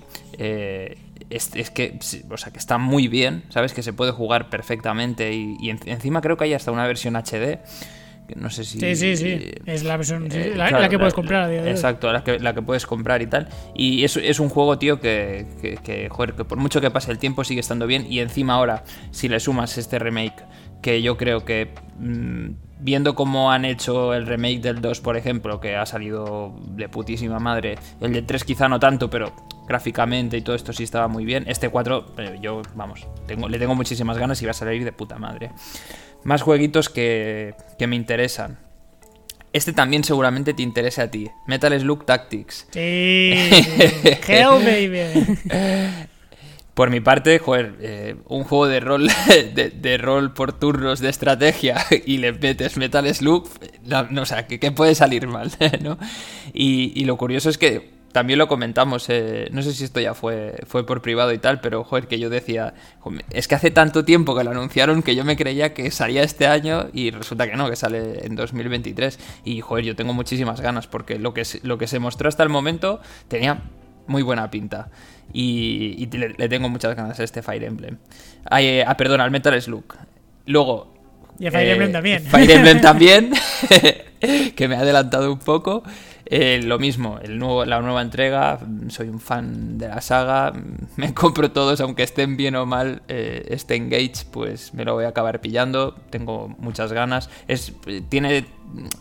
[1.30, 2.00] es, que,
[2.30, 3.74] o sea, que está muy bien, ¿sabes?
[3.74, 7.60] Que se puede jugar perfectamente y encima creo que hay hasta una versión HD
[8.36, 8.80] no sé si.
[8.80, 9.52] Sí, sí, sí.
[9.66, 10.28] Es la versión.
[10.32, 13.50] Eh, la, que puedes comprar Exacto, la que, la que puedes comprar y tal.
[13.76, 15.46] Y es, es un juego, tío, que,
[15.84, 18.08] que, joder, que por mucho que pase el tiempo sigue estando bien.
[18.10, 20.44] Y encima ahora, si le sumas este remake,
[20.82, 21.70] que yo creo que.
[22.00, 22.50] Mm,
[22.86, 27.40] viendo cómo han hecho el remake del 2, por ejemplo, que ha salido de putísima
[27.40, 27.78] madre.
[27.99, 29.34] El del 3 quizá no tanto, pero
[29.68, 31.44] gráficamente y todo esto sí estaba muy bien.
[31.48, 34.91] Este 4, eh, yo, vamos, tengo, le tengo muchísimas ganas y va a salir de
[34.91, 35.52] puta madre
[36.26, 38.57] más jueguitos que, que me interesan.
[39.53, 41.30] Este también seguramente te interese a ti.
[41.48, 42.68] Metal Slug Tactics.
[42.72, 43.32] Sí.
[44.28, 45.38] Hell, baby.
[46.76, 49.08] Por mi parte, joder, eh, un juego de rol,
[49.56, 53.48] de, rol por turnos de estrategia y le metes Metal Slug,
[54.12, 55.52] no, o sea, ¿qué, puede salir mal?
[55.82, 55.98] ¿no?
[56.54, 60.14] Y, y, lo curioso es que también lo comentamos, eh, no sé si esto ya
[60.14, 62.74] fue, fue por privado y tal, pero joder, que yo decía,
[63.30, 66.48] es que hace tanto tiempo que lo anunciaron que yo me creía que salía este
[66.48, 69.20] año y resulta que no, que sale en 2023.
[69.44, 72.48] Y joder, yo tengo muchísimas ganas porque lo que, lo que se mostró hasta el
[72.48, 73.64] momento tenía
[74.08, 74.90] muy buena pinta.
[75.34, 77.98] Y, le, tengo muchas ganas a este Fire Emblem.
[78.58, 79.96] Eh, ah, perdón, al Metal Slug.
[80.46, 80.94] Luego.
[81.40, 82.24] Y a Fire Emblem eh, también.
[82.24, 83.34] Fire Emblem también,
[84.56, 85.84] que me ha adelantado un poco.
[86.28, 90.54] Eh, lo mismo, el nuevo, la nueva entrega, soy un fan de la saga,
[90.96, 95.06] me compro todos, aunque estén bien o mal, eh, este Engage, pues me lo voy
[95.06, 97.30] a acabar pillando, tengo muchas ganas.
[97.48, 97.74] Es,
[98.10, 98.46] tiene,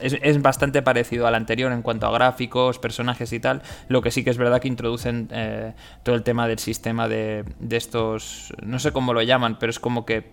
[0.01, 4.23] es, bastante parecido al anterior en cuanto a gráficos, personajes y tal, lo que sí
[4.23, 5.73] que es verdad que introducen eh,
[6.03, 9.81] todo el tema del sistema de, de estos, no sé cómo lo llaman, pero es
[9.81, 10.33] como que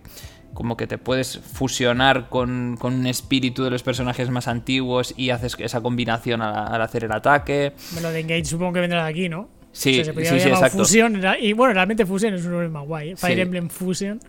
[0.53, 5.56] como que te puedes fusionar con, un espíritu de los personajes más antiguos y haces
[5.60, 7.73] esa combinación al, hacer el ataque.
[8.02, 9.49] Lo de Engage supongo que vendrá de aquí, ¿no?
[9.72, 10.80] Sí, sí, sí, exacto.
[10.80, 13.11] Fusion, y bueno, realmente Fusion es un nombre más guay.
[13.11, 13.15] ¿eh?
[13.15, 14.19] Fire Emblem Fusion.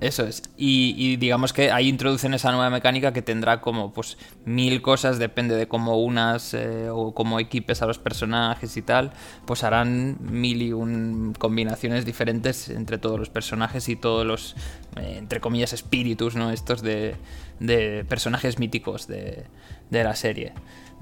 [0.00, 0.42] Eso es.
[0.56, 5.56] Y, digamos que ahí introducen esa nueva mecánica que tendrá como pues mil cosas, depende
[5.56, 9.12] de cómo unas eh, o cómo equipes a los personajes y tal,
[9.46, 14.56] pues harán mil y un combinaciones diferentes entre todos los personajes y todos los,
[14.96, 16.50] eh, entre comillas, espíritus, ¿no?
[16.50, 17.16] Estos de,
[17.58, 19.44] de personajes míticos de,
[19.90, 20.52] de la serie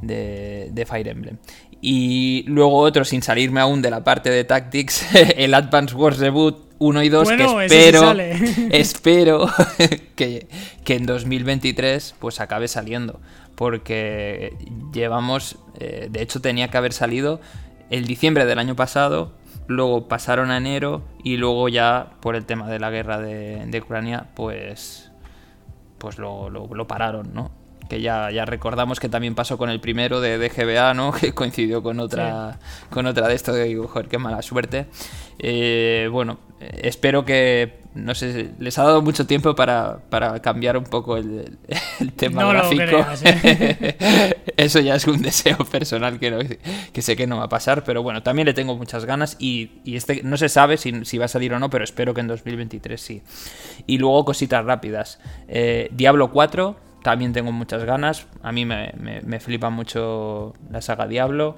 [0.03, 1.39] de, de Fire Emblem.
[1.81, 5.07] Y luego otro, sin salirme aún de la parte de Tactics,
[5.37, 8.13] el Advance Wars Reboot 1 y 2, que espero,
[8.71, 9.47] espero
[10.17, 10.49] que,
[10.85, 13.21] que, en 2023 pues acabe saliendo.
[13.55, 14.57] Porque
[14.93, 17.41] llevamos, eh, de hecho tenía que haber salido
[17.91, 19.33] el diciembre del año pasado,
[19.67, 23.81] luego pasaron a enero y luego ya por el tema de la guerra de, de
[23.81, 25.11] Ucrania pues,
[25.99, 27.58] pues lo, lo, lo pararon, ¿no?
[27.89, 31.13] Que ya, ya recordamos que también pasó con el primero de, DGBA, ¿no?
[31.19, 32.59] Que coincidió con otra,
[32.91, 34.87] con otra de esto, digo, joder, qué mala suerte.
[35.39, 40.85] Eh, bueno, espero que, no sé, les ha dado mucho tiempo para, para cambiar un
[40.85, 41.59] poco el,
[42.17, 43.07] tema gráfico.
[43.25, 43.97] ¿eh?
[44.57, 46.59] Eso ya es un deseo personal que,
[46.93, 49.71] que sé que no va a pasar, pero bueno, también le tengo muchas ganas y,
[49.85, 52.21] y este no se sabe si, si, va a salir o no, pero espero que
[52.21, 53.23] en 2023 sí.
[53.87, 55.21] Y luego cositas rápidas.
[55.47, 58.27] Eh, Diablo 4 también tengo muchas ganas.
[58.43, 61.57] A mí me, flipa mucho la saga Diablo.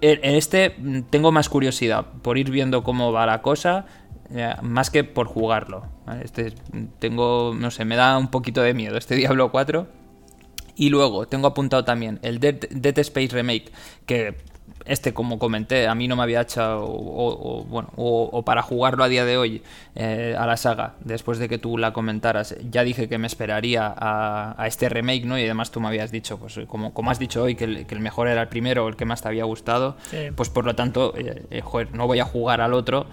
[0.00, 0.76] En este
[1.10, 3.86] tengo más curiosidad por ir viendo cómo va la cosa,
[4.34, 5.86] eh, más que por jugarlo.
[6.22, 6.52] Este
[6.98, 9.86] tengo, no sé, me da un poquito de miedo este Diablo 4.
[10.78, 13.72] Y luego tengo apuntado también el Dead Space Remake,
[14.04, 14.36] que
[14.86, 19.08] este, como comenté, a mí no me había hecho, o, bueno, o, para jugarlo a
[19.08, 19.62] día de hoy
[19.94, 23.92] eh, a la saga, después de que tú la comentaras, ya dije que me esperaría
[23.96, 25.38] a, este remake, ¿no?
[25.38, 28.28] Y además tú me habías dicho, pues como, como has dicho hoy, que el, mejor
[28.28, 29.96] era el primero o el que más te había gustado,
[30.34, 33.06] pues por lo tanto, eh, eh, joder, no voy a jugar al otro,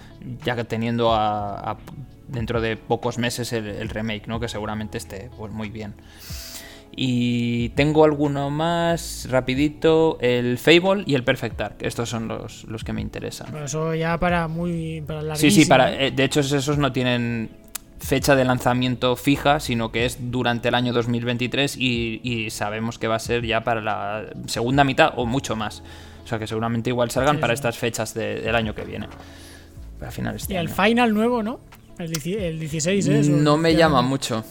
[0.44, 1.78] ya que teniendo a,
[2.28, 4.40] dentro de pocos meses el, el, remake, ¿no?
[4.40, 5.94] Que seguramente esté pues, muy bien.
[6.96, 11.76] Y tengo alguno más rapidito, el Fable y el Perfect Dark.
[11.80, 13.56] Estos son los, los que me interesan.
[13.58, 17.50] eso ya para muy para Sí, sí, para, eh, de hecho esos no tienen
[18.04, 23.16] fecha de lanzamiento fija, sino que es durante el año 2023 y, sabemos que va
[23.16, 25.82] a ser ya para la segunda mitad o mucho más.
[26.24, 29.08] O sea que seguramente igual salgan para estas fechas del año que viene.
[30.00, 31.60] Para finales y el final nuevo, ¿no?
[31.98, 33.30] El, 16 es.
[33.30, 34.44] No me llama mucho.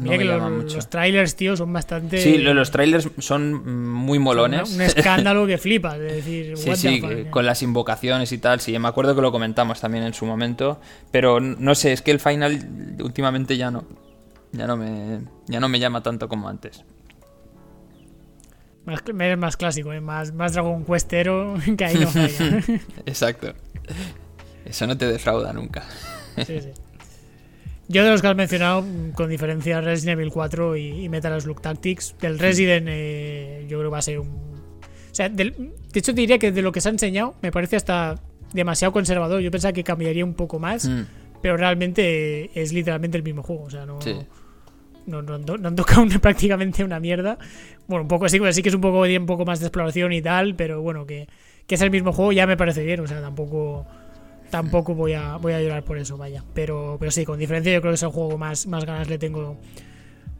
[0.00, 2.18] Mira que los, trailers, tío, son bastante.
[2.18, 4.72] Sí, los trailers son muy molones.
[4.72, 5.98] Un escándalo que flipa.
[5.98, 8.60] decir, sí, sí, con las invocaciones y tal.
[8.60, 10.80] Sí, me acuerdo que lo comentamos también en su momento.
[11.10, 13.84] Pero no sé, es que el final últimamente ya no.
[14.52, 16.84] Ya no me, ya no me llama tanto como antes.
[18.84, 20.00] Más, es más clásico, ¿eh?
[20.00, 22.62] más, más Dragon Questero que ahí no falla.
[23.06, 23.54] Exacto.
[24.64, 25.84] Eso no te defrauda nunca.
[26.46, 26.70] Sí, sí.
[27.90, 28.84] Yo de los que has mencionado,
[29.14, 33.92] con diferencia Resident Evil 4 y, Metal Slug Tactics, del Resident eh, yo creo que
[33.92, 34.28] va a ser un...
[34.28, 35.52] O sea, de
[35.92, 38.20] hecho diría que de lo que se ha enseñado me parece hasta
[38.52, 39.40] demasiado conservador.
[39.40, 41.02] Yo pensaba que cambiaría un poco más, mm.
[41.42, 43.64] pero realmente es literalmente el mismo juego.
[43.64, 43.98] O sea, no...
[45.06, 47.38] No, han tocado prácticamente una mierda.
[47.88, 50.22] Bueno, un poco sí, sí que es un poco, un poco más de exploración y
[50.22, 51.26] tal, pero bueno, que,
[51.66, 53.00] que es el mismo juego ya me parece bien.
[53.00, 53.84] O sea, tampoco
[54.50, 56.44] tampoco voy a, voy a llorar por eso, vaya.
[56.54, 59.18] Pero, pero sí, con diferencia yo creo que es el juego más, más ganas le
[59.18, 59.56] tengo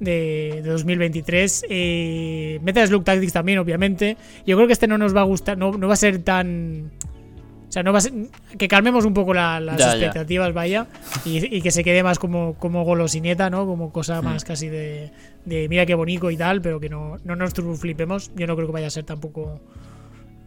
[0.00, 1.66] de, 2023.
[1.68, 4.16] Eh, Metal Slug Tactics también, obviamente.
[4.46, 6.90] Yo creo que este no nos va a gustar, no, no va a ser tan...
[7.68, 8.12] O sea, no va a ser,
[8.58, 10.88] que calmemos un poco las expectativas, vaya,
[11.24, 13.64] y, que se quede más como, como golosineta, ¿no?
[13.64, 14.24] Como cosa hmm.
[14.24, 15.12] más casi de,
[15.44, 18.32] de, mira qué bonito y tal, pero que no, no nos flipemos.
[18.34, 19.60] Yo no creo que vaya a ser tampoco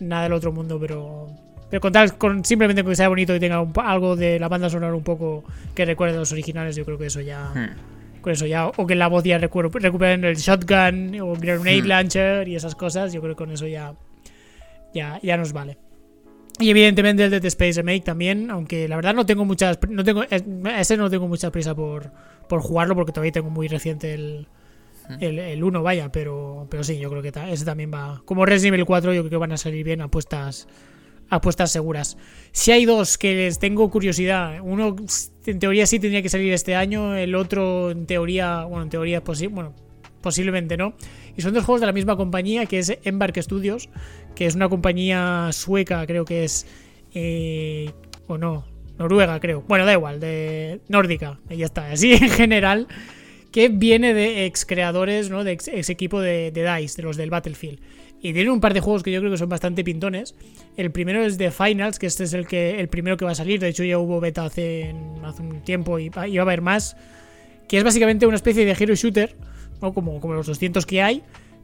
[0.01, 1.29] nada del otro mundo, pero,
[1.73, 4.93] pero con, tal, con simplemente que sea bonito y tenga algo de la banda sonora
[4.93, 5.43] un poco
[5.73, 7.49] que recuerde a los originales, yo creo que eso ya.
[7.51, 8.21] Hmm.
[8.21, 8.67] Con eso ya.
[8.67, 11.87] O que la voz ya recuperen el shotgun o grenade hmm.
[11.87, 13.95] launcher y esas cosas, yo creo que con eso ya.
[14.93, 15.79] Ya, ya nos vale.
[16.59, 19.79] Y evidentemente el Dead Space Remake también, aunque la verdad no tengo muchas.
[19.89, 22.11] No tengo, ese no tengo mucha prisa por,
[22.47, 24.45] por jugarlo porque todavía tengo muy reciente el,
[25.09, 25.23] hmm.
[25.23, 28.21] el, el 1, vaya, pero, pero sí, yo creo que ese también va.
[28.25, 30.67] Como Resident Evil 4, yo creo que van a salir bien apuestas
[31.35, 32.17] apuestas seguras.
[32.51, 34.95] Si hay dos que les tengo curiosidad, uno
[35.45, 39.21] en teoría sí tendría que salir este año, el otro en teoría, bueno, en teoría
[39.49, 39.73] bueno,
[40.21, 40.93] posiblemente no.
[41.35, 43.89] Y son dos juegos de la misma compañía, que es Embark Studios,
[44.35, 46.67] que es una compañía sueca, creo que es,
[47.13, 47.91] eh,
[48.27, 48.65] o no,
[48.97, 49.63] Noruega, creo.
[49.67, 51.91] Bueno, da igual, de nórdica, y ya está.
[51.91, 52.87] Así en general,
[53.51, 55.43] que viene de ex creadores, ¿no?
[55.43, 57.79] De ex, equipo de DICE, de los del Battlefield.
[58.23, 60.33] Y tienen un par de juegos que yo creo que son bastante pintones.
[60.77, 63.35] El primero es The Finals, que este es el que el primero que va a
[63.35, 63.59] salir.
[63.59, 64.95] De hecho, ya hubo beta hace,
[65.25, 66.95] hace un tiempo y, va a haber más.
[67.67, 69.35] Que es básicamente una especie de hero shooter,
[69.81, 69.93] ¿no?
[69.93, 71.21] como, como los 200 que hay,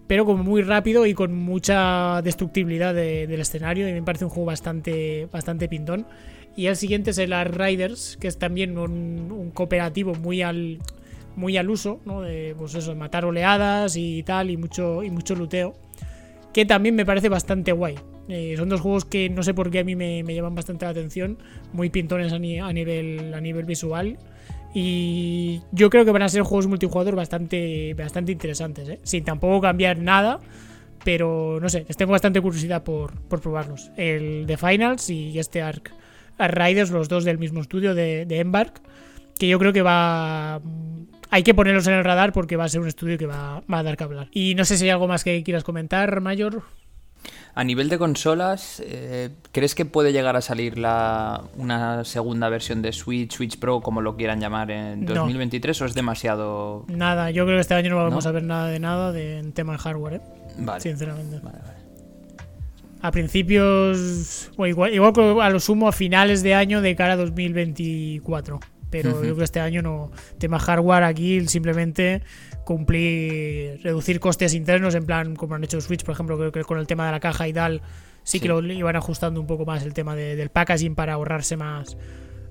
[0.08, 3.88] pero como muy rápido y con mucha destructibilidad del escenario.
[3.88, 6.08] Y me parece un juego bastante, bastante pintón.
[6.58, 10.80] Y el siguiente es el Art Riders, que es también un, un cooperativo muy al,
[11.38, 12.20] muy al uso, ¿no?
[12.22, 15.74] De pues eso, matar oleadas y tal, y mucho, y mucho luteo
[16.54, 17.96] que también me parece bastante guay.
[18.28, 20.92] Eh, son dos juegos que no sé por qué a mí me, llaman bastante la
[20.92, 21.40] atención,
[21.74, 24.18] muy pintones a, nivel, a nivel visual.
[24.74, 29.00] Y yo creo que van a ser juegos multijugador bastante, bastante interesantes, ¿eh?
[29.04, 30.40] sin tampoco cambiar nada.
[31.04, 33.90] Pero no sé, tengo bastante curiosidad por, probarlos.
[33.96, 35.94] El de Finals y este Ark
[36.38, 38.82] Riders, los dos del mismo estudio de, de Embark,
[39.38, 40.62] que yo creo que va
[41.30, 43.84] hay que ponerlos en el radar porque va a ser un estudio que va, a
[43.84, 44.28] dar que hablar.
[44.32, 46.64] Y no sé si hay algo más que quieras comentar, Mayor.
[47.54, 52.82] A nivel de consolas, eh, ¿crees que puede llegar a salir la, una segunda versión
[52.82, 56.86] de Switch, Switch Pro, como lo quieran llamar, en 2023 o es demasiado...?
[56.88, 59.52] Nada, yo creo que este año no vamos a ver nada de nada de, en
[59.52, 60.22] tema de hardware, ¿eh?
[60.60, 60.80] Vale.
[60.80, 61.40] Sinceramente.
[61.40, 61.80] Vale, vale.
[63.02, 67.18] A principios, o igual, igual a lo sumo a finales de año de cara a
[67.18, 68.60] 2024
[68.90, 70.12] pero yo creo que este año no.
[70.38, 72.22] Tema hardware aquí simplemente
[72.66, 76.78] cumplir, reducir costes internos, en plan como han hecho Switch, por ejemplo, creo que con
[76.78, 77.82] el tema de la caja y tal,
[78.24, 81.98] sí, que lo iban ajustando un poco más el tema del packaging para ahorrarse más,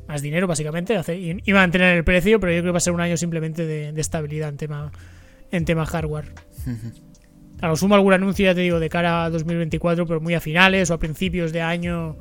[0.08, 2.80] más dinero, básicamente, hacer, y, y, mantener el precio, pero yo creo que va a
[2.80, 4.90] ser un año simplemente de, estabilidad en tema,
[5.50, 6.32] en tema hardware.
[7.60, 10.40] A lo sumo algún anuncio, ya te digo, de cara a 2024, pero muy a
[10.40, 12.16] finales o a principios de año,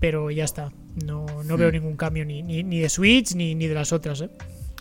[0.00, 0.72] pero ya está.
[1.04, 4.22] No, no veo ningún cambio ni, ni, de Switch ni, ni de las otras.
[4.22, 4.30] ¿eh?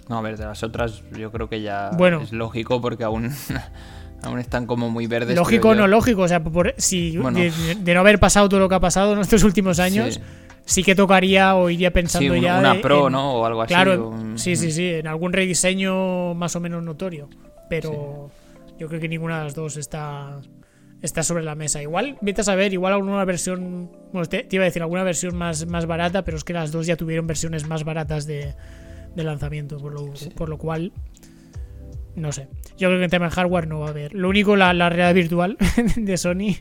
[0.08, 1.91] No, a ver, de las otras yo creo que ya
[2.22, 3.32] es lógico porque aún,
[4.24, 5.36] aún están como muy verdes.
[5.36, 6.41] Lógico o no lógico, o sea,
[6.78, 10.20] si de, no haber pasado todo lo que ha pasado en estos últimos años,
[10.66, 12.58] sí, que tocaría o iría pensando ya.
[12.58, 13.34] Una Pro, ¿no?
[13.34, 13.74] O algo así.
[13.74, 17.30] Claro, sí, sí, sí, en algún rediseño más o menos notorio.
[17.70, 18.32] Pero
[18.80, 20.40] yo creo que ninguna de las dos está
[21.02, 21.82] está sobre la mesa.
[21.82, 25.66] Igual, vete a saber, igual alguna versión, bueno, te, iba a decir alguna versión más,
[25.68, 28.56] más barata, pero es que las dos ya tuvieron versiones más baratas de,
[29.16, 30.92] lanzamiento, por lo, por lo cual,
[32.16, 32.48] no sé.
[32.78, 34.14] Yo creo que en tema de hardware no va a haber.
[34.14, 35.58] Lo único, la, la realidad virtual
[35.96, 36.56] de Sony.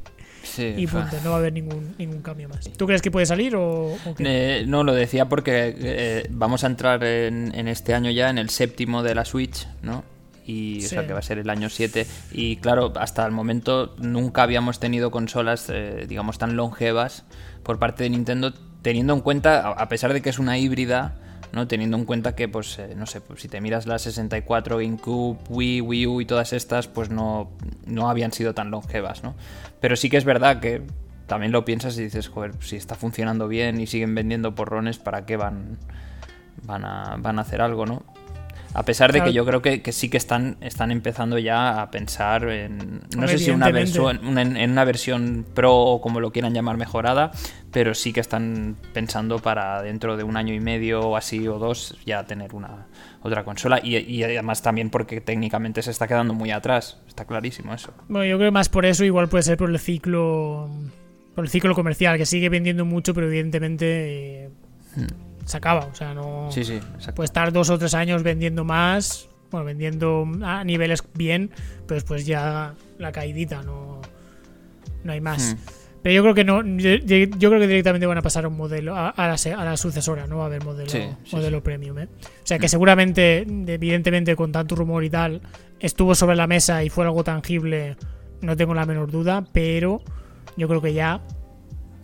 [0.57, 2.71] y punto, no va a haber ningún, ningún cambio más.
[2.77, 7.05] ¿Tú crees que puede salir o, eh, no, lo decía porque eh, vamos a entrar
[7.05, 10.05] en, en este año ya en el séptimo de la Switch, ¿no?
[10.49, 13.95] Y o sea que va a ser el año 7 y claro hasta el momento
[13.99, 17.25] nunca habíamos tenido consolas eh, digamos tan longevas
[17.63, 21.17] por parte de Nintendo teniendo en cuenta a pesar de que es una híbrida
[21.53, 21.69] ¿no?
[21.69, 25.39] teniendo en cuenta que pues eh, no sé pues, si te miras la 64 GameCube
[25.51, 27.51] Wii Wii U y todas estas pues no
[27.87, 29.35] no habían sido tan longevas ¿no?
[29.81, 30.83] pero sí que es verdad que
[31.27, 35.27] también lo piensas y dices joder si está funcionando bien y siguen vendiendo porrones para
[35.27, 35.77] qué van
[36.63, 38.03] van a, van a hacer algo, ¿no?
[38.75, 42.49] A pesar de que yo creo que, sí que están, están empezando ya a pensar
[42.49, 46.77] en, no sé si una versión, en, una versión pro o como lo quieran llamar
[46.77, 47.31] mejorada,
[47.73, 51.59] pero sí que están pensando para dentro de un año y medio o así o
[51.59, 52.87] dos ya tener una
[53.23, 53.81] otra consola.
[53.83, 57.93] Y, además también porque técnicamente se está quedando muy atrás, está clarísimo eso.
[58.09, 60.69] Bueno, yo creo que más por eso, igual puede ser por el ciclo,
[61.35, 64.45] por el ciclo comercial que sigue vendiendo mucho, pero evidentemente...
[64.45, 64.51] Eh,
[64.97, 65.87] hmm se acaba.
[65.87, 66.49] O sea, no.
[66.53, 66.79] Sí, sí,
[67.15, 71.51] Puede estar dos o tres años vendiendo más, bueno, vendiendo a niveles bien,
[71.87, 74.03] pero después ya la caidita, no,
[75.05, 75.55] no hay más.
[75.55, 75.59] Hmm.
[76.03, 78.95] Pero yo creo que no, yo, creo que directamente van a pasar a un modelo,
[78.95, 80.93] a, la, sucesora, no va a haber modelo,
[81.33, 81.99] modelo premium.
[81.99, 82.09] ¿eh?
[82.23, 82.69] O sea que hmm.
[82.69, 85.41] seguramente, evidentemente, con tanto rumor y tal,
[85.81, 87.97] estuvo sobre la mesa y fue algo tangible,
[88.43, 90.03] no tengo la menor duda, pero
[90.59, 91.23] yo creo que ya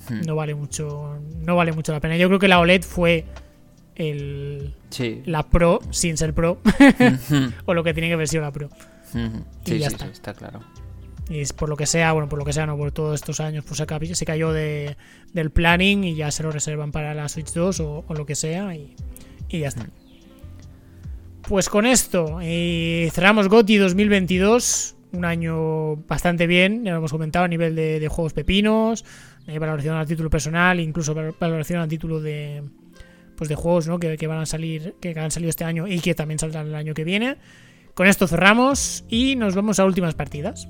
[0.08, 0.20] Hmm.
[0.26, 2.16] no vale mucho no vale mucho la pena.
[2.16, 3.24] Yo creo que la OLED fue
[3.96, 4.74] el
[5.26, 6.60] la Pro sin ser Pro
[7.64, 8.68] o lo que tiene que haber sido la Pro.
[9.66, 10.06] y ya está.
[10.06, 10.60] está claro.
[11.28, 13.40] Y es por lo que sea, bueno, por lo que sea, no por todos estos
[13.40, 14.96] años, pues se, cayó de,
[15.32, 18.74] del planning y ya se lo reservan para la Switch 2 o, lo que sea
[18.74, 18.94] y,
[19.50, 19.88] ya está.
[21.48, 27.44] Pues con esto eh, cerramos GOTI 2022, un año bastante bien, ya lo hemos comentado
[27.46, 29.04] a nivel de, de juegos pepinos,
[29.46, 32.62] hay valoración al título personal, incluso valoración al título de
[33.36, 33.98] pues de juegos ¿no?
[33.98, 36.74] que, que, van a salir, que han salido este año y que también saldrán el
[36.74, 37.36] año que viene.
[37.94, 40.68] Con esto cerramos y nos vamos a últimas partidas.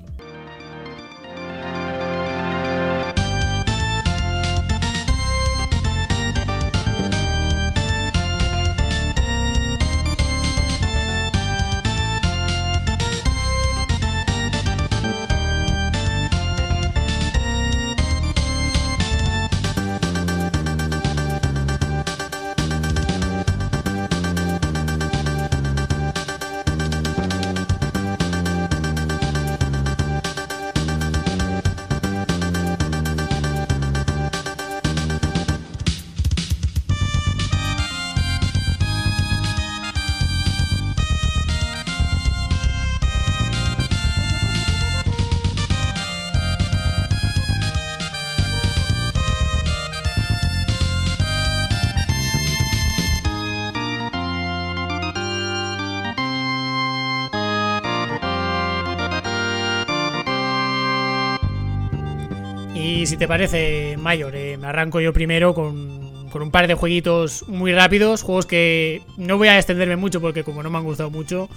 [63.15, 67.47] Si te parece, Mayor, eh, me arranco yo primero con, con, un par de jueguitos
[67.47, 71.09] muy rápidos, juegos que no voy a extenderme mucho porque como no me han gustado
[71.09, 71.47] mucho,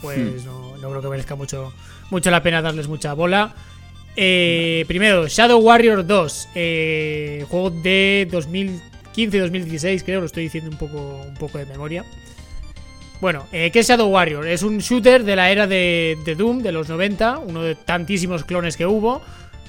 [0.00, 0.46] pues hmm.
[0.46, 1.70] no, no, creo que merezca mucho,
[2.08, 3.54] mucho la pena darles mucha bola.
[4.16, 8.26] Eh, primero, Shadow Warrior 2, eh, juego de
[9.14, 12.06] 2015-2016, creo, lo estoy diciendo un poco, un poco de memoria.
[13.20, 14.46] Bueno, ¿qué es Shadow Warrior?
[14.48, 18.44] Es un shooter de la era de, de Doom, de los 90, uno de tantísimos
[18.44, 19.20] clones que hubo.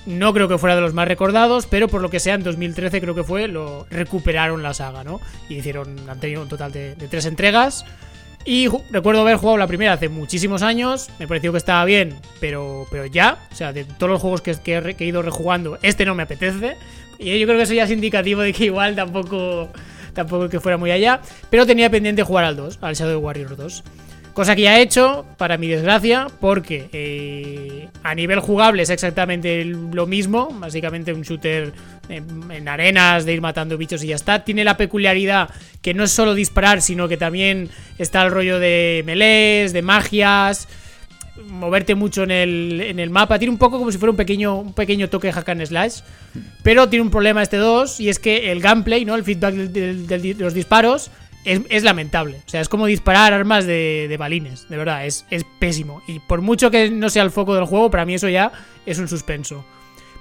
[0.06, 3.00] No creo que fuera de los más recordados, pero por lo que sea, en 2013
[3.00, 5.22] creo que fue, lo recuperaron la saga, ¿no?
[5.48, 7.86] Y hicieron, han tenido un total de, tres entregas.
[8.46, 12.86] Y recuerdo haber jugado la primera hace muchísimos años, me pareció que estaba bien, pero,
[12.92, 16.24] pero ya, o sea, de todos los juegos que, he ido rejugando, este no me
[16.24, 16.76] apetece.
[17.18, 19.70] Y yo creo que eso ya es indicativo de que igual tampoco,
[20.14, 21.22] tampoco que fuera muy allá.
[21.50, 23.84] Pero tenía pendiente jugar al 2, al Shadow Warrior 2.
[24.34, 29.64] Cosa que ya he hecho, para mi desgracia, porque eh, a nivel jugable es exactamente
[29.64, 30.50] lo mismo.
[30.60, 31.72] Básicamente un shooter
[32.10, 34.44] en, arenas de ir matando bichos y ya está.
[34.44, 35.52] Tiene la peculiaridad
[35.84, 37.70] que no es solo disparar, sino que también
[38.00, 40.68] está el rollo de melees, de magias,
[41.48, 43.38] moverte mucho en el, en el mapa.
[43.38, 46.00] Tiene un poco como si fuera un pequeño, un pequeño toque de hack and slash.
[46.64, 49.14] Pero tiene un problema este 2 y es que el gameplay, ¿no?
[49.14, 51.12] El feedback de los disparos
[51.46, 52.42] es, lamentable.
[52.46, 56.02] O sea, es como disparar armas de, balines, de verdad, es, es, pésimo.
[56.08, 58.52] Y por mucho que no sea el foco del juego, para mí eso ya
[58.86, 59.66] es un suspenso.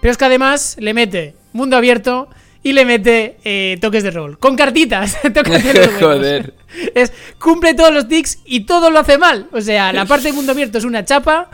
[0.00, 2.28] Pero es que además le mete mundo abierto
[2.62, 4.38] y le mete eh, toques de rol.
[4.38, 5.16] Con cartitas.
[5.34, 5.94] toques de rol.
[6.00, 6.54] Joder.
[6.94, 9.48] Es, cumple todos los tics y todo lo hace mal.
[9.52, 11.50] O sea, la parte de mundo abierto es una chapa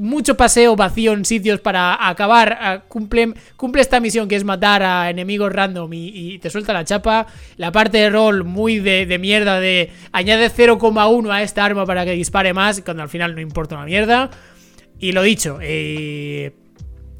[0.00, 2.84] mucho paseo vacío en sitios para acabar.
[2.88, 7.26] cumple, cumple esta misión que es matar a enemigos random y, te suelta la chapa.
[7.56, 12.12] La parte de rol muy de, mierda de añade 0,1 a esta arma para que
[12.12, 14.30] dispare más, cuando al final no importa una mierda.
[14.98, 16.52] Y lo dicho, eh,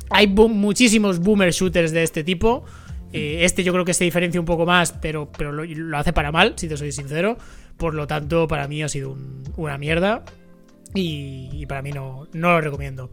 [0.09, 2.65] hay muchísimos boomer shooters de este tipo.
[3.13, 6.33] Eh, este yo creo que se diferencia un poco más, pero, pero lo, hace para
[6.33, 7.37] mal, si te soy sincero.
[7.77, 9.17] Por lo tanto, para mí ha sido
[9.57, 10.25] una mierda.
[10.95, 13.11] Y, para mí no, no lo recomiendo.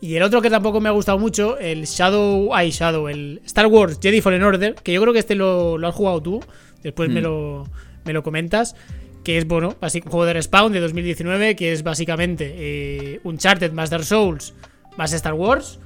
[0.00, 2.54] Y el otro que tampoco me ha gustado mucho, el Shadow.
[2.54, 5.94] Ay, Shadow, el Star Wars Jedi Fallen Order, que yo creo que este lo, has
[5.94, 6.44] jugado tú.
[6.82, 7.24] Después me, mm.
[7.24, 7.64] lo,
[8.04, 8.76] me lo comentas.
[9.24, 13.90] Que es, bueno, un juego de Respawn de 2019, que es básicamente eh, Uncharted más
[13.90, 14.54] Dark Souls
[14.96, 15.80] más Star Wars.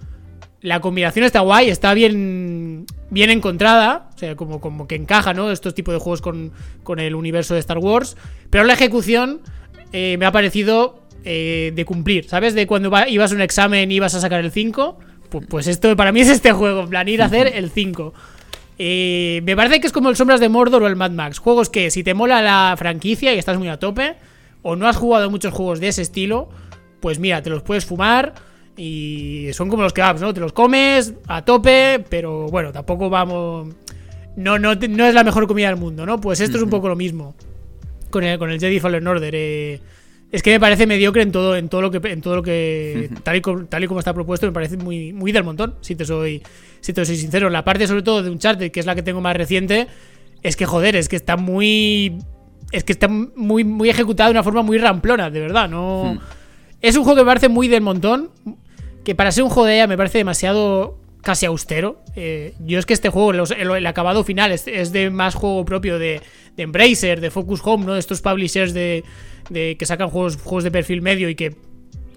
[0.61, 5.51] La combinación está guay, está bien, bien encontrada, o sea, como, como que encaja, ¿no?
[5.51, 6.53] Estos tipos de juegos con,
[6.85, 8.17] con el universo de Star Wars.
[8.49, 9.41] Pero la ejecución
[9.93, 12.55] eh, me ha parecido eh, de cumplir, ¿sabes?
[12.55, 14.99] De cuando ibas a un examen y ibas a sacar el 5.
[15.31, 18.13] Pues, pues, esto para mí es este juego, en plan, ir a hacer el 5.
[18.79, 21.39] Eh, me parece que es como el Sombras de Mordor o el Mad Max.
[21.39, 24.17] Juegos que si te mola la franquicia y estás muy a tope,
[24.63, 26.49] o no has jugado muchos juegos de ese estilo,
[27.01, 28.35] pues mira, te los puedes fumar
[28.77, 30.33] y son como los kebabs, ¿no?
[30.33, 33.69] Te los comes a tope, pero bueno, tampoco vamos...
[34.35, 36.21] No, no, no es la mejor comida del mundo, ¿no?
[36.21, 37.35] Pues esto es un poco lo mismo
[38.13, 39.35] con el, con el Jedi Fallen Order.
[39.35, 39.81] Eh,
[40.33, 43.11] es que me parece mediocre en todo, en todo lo que, en todo lo que
[43.23, 45.95] tal, y como, tal y como está propuesto, me parece muy, muy del montón, si
[45.95, 46.43] te soy,
[46.81, 47.51] si te soy sincero.
[47.51, 49.89] La parte sobre todo de Uncharted, que es la que tengo más reciente,
[50.43, 52.17] es que joder, es que está muy,
[52.73, 55.69] es que está muy, muy ejecutado de una forma muy ramplona, de verdad.
[55.69, 56.21] No, hmm.
[56.81, 58.31] es un juego que me parece muy del montón,
[59.05, 62.03] que para ser un juego de ella me parece demasiado casi austero.
[62.17, 66.21] Eh, yo es que este juego, el, acabado final es, de más juego propio de,
[66.57, 67.95] de Embracer, de Focus Home, ¿no?
[67.95, 69.05] De estos publishers de
[69.51, 71.55] de que sacan juegos, juegos de perfil medio y que,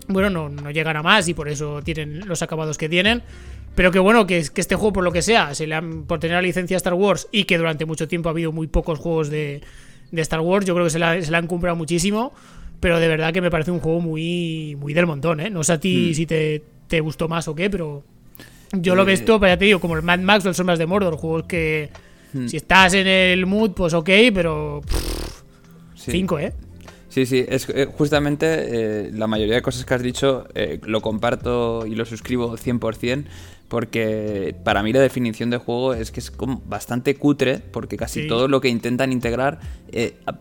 [0.07, 3.23] bueno, no, no llegan a más y por eso tienen los acabados que tienen.
[3.75, 6.19] Pero que bueno, que, que este juego, por lo que sea, se le han, por
[6.19, 9.29] tener la licencia Star Wars y que durante mucho tiempo ha habido muy pocos juegos
[9.29, 9.61] de,
[10.11, 12.33] de Star Wars, yo creo que se la, se la han comprado muchísimo.
[12.79, 15.49] Pero de verdad que me parece un juego muy, muy del montón, ¿eh?
[15.49, 16.13] No sé a ti hmm.
[16.13, 18.03] si te, te, gustó más o qué, pero
[18.71, 20.79] yo lo he visto, pero ya te digo, como el Mad Max o el Sombras
[20.79, 21.89] de Mordor, juegos que
[22.33, 22.47] hmm.
[22.47, 24.81] si estás en el mood, pues ok, pero...
[25.95, 26.53] 5, ¿eh?
[27.15, 28.45] Sí, sí, es eh, justamente
[29.05, 33.23] eh, la mayoría de cosas que has dicho eh, lo comparto y lo suscribo 100%,
[33.75, 38.25] porque para mí la definición de juego es que es como bastante cutre, porque casi
[38.25, 39.59] todo lo que intentan integrar,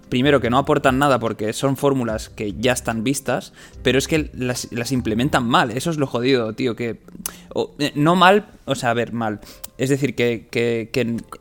[0.09, 3.53] primero que no aportan nada porque son fórmulas que ya están vistas,
[3.83, 7.01] pero es que las, implementan mal, eso es lo jodido, tío, que
[7.97, 9.41] no mal, o sea, a ver, mal,
[9.79, 10.89] es decir, que, que,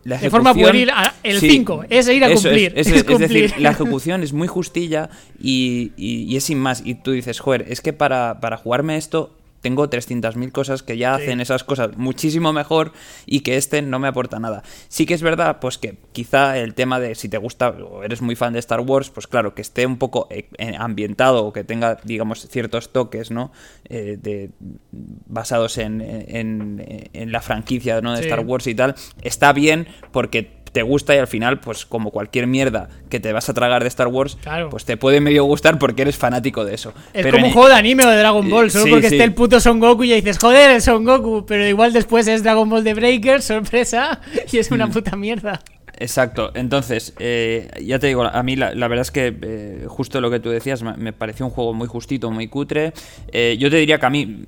[0.04, 0.20] la ejecución...
[0.20, 0.92] De forma poder ir
[1.22, 2.74] el 5, es ir a cumplir.
[2.76, 6.82] Es, es, decir, la ejecución es muy justilla y, y, es sin más.
[6.84, 9.30] Y tú dices, joder, es que para, para jugarme esto
[9.64, 12.92] tengo 300.000 cosas que ya hacen esas cosas muchísimo mejor
[13.26, 14.62] y que este no me aporta nada.
[14.90, 18.22] Sí que es verdad, pues que quizá el tema de si te gusta o eres
[18.22, 21.64] muy fan de Star Wars, pues claro, que esté un poco eh, ambientado o que
[21.64, 23.54] tenga, digamos, ciertos toques, ¿no?
[23.86, 24.52] Eh, de,
[24.92, 28.14] basados en, en, la franquicia ¿no?
[28.14, 32.12] de Star Wars y tal, está bien porque te gusta y al final, pues como
[32.12, 34.38] cualquier mierda que te vas a tragar de Star Wars,
[34.70, 36.94] pues te puede medio gustar porque eres fanático de eso.
[37.14, 39.60] Es como un juego de anime o de Dragon Ball, solo porque esté el puto
[39.60, 42.84] Son Goku y ya dices, joder, el Son Goku, pero igual después es Dragon Ball
[42.84, 44.20] de Breaker, sorpresa,
[44.52, 44.92] y es una mm.
[44.92, 45.62] puta mierda.
[45.98, 50.32] Exacto, entonces, eh, ya te digo, a mí la, verdad es que eh, justo lo
[50.32, 52.94] que tú decías me, pareció un juego muy justito, muy cutre.
[53.32, 54.46] Eh, yo te diría que a mí,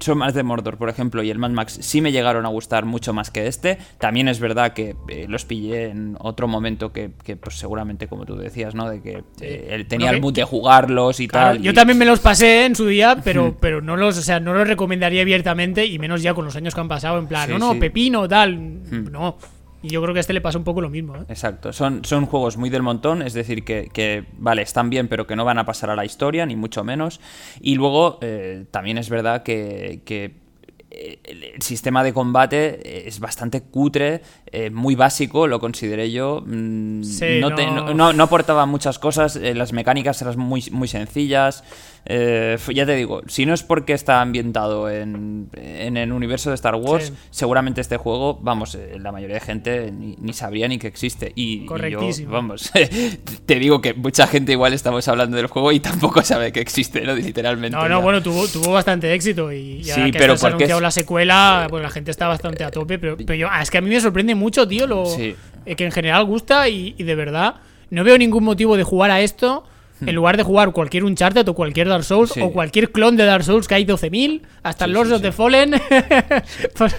[0.00, 2.84] son más de Mordor, por ejemplo, y el Mad Max sí me llegaron a gustar
[2.84, 3.78] mucho más que este.
[3.98, 4.96] También es verdad que
[5.28, 8.90] los pillé en otro momento que, pues seguramente, como tú decías, ¿no?
[8.90, 11.62] De que él tenía el mood de jugarlos y tal.
[11.62, 14.52] Yo también me los pasé en su día, pero, pero no los, o sea, no
[14.52, 17.58] los recomendaría abiertamente, y menos ya con los años que han pasado, en plan, no,
[17.58, 19.10] no, pepino, tal.
[19.10, 19.36] No.
[19.86, 21.14] Y yo creo que a este le pasa un poco lo mismo.
[21.14, 21.20] ¿eh?
[21.28, 25.36] Exacto, son, son juegos muy del montón, es decir, que, vale, están bien, pero que
[25.36, 27.20] no van a pasar a la historia, ni mucho menos.
[27.60, 30.02] Y luego eh, también es verdad que,
[30.90, 34.22] eh, el sistema de combate es bastante cutre,
[34.72, 36.42] muy básico, lo consideré yo.
[36.44, 37.02] Mm,
[37.94, 41.62] no, no, aportaba muchas cosas, las mecánicas eran muy, muy sencillas.
[42.08, 46.76] Eh, ya te digo, si no es porque está ambientado en, el universo de Star
[46.76, 51.32] Wars, seguramente este juego, vamos, eh, la mayoría de gente ni, sabría ni que existe.
[51.34, 52.70] Y, yo, vamos,
[53.46, 57.00] te digo que mucha gente igual estamos hablando del juego y tampoco sabe que existe,
[57.00, 57.14] ¿no?
[57.14, 57.76] Literalmente.
[57.76, 61.66] No, no, bueno, tuvo, tuvo bastante éxito y, ya que pero ha anunciado la secuela,
[61.68, 64.00] pues la gente está bastante a tope, pero, yo, ah, es que a mí me
[64.00, 65.34] sorprende mucho, tío, lo eh,
[65.76, 67.56] que en general gusta y de verdad
[67.90, 69.64] no veo ningún motivo de jugar a esto
[70.00, 73.44] en lugar de jugar cualquier Uncharted o cualquier Dark Souls o cualquier clon de Dark
[73.44, 75.74] Souls que hay 12.000, hasta el Lords of the Fallen,
[76.76, 76.94] pues,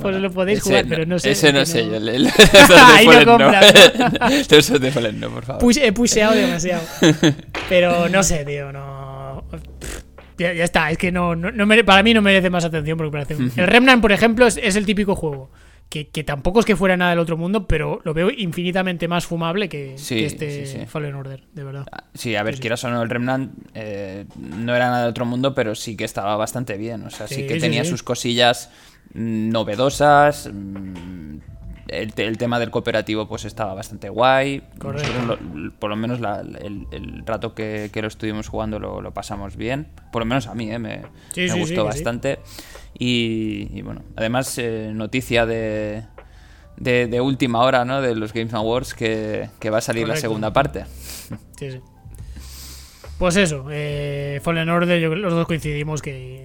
[0.00, 1.32] pues lo podéis jugar, pero no sé.
[1.32, 1.96] Ese no sé yo.
[1.96, 2.28] El,
[2.76, 3.74] Ahí no compras.
[4.50, 5.72] Lords of the Fallen no, por favor.
[5.76, 6.82] he pusheado demasiado.
[7.68, 9.44] Pero no sé, tío, no.
[10.36, 13.34] Ya, está, es que no, no, para mí no merece más atención porque parece...
[13.34, 15.50] El Remnant, por ejemplo, es, es el típico juego
[16.02, 19.68] que, tampoco es que fuera nada del otro mundo, pero lo veo infinitamente más fumable
[19.68, 21.86] que, este Fallen Order, de verdad.
[21.92, 25.24] Ah, sí, a ver, quieras o no, el Remnant eh, no era nada del otro
[25.24, 27.04] mundo, pero sí que estaba bastante bien.
[27.04, 28.70] O sea, sí, que tenía sus cosillas
[29.14, 30.50] mm, novedosas.
[30.52, 31.38] Mm,
[31.88, 34.62] el, tema del cooperativo pues estaba bastante guay.
[34.78, 39.88] por lo menos el, rato que, lo estuvimos jugando lo, pasamos bien.
[40.10, 41.02] Por lo menos a mí, eh, me,
[41.58, 42.38] gustó bastante.
[42.98, 46.04] Y, bueno, además eh, noticia de,
[46.76, 48.00] de, última hora ¿no?
[48.00, 50.84] de los Games Awards que, que va a salir la segunda parte.
[51.58, 51.80] Sí, sí.
[53.18, 56.44] Pues eso, eh, Fallen Order, yo, los dos coincidimos que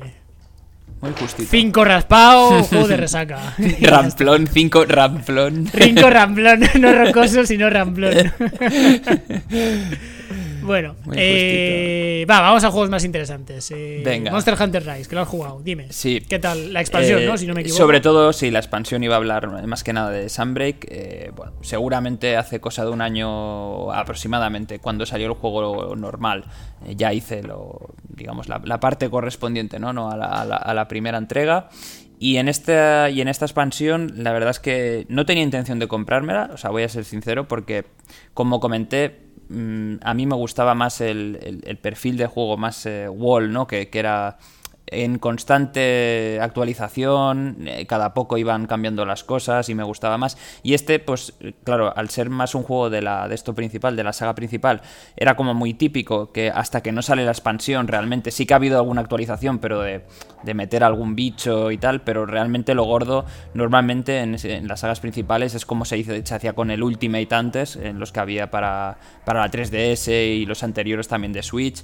[1.02, 1.50] muy justito.
[1.50, 3.56] Cinco raspado, juego de resaca.
[3.82, 5.68] ramplón, cinco ramplón.
[5.68, 8.34] Cinco ramplón, no rocoso, sino ramplón.
[10.70, 13.72] Bueno, eh, va, vamos a juegos más interesantes.
[13.72, 14.30] Eh, Venga.
[14.30, 15.88] Monster Hunter Rise, que lo has jugado, dime.
[15.90, 16.22] Sí.
[16.22, 16.72] ¿Qué tal?
[16.72, 17.34] La expansión, ¿no?
[17.34, 17.82] Eh, si no me equivoco.
[17.82, 21.34] Sobre todo, si la expansión iba a hablar más que nada de Sunbreak.
[21.36, 26.46] bueno, seguramente hace cosa de un año aproximadamente, cuando salió el juego normal,
[26.96, 29.92] ya hice lo, digamos, la, parte correspondiente ¿no?
[29.92, 30.12] ¿no?
[30.12, 30.16] A,
[30.46, 31.70] la, primera entrega.
[32.22, 35.88] Y en, esta, y en esta expansión, la verdad es que no tenía intención de
[35.88, 37.86] comprármela, o sea, voy a ser sincero, porque
[38.34, 43.10] como comenté, Mm, a mí me gustaba más el, el, perfil de juego, más eh,
[43.10, 43.66] wall, ¿no?
[43.68, 44.38] Que, que era
[44.92, 50.38] en constante actualización, eh, cada poco iban cambiando las cosas y me gustaba más.
[50.64, 51.34] Y este, pues
[51.64, 54.82] claro, al ser más un juego de, la, de esto principal, de la saga principal,
[55.16, 58.58] era como muy típico que hasta que no sale la expansión realmente sí que ha
[58.58, 60.04] habido alguna actualización, pero de,
[60.54, 65.66] meter algún bicho y tal, pero realmente lo gordo normalmente en, las sagas principales es
[65.66, 69.42] como se, hizo, se hacía con el Ultimate antes, en los que había para, para
[69.42, 71.84] la 3DS y los anteriores también de Switch.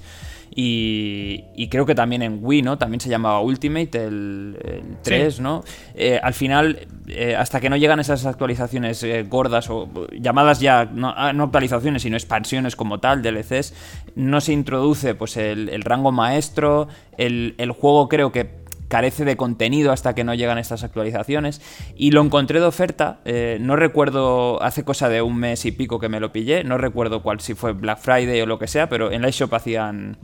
[0.58, 2.78] Y, creo que también en Wii, ¿no?
[2.78, 4.58] También se llamaba Ultimate, el,
[5.04, 5.66] 3, ¿no?
[5.96, 10.90] Eh, al final, eh, hasta que no llegan esas actualizaciones eh, gordas o llamadas ya,
[11.04, 13.74] ah, no, actualizaciones, sino expansiones como tal, DLCs,
[14.16, 16.88] no se introduce pues el, rango maestro,
[17.18, 21.62] el, juego creo que carece de contenido hasta que no llegan estas actualizaciones.
[21.98, 23.20] Y lo encontré de oferta.
[23.60, 26.64] no recuerdo, hace cosa de un mes y pico que me lo pillé.
[26.64, 29.54] No recuerdo cuál, si fue Black Friday o lo que sea, pero en la shop
[29.54, 30.18] hacían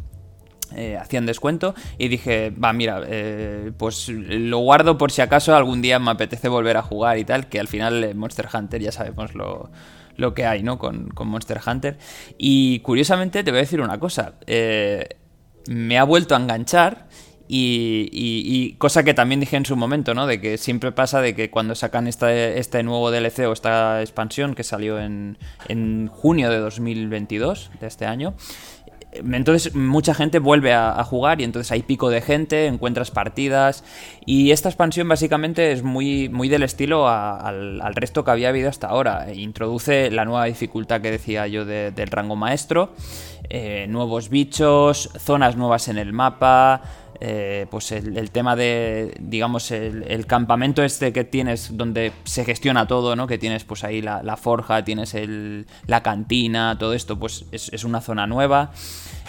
[0.75, 5.81] eh, hacían descuento y dije, va, mira, eh, pues lo guardo por si acaso algún
[5.81, 8.91] día me apetece volver a jugar y tal, que al final eh, Monster Hunter ya
[8.91, 9.69] sabemos lo,
[10.15, 10.77] lo que hay, ¿no?
[10.77, 11.97] Con, con, Monster Hunter.
[12.37, 14.35] Y curiosamente te voy a decir una cosa,
[15.67, 17.07] me ha vuelto a enganchar
[17.47, 20.25] Y, cosa que también dije en su momento, ¿no?
[20.25, 24.55] De que siempre pasa de que cuando sacan este, este nuevo DLC o esta expansión
[24.55, 25.37] que salió en,
[25.67, 28.35] en junio de 2022, de este año,
[29.11, 33.83] entonces mucha gente vuelve a, jugar y entonces hay pico de gente, encuentras partidas
[34.25, 38.87] y esta expansión básicamente es muy, muy del estilo al, resto que había habido hasta
[38.87, 39.33] ahora.
[39.33, 42.93] Introduce la nueva dificultad que decía yo del rango maestro,
[43.49, 46.81] eh, nuevos bichos, zonas nuevas en el mapa,
[47.23, 53.15] eh, pues el, tema de, digamos, el, campamento este que tienes donde se gestiona todo,
[53.15, 53.27] ¿no?
[53.27, 55.15] Que tienes pues ahí la, forja, tienes
[55.85, 58.71] la cantina, todo esto, pues es, una zona nueva.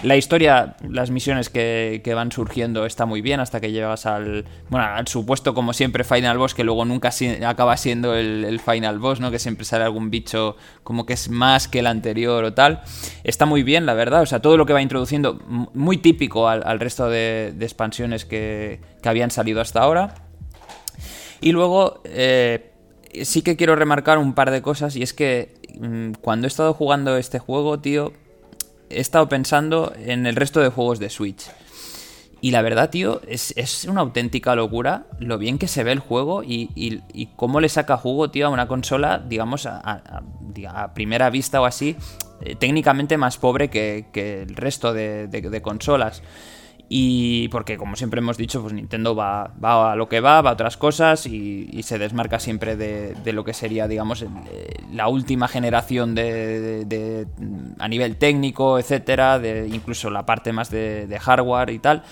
[0.03, 4.87] La historia, las misiones que, van surgiendo está muy bien hasta que llegas al, bueno,
[4.87, 7.11] al supuesto, como siempre, Final Boss, que luego nunca
[7.47, 9.31] acaba siendo el, Final Boss, ¿no?
[9.31, 12.81] Que siempre sale algún bicho como que es más que el anterior o tal.
[13.23, 14.23] Está muy bien, la verdad.
[14.23, 15.39] O sea, todo lo que va introduciendo,
[15.75, 17.53] muy típico al, resto de,
[17.83, 20.15] expansiones que, habían salido hasta ahora.
[21.41, 22.71] Y luego, eh,
[23.25, 26.73] sí que quiero remarcar un par de cosas, y es que mm, cuando he estado
[26.75, 28.13] jugando este juego, tío,
[28.89, 31.51] he estado pensando en el resto de juegos de Switch.
[32.41, 36.43] Y la verdad, tío, es, una auténtica locura lo bien que se ve el juego
[36.45, 40.03] y, cómo le saca jugo, tío, a una consola, digamos, a,
[40.95, 41.97] primera vista o así,
[42.41, 46.23] eh, técnicamente más pobre que, el resto de consolas.
[46.95, 50.51] Y porque, como siempre hemos dicho, pues Nintendo va, va a lo que va, va
[50.51, 54.29] a otras cosas y, se desmarca siempre de, lo que sería, digamos, eh,
[54.93, 57.27] la última generación de,
[57.79, 62.03] a nivel técnico, etcétera, de incluso la parte más de hardware y tal.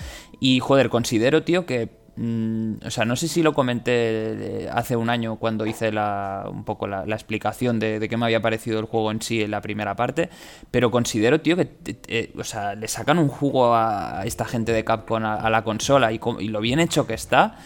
[0.41, 4.95] Y joder, considero, tío, que Mm, o sea, no sé si lo comenté eh, hace
[4.95, 8.85] un año cuando hice la, un poco la, explicación de, qué me había parecido el
[8.85, 10.29] juego en sí en la primera parte,
[10.71, 11.71] pero considero, tío, que
[12.09, 16.13] eh, o sea, le sacan un jugo a esta gente de Capcom a, la consola
[16.13, 17.57] y, y, lo bien hecho que está,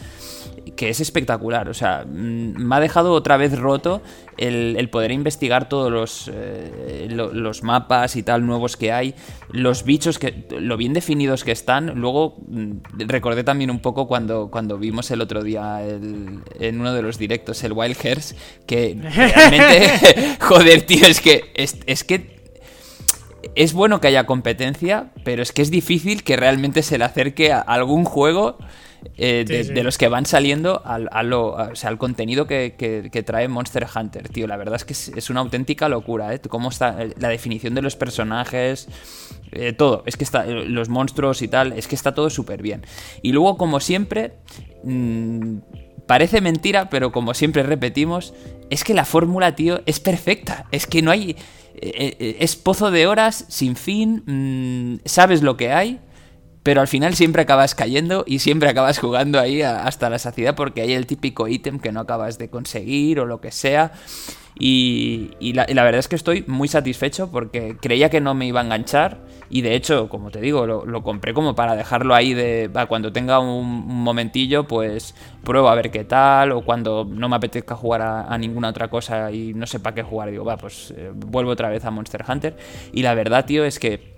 [0.77, 1.69] que es espectacular.
[1.69, 4.03] O sea, mm, me ha dejado otra vez roto
[4.37, 9.15] el, poder investigar todos los, eh, los mapas y tal nuevos que hay,
[9.51, 11.99] los bichos, que lo bien definidos que están.
[12.01, 12.73] Luego mm,
[13.07, 17.63] recordé también un poco cuando, cuando vimos el otro día en uno de los directos
[17.65, 18.35] el Wild Hearts,
[18.67, 22.35] que realmente, joder, tío, es que, es que
[23.55, 27.53] es bueno que haya competencia, pero es que es difícil que realmente se le acerque
[27.53, 28.59] a algún juego
[29.17, 34.47] eh, de, los que van saliendo al, al contenido que, trae Monster Hunter, tío.
[34.47, 36.41] La verdad es que es, una auténtica locura, ¿eh?
[36.41, 38.89] Cómo está eh, la definición de los personajes,
[39.53, 40.03] eh, todo.
[40.07, 42.83] Es que está, los monstruos y tal, es que está todo súper bien.
[43.23, 44.35] Y luego, como siempre,
[44.83, 45.59] mm,
[46.07, 48.35] parece mentira, pero como siempre repetimos,
[48.71, 50.67] es que la fórmula, tío, es perfecta.
[50.71, 51.37] Es que no hay...
[51.81, 56.01] es pozo de horas, sin fin, mm, sabes lo que hay
[56.65, 60.81] pero al final siempre acabas cayendo y siempre acabas jugando ahí hasta la saciedad porque
[60.81, 63.93] hay el típico ítem que no acabas de conseguir o lo que sea.
[64.57, 68.65] Y, la, verdad es que estoy muy satisfecho porque creía que no me iba a
[68.65, 69.19] enganchar
[69.51, 73.41] y de hecho, como te digo, lo, compré como para dejarlo ahí de cuando tenga
[73.41, 78.39] un, momentillo, pues pruebo a ver qué tal o cuando no me apetezca jugar a,
[78.39, 81.85] ninguna otra cosa y no sepa qué jugar, digo, va, pues eh, vuelvo otra vez
[81.85, 82.57] a Monster Hunter
[82.93, 84.14] y la verdad, tío, es que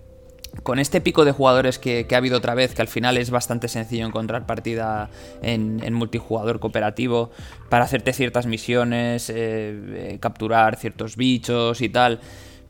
[0.62, 3.69] con este pico de jugadores que, ha habido otra vez, que al final es bastante
[3.69, 5.11] sencillo encontrar partida
[5.43, 7.31] en, multijugador cooperativo
[7.69, 12.20] para hacerte ciertas misiones, eh, eh, capturar ciertos bichos y tal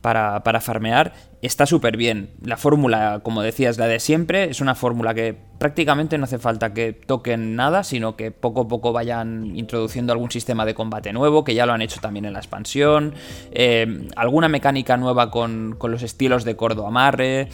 [0.01, 2.31] para, para farmear, está súper bien.
[2.43, 6.73] La fórmula, como decías, la de siempre, es una fórmula que prácticamente no hace falta
[6.73, 11.43] que toquen nada, sino que poco a poco vayan introduciendo algún sistema de combate nuevo,
[11.43, 13.13] que ya lo han hecho también en la expansión,
[13.51, 17.49] eh, alguna mecánica nueva con, con, los estilos de cordo amarre,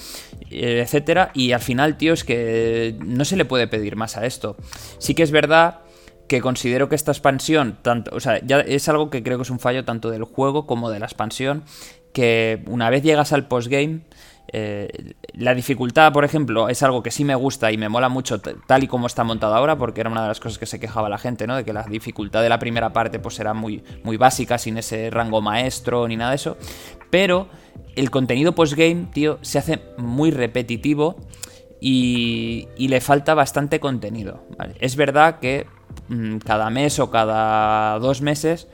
[0.49, 1.31] eh, etcétera.
[1.33, 4.55] Y al final, tío, es que no se le puede pedir más a esto.
[4.97, 5.81] Sí que es verdad
[6.27, 9.49] que considero que esta expansión, tanto, o sea, ya es algo que creo que es
[9.49, 11.63] un fallo tanto del juego como de la expansión,
[12.13, 14.01] que una vez llegas al postgame,
[14.55, 18.39] eh, la dificultad, por ejemplo, es algo que sí me gusta y me mola mucho
[18.39, 21.09] tal y como está montado ahora, porque era una de las cosas que se quejaba
[21.09, 21.55] la gente, ¿no?
[21.55, 25.09] De que la dificultad de la primera parte pues era muy, muy básica, sin ese
[25.09, 26.57] rango maestro ni nada de eso.
[27.09, 27.47] Pero
[27.95, 31.15] el contenido postgame, tío, se hace muy repetitivo
[31.79, 34.45] y, le falta bastante contenido.
[34.79, 35.65] Es verdad que
[36.09, 38.67] mm, cada mes o cada dos meses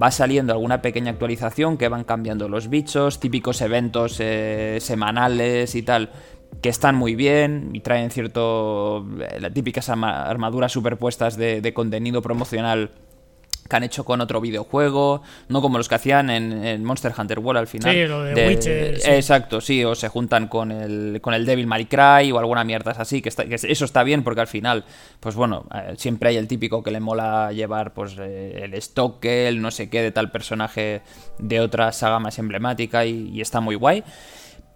[0.00, 5.82] va saliendo alguna pequeña actualización que van cambiando los bichos, típicos eventos eh, semanales y
[5.82, 6.10] tal,
[6.60, 9.06] que están muy bien y traen cierto.
[9.20, 12.90] Eh, típicas armaduras superpuestas de, contenido promocional
[13.72, 17.60] que han hecho con otro videojuego, no como los que hacían en, Monster Hunter World
[17.60, 17.94] al final.
[17.94, 19.00] Sí, lo de, Witcher.
[19.06, 22.92] Exacto, sí, o se juntan con el, con el Devil May Cry o alguna mierda
[22.98, 24.84] así, que, eso está bien porque al final,
[25.20, 29.24] pues bueno, eh, siempre hay el típico que le mola llevar pues eh, el stock,
[29.24, 31.00] el no sé qué de tal personaje
[31.38, 34.04] de otra saga más emblemática y, está muy guay.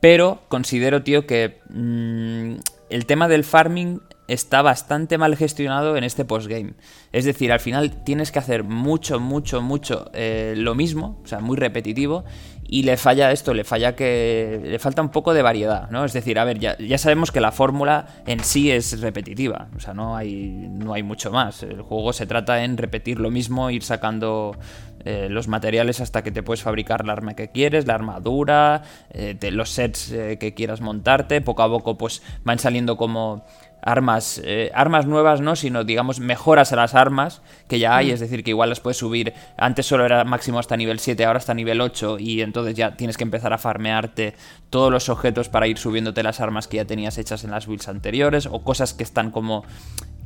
[0.00, 2.56] Pero considero, tío, que mm,
[2.90, 6.74] el tema del farming está bastante mal gestionado en este postgame.
[7.12, 11.40] Es decir, al final tienes que hacer mucho, mucho, mucho eh, lo mismo, o sea,
[11.40, 12.24] muy repetitivo,
[12.68, 16.04] y le falla esto, le falla que le falta un poco de variedad, ¿no?
[16.04, 19.80] Es decir, a ver, ya, ya sabemos que la fórmula en sí es repetitiva, o
[19.80, 21.62] sea, no hay, no hay mucho más.
[21.62, 24.56] El juego se trata en repetir lo mismo, ir sacando
[25.04, 29.36] eh, los materiales hasta que te puedes fabricar la arma que quieres, la armadura, eh,
[29.52, 31.40] los sets que quieras montarte.
[31.40, 33.44] Poco a poco, pues van saliendo como
[33.86, 38.14] armas, eh, armas nuevas no, sino digamos mejoras a las armas que ya hay, mm.
[38.14, 41.38] es decir, que igual las puedes subir, antes solo era máximo hasta nivel 7, ahora
[41.38, 44.34] hasta nivel 8 y entonces ya tienes que empezar a farmearte
[44.70, 47.86] todos los objetos para ir subiéndote las armas que ya tenías hechas en las builds
[47.86, 49.64] anteriores o cosas que están como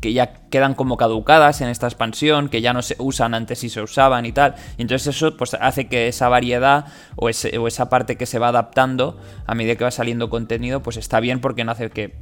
[0.00, 3.68] que ya quedan como caducadas en esta expansión, que ya no se usan antes y
[3.68, 4.54] se usaban y tal.
[4.78, 6.86] Y entonces eso pues hace que esa variedad
[7.16, 11.20] o, esa parte que se va adaptando a medida que va saliendo contenido, pues está
[11.20, 12.14] bien porque no hace que,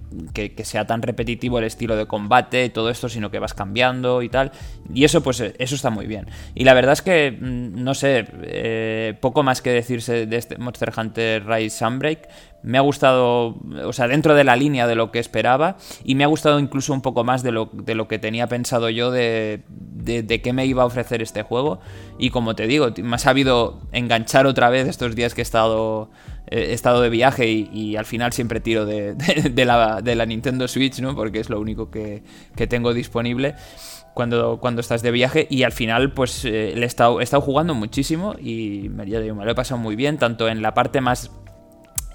[0.65, 4.29] sea tan repetitivo el estilo de combate y todo esto, sino que vas cambiando y
[4.29, 4.53] tal.
[4.93, 6.27] Y eso pues eso está muy bien.
[6.55, 10.59] Y la verdad es que, mm, no sé, eh, poco más que decirse de este
[10.59, 12.29] Monster Hunter Rise Sunbreak
[12.63, 16.25] me ha gustado, o sea, dentro de la línea de lo que esperaba y me
[16.25, 19.63] ha gustado incluso un poco más de lo, de lo que tenía pensado yo de,
[19.69, 21.81] de, qué me iba a ofrecer este juego.
[22.19, 26.11] Y como te digo, me ha sabido enganchar otra vez estos días que he estado,
[26.51, 31.01] he estado de viaje y, al final siempre tiro de, la, de la Nintendo Switch,
[31.01, 31.15] ¿no?
[31.15, 32.23] Porque es lo único que,
[32.57, 33.55] que tengo disponible.
[34.15, 37.75] Cuando, cuando, estás de viaje y al final pues eh, he, estado, he, estado, jugando
[37.75, 41.31] muchísimo y me, me lo he pasado muy bien, tanto en la parte más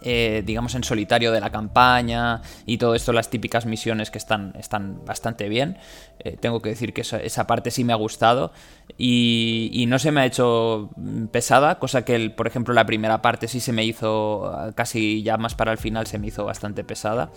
[0.04, 4.54] eh, digamos, en solitario de la campaña y todo esto, las típicas misiones que están,
[4.60, 5.78] están bastante bien.
[6.20, 8.52] Eh, tengo que decir que esa, parte sí me ha gustado
[8.98, 10.90] y, no se me ha hecho
[11.32, 15.56] pesada, cosa que, por ejemplo, la primera parte sí se me hizo, casi ya más
[15.56, 17.32] para el final, se me hizo bastante pesada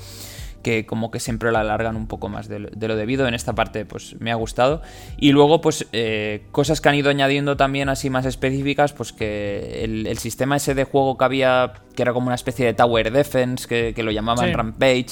[0.66, 3.28] que como que siempre la alargan un poco más de lo, debido.
[3.28, 4.82] En esta parte pues me ha gustado.
[5.16, 9.84] Y luego pues eh, cosas que han ido añadiendo también así más específicas, pues que
[9.84, 13.68] el, sistema ese de juego que había, que era como una especie de Tower Defense,
[13.94, 15.06] que, lo llamaban Rampage.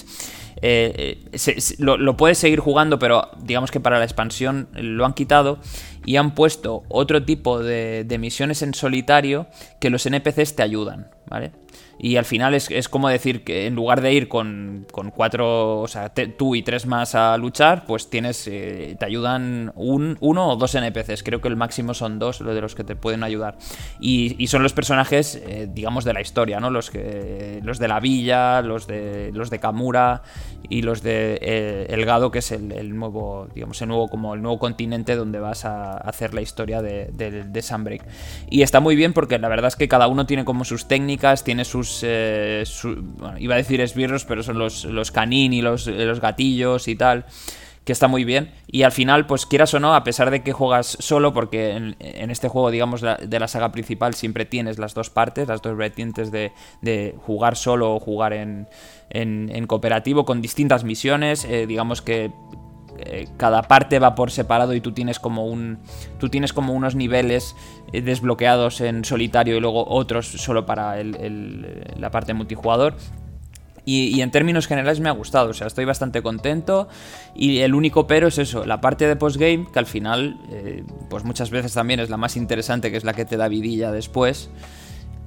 [0.61, 5.61] Eh, eh, lo, puedes seguir jugando, pero digamos que para la expansión lo han quitado
[6.05, 9.47] y han puesto otro tipo de, de misiones en solitario
[9.79, 11.53] que los NPCs te ayudan, ¿vale?
[11.99, 15.81] Y al final es, es como decir que en lugar de ir con, con cuatro,
[15.81, 20.49] o sea, tú y tres más a luchar, pues tienes, eh, te ayudan un, uno
[20.49, 21.23] o dos NPCs.
[21.23, 23.57] Creo que el máximo son dos los de los que te pueden ayudar.
[24.01, 26.71] Y, son los personajes, eh, digamos, de la historia, ¿no?
[26.71, 26.93] Los,
[27.63, 30.23] los de la villa, los de, los de Kamura
[30.69, 34.43] y los de eh, El Gado, que es el, nuevo, digamos, el nuevo, como el
[34.43, 38.03] nuevo continente donde vas a hacer la historia de, de Sunbreak.
[38.49, 41.43] Y está muy bien porque la verdad es que cada uno tiene como sus técnicas,
[41.43, 42.65] tiene sus eh,
[43.39, 47.27] iba a decir esbirros, pero son los, los y los, los gatillos y tal
[47.85, 48.51] que está muy bien.
[48.67, 52.31] Y al final, pues quieras o no, a pesar de que juegas solo, porque en,
[52.31, 56.33] este juego, digamos, de la saga principal siempre tienes las dos partes, las dos vertientes
[56.33, 58.69] de, de jugar solo o jugar en,
[59.11, 61.45] en, cooperativo con distintas misiones.
[61.45, 62.33] Eh, digamos que
[62.99, 65.79] eh, cada parte va por separado y tú tienes como un
[66.19, 67.57] tú tienes como unos niveles
[67.93, 72.95] eh, desbloqueados en solitario y luego otros solo para la parte multijugador
[73.87, 76.89] y, en términos generales me ha gustado, o sea, estoy bastante contento.
[77.35, 81.25] Y el único pero es eso, la parte de postgame, que al final, eh, pues
[81.25, 84.49] muchas veces también es la más interesante, que es la que te da vidilla después.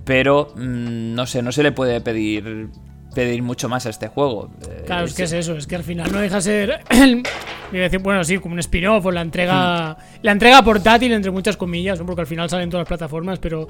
[0.06, 2.70] Pero, mm, no sé, no se le puede pedir
[3.18, 4.52] pedir mucho más a este juego.
[4.70, 6.82] Eh, claro, es que es eso, es que al final no deja ser
[8.04, 10.20] bueno, sí, como un spin-off o la entrega hmm.
[10.22, 13.68] la entrega portátil entre muchas comillas, porque al final salen todas las plataformas, pero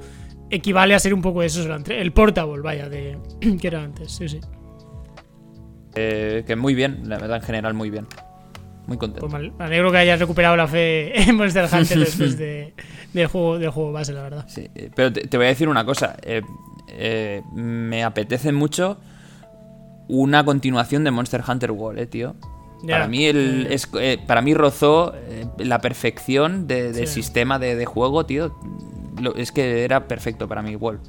[0.50, 3.16] equivale a ser un poco eso, el portable, vaya, de
[3.58, 4.38] que era antes, sí, sí.
[5.94, 8.06] Eh, que muy bien, la verdad en general muy bien.
[8.86, 9.28] Muy contento.
[9.28, 12.74] Pues me alegro que hayas recuperado la fe en Monster Hunter después de,
[13.14, 14.44] del, juego, del juego base, la verdad.
[14.46, 16.18] Sí, pero te, voy a decir una cosa.
[16.20, 18.98] Eh, me apetece mucho
[20.08, 22.34] una continuación de Monster Hunter World, eh, tío.
[22.86, 28.24] Para mí, el, es, eh, para mí rozó eh, la perfección de, sistema de, juego,
[28.24, 28.54] tío.
[29.36, 31.00] es que era perfecto para mí, World.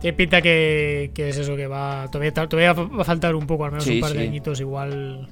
[0.00, 3.86] Tiene pinta que, es eso, que va todavía, va a faltar un poco, al menos
[3.86, 5.28] un par de añitos, igual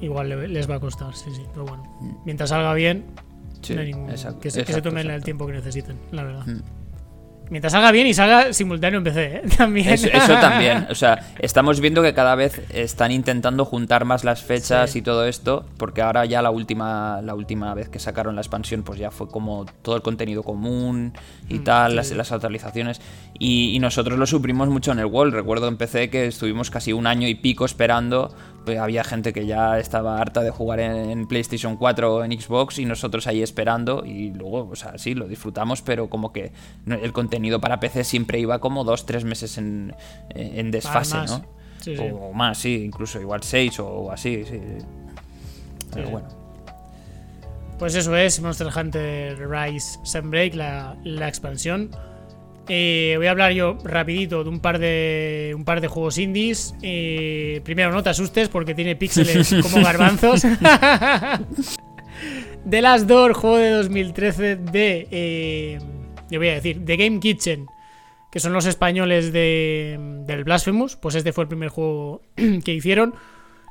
[0.00, 1.42] igual les va a costar, sí, sí.
[1.52, 2.24] Pero bueno, mm.
[2.24, 3.04] mientras salga bien,
[3.68, 6.24] No hay ningún- exacto, que, se, que se exacto, tomen el tiempo que necesiten, la
[6.24, 6.46] verdad.
[6.46, 6.60] Mm.
[7.50, 9.42] Mientras salga bien y salga simultáneo en PC, ¿eh?
[9.56, 9.88] También.
[9.88, 14.42] Eso, eso también, o sea, estamos viendo que cada vez están intentando juntar más las
[14.42, 14.98] fechas Sí.
[14.98, 18.82] y todo esto, porque ahora ya la última, la última vez que sacaron la expansión,
[18.82, 21.12] pues ya fue como todo el contenido común
[21.48, 23.00] y Mm, tal, sí, las, las actualizaciones,
[23.38, 26.92] y, y nosotros lo suprimos mucho en el Wall, recuerdo en PC que estuvimos casi
[26.92, 28.34] un año y pico esperando,
[28.76, 32.84] había gente que ya estaba harta de jugar en, PlayStation 4 o en Xbox y
[32.84, 36.52] nosotros ahí esperando y luego, o sea, sí, lo disfrutamos, pero como que
[36.86, 39.94] el contenido para PC siempre iba como dos, tres meses en,
[40.30, 41.16] en desfase.
[41.16, 41.44] ¿no?
[41.80, 42.04] Sí, sí.
[42.12, 44.60] O más, sí, incluso igual seis o así, sí.
[45.92, 46.28] Pero bueno.
[47.78, 51.90] Pues eso es Monster Hunter Rise Sunbreak, la, la expansión.
[52.68, 56.74] Eh, voy a hablar yo rapidito de un par de un par de juegos indies.
[56.82, 60.42] Eh, primero, no te asustes porque tiene píxeles como garbanzos.
[62.68, 65.08] The Last Door, juego de 2013 de...
[65.10, 65.78] Eh,
[66.30, 67.66] yo voy a decir, The Game Kitchen,
[68.30, 69.96] que son los españoles de,
[70.26, 70.96] del Blasphemous.
[70.96, 72.20] Pues este fue el primer juego
[72.64, 73.14] que hicieron.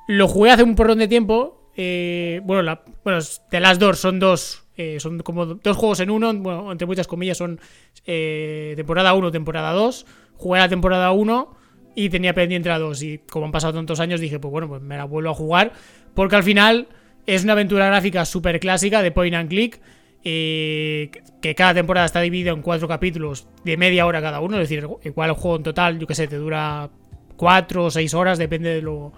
[0.07, 1.69] Lo jugué hace un porrón de tiempo.
[1.75, 3.19] eh, bueno, la, bueno,
[3.51, 4.66] The Last Door son dos.
[4.77, 6.33] Eh, son como dos juegos en uno.
[6.33, 7.59] Bueno, entre muchas comillas, son
[8.05, 10.05] eh, temporada 1, temporada 2.
[10.35, 11.57] Jugué la temporada 1
[11.95, 13.01] y tenía pendiente la 2.
[13.03, 15.73] Y como han pasado tantos años, dije, pues bueno, pues me la vuelvo a jugar.
[16.13, 16.87] Porque al final
[17.25, 19.81] es una aventura gráfica súper clásica de point and click.
[20.23, 21.09] eh,
[21.41, 24.59] que cada temporada está dividida en cuatro capítulos de media hora cada uno.
[24.59, 26.89] Es decir, igual el juego en total, yo que sé, te dura
[27.37, 29.13] cuatro o seis horas, depende de lo,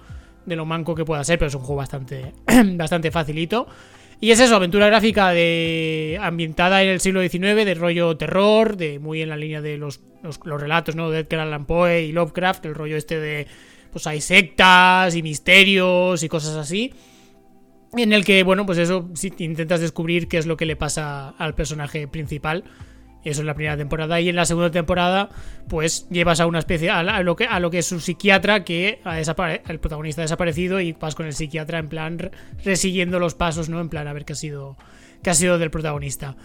[0.46, 2.34] de lo manco que pueda ser, pero es un juego bastante,
[2.76, 3.68] bastante facilito.
[4.22, 9.00] Y es eso, aventura gráfica de ambientada en el siglo XIX, de rollo terror, de
[9.00, 11.10] muy en la línea de los, los, relatos, ¿no?
[11.10, 13.48] De Edgar Allan Poe y Lovecraft, el rollo este de
[13.92, 16.94] pues hay sectas y misterios y cosas así.
[17.94, 21.30] En el que, bueno, pues eso, si intentas descubrir qué es lo que le pasa
[21.30, 22.66] al personaje principal.
[23.24, 24.20] Eso en la primera temporada.
[24.22, 25.30] Y en la segunda temporada,
[25.68, 29.02] pues llevas a una especie, a, lo, que, a lo que es un psiquiatra que
[29.04, 32.32] ha el protagonista ha desaparecido y vas con el psiquiatra en plan re-
[32.64, 33.82] resiguiendo los pasos, ¿no?
[33.82, 34.78] En plan a ver qué ha sido,
[35.22, 36.36] qué ha sido del protagonista.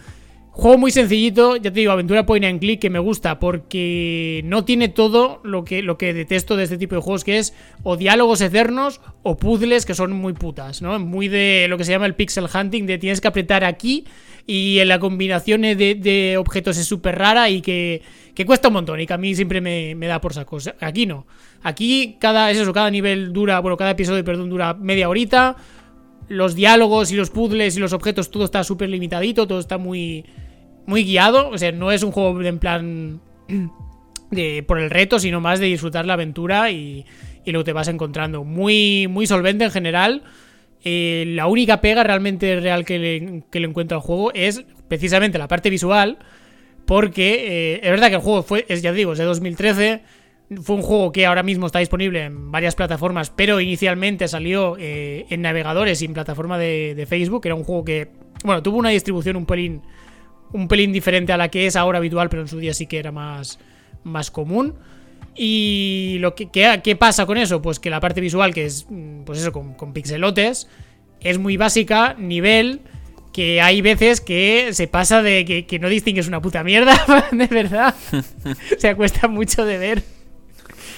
[0.57, 4.63] Juego muy sencillito, ya te digo, aventura point and click que me gusta porque no
[4.63, 7.53] tiene todo lo que, lo que detesto de este tipo de juegos, que es
[7.83, 10.97] o diálogos eternos o puzzles que son muy putas, ¿no?
[10.97, 14.05] Muy de lo que se llama el pixel hunting, de tienes que apretar aquí
[14.47, 18.01] y en la combinación de, objetos es súper rara y que,
[18.33, 20.57] que cuesta un montón y que a mí siempre me, me da por saco.
[20.79, 21.27] Aquí no.
[21.63, 25.57] Aquí cada, es eso, cada nivel dura, bueno, cada episodio, perdón, dura media horita
[26.27, 30.25] los diálogos y los puzzles y los objetos, todo está súper limitadito, todo está muy,
[30.85, 31.49] muy guiado.
[31.49, 33.21] O sea, no es un juego en plan
[34.31, 37.05] de, por el reto, sino más de disfrutar la aventura y,
[37.43, 38.43] y lo que te vas encontrando.
[38.43, 40.23] Muy, muy solvente en general.
[40.83, 45.47] Eh, la única pega realmente real que le, que encuentro al juego es precisamente la
[45.47, 46.19] parte visual.
[46.85, 50.01] Porque eh, es verdad que el juego fue, es, ya digo, es de 2013.
[50.61, 55.25] Fue un juego que ahora mismo está disponible en varias plataformas, pero inicialmente salió eh,
[55.31, 57.41] en navegadores y en plataforma de, de Facebook.
[57.45, 58.09] Era un juego que,
[58.43, 59.81] bueno, tuvo una distribución un pelín,
[60.55, 62.97] un pelín diferente a la que es ahora habitual, pero en su día sí que
[62.99, 63.59] era más,
[64.03, 64.73] más común.
[65.35, 67.61] Y lo que, ¿qué, qué pasa con eso?
[67.61, 70.67] Pues que la parte visual, que es, mm, pues eso, con, con pixelotes,
[71.19, 72.79] es muy básica, nivel,
[73.33, 76.95] que hay veces que se pasa de que, que no distingues una puta mierda,
[77.31, 77.93] de verdad.
[78.77, 80.03] Se cuesta mucho de ver.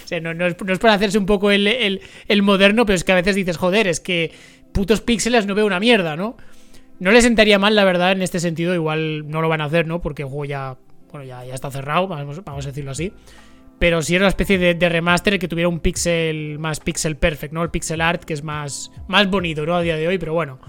[0.05, 2.85] O sea, no, no es, no es para hacerse un poco el, el- el moderno,
[2.85, 4.31] pero es que a veces dices, joder, es que
[4.71, 6.37] putos píxeles no veo una mierda, ¿no?
[6.99, 8.73] No le sentaría mal, la verdad, en este sentido.
[8.73, 10.01] Igual no lo van a hacer, ¿no?
[10.01, 10.77] Porque el juego ya,
[11.11, 13.13] bueno, ya, ya está cerrado, vamos, vamos a decirlo así.
[13.79, 17.53] Pero sí era una especie de, de remaster que tuviera un pixel más pixel perfect,
[17.53, 17.61] ¿no?
[17.61, 19.75] El pixel art que es más, más bonito, ¿no?
[19.75, 20.59] A día de hoy, pero bueno.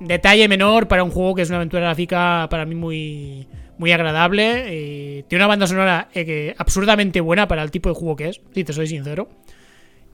[0.00, 5.24] Detalle menor para un juego que es una aventura gráfica para mí muy, muy agradable.
[5.28, 8.64] tiene una banda sonora eh, absurdamente buena para el tipo de juego que es, si
[8.64, 9.28] te soy sincero.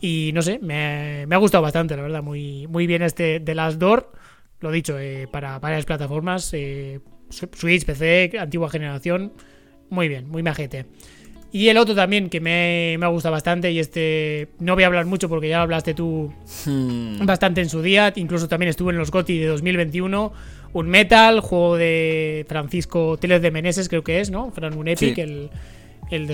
[0.00, 2.22] Y no sé, me, me ha gustado bastante, la verdad.
[2.22, 4.10] Muy, muy bien este The Last Door.
[4.60, 6.50] Lo dicho, eh, para varias plataformas.
[6.54, 7.00] eh,
[7.30, 9.32] Switch, PC, antigua generación.
[9.90, 10.86] Muy bien, muy majete.
[11.52, 13.70] Y el otro también que me, me ha gustado bastante.
[13.70, 16.32] Y este no voy a hablar mucho porque ya hablaste tú
[16.66, 17.24] Hmm.
[17.26, 18.12] bastante en su día.
[18.16, 20.32] Incluso también estuvo en los GOTY de 2021.
[20.72, 24.50] Un Metal, juego de Francisco Teles de Meneses, creo que es, ¿no?
[24.50, 25.20] Fran Unepic, Sí.
[25.20, 25.50] el,
[26.10, 26.26] el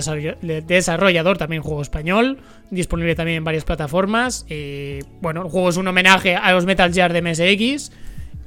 [0.67, 2.39] desarrollador, también juego español.
[2.71, 4.45] Disponible también en varias plataformas.
[4.49, 7.91] Eh, bueno, el juego es un homenaje a los Metal Gear de MSX.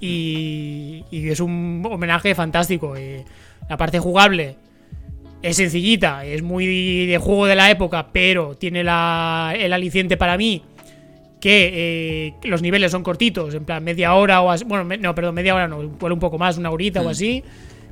[0.01, 2.97] Y, y es un homenaje fantástico.
[2.97, 3.25] eh.
[3.69, 4.57] la parte jugable
[5.43, 10.39] es sencillita, es muy de juego de la época, pero tiene la, el aliciente para
[10.39, 10.63] mí
[11.45, 14.65] que eh, los niveles son cortitos, en plan media hora o así.
[14.65, 17.09] Bueno, no, perdón, media hora no, un poco más, una horita o mm.
[17.09, 17.45] así.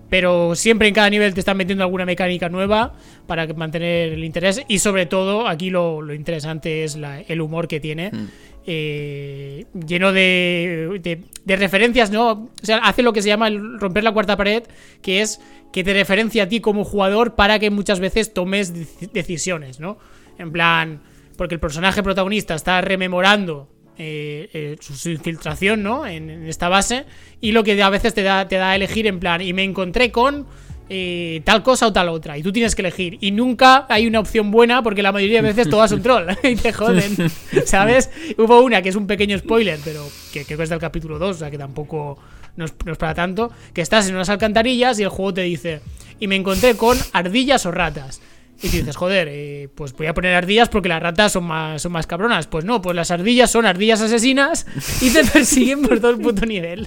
[0.09, 2.95] Pero siempre en cada nivel te están metiendo alguna mecánica nueva
[3.27, 4.63] para mantener el interés.
[4.69, 6.99] Y sobre todo, aquí lo, interesante es
[7.29, 8.11] el humor que tiene.
[8.11, 8.29] Mm.
[8.65, 12.31] Eh, lleno de, de, referencias, ¿no?
[12.31, 14.63] O sea, hace lo que se llama el romper la cuarta pared,
[15.03, 15.41] que es
[15.73, 18.73] que te referencia a ti como jugador para que muchas veces tomes
[19.13, 19.99] decisiones, ¿no?
[20.39, 21.03] En plan,
[21.37, 23.69] porque el personaje protagonista está rememorando
[23.99, 26.07] eh, eh, su, infiltración, ¿no?
[26.07, 27.05] En, esta base,
[27.41, 29.65] y lo que a veces te da, te da a elegir en plan, y me
[29.65, 30.47] encontré con
[30.95, 32.37] eh, tal cosa o tal otra.
[32.37, 33.17] Y tú tienes que elegir.
[33.23, 36.27] Y nunca hay una opción buena porque la mayoría de veces todo es un troll.
[36.43, 37.31] y te joden.
[37.65, 38.11] ¿Sabes?
[38.37, 41.37] Hubo una que es un pequeño spoiler, pero que creo que es del capítulo 2,
[41.37, 42.19] o sea que tampoco
[42.57, 43.51] no es, para tanto.
[43.73, 45.81] Que estás en unas alcantarillas y el juego te dice.
[46.21, 48.21] Y me encontré con ardillas o ratas.
[48.63, 51.93] Y dices, joder, eh, pues voy a poner ardillas porque las ratas son más, son
[51.93, 52.49] más cabronas.
[52.49, 54.67] Pues no, pues las ardillas son ardillas asesinas
[55.01, 56.87] y te persiguen por todo el puto nivel.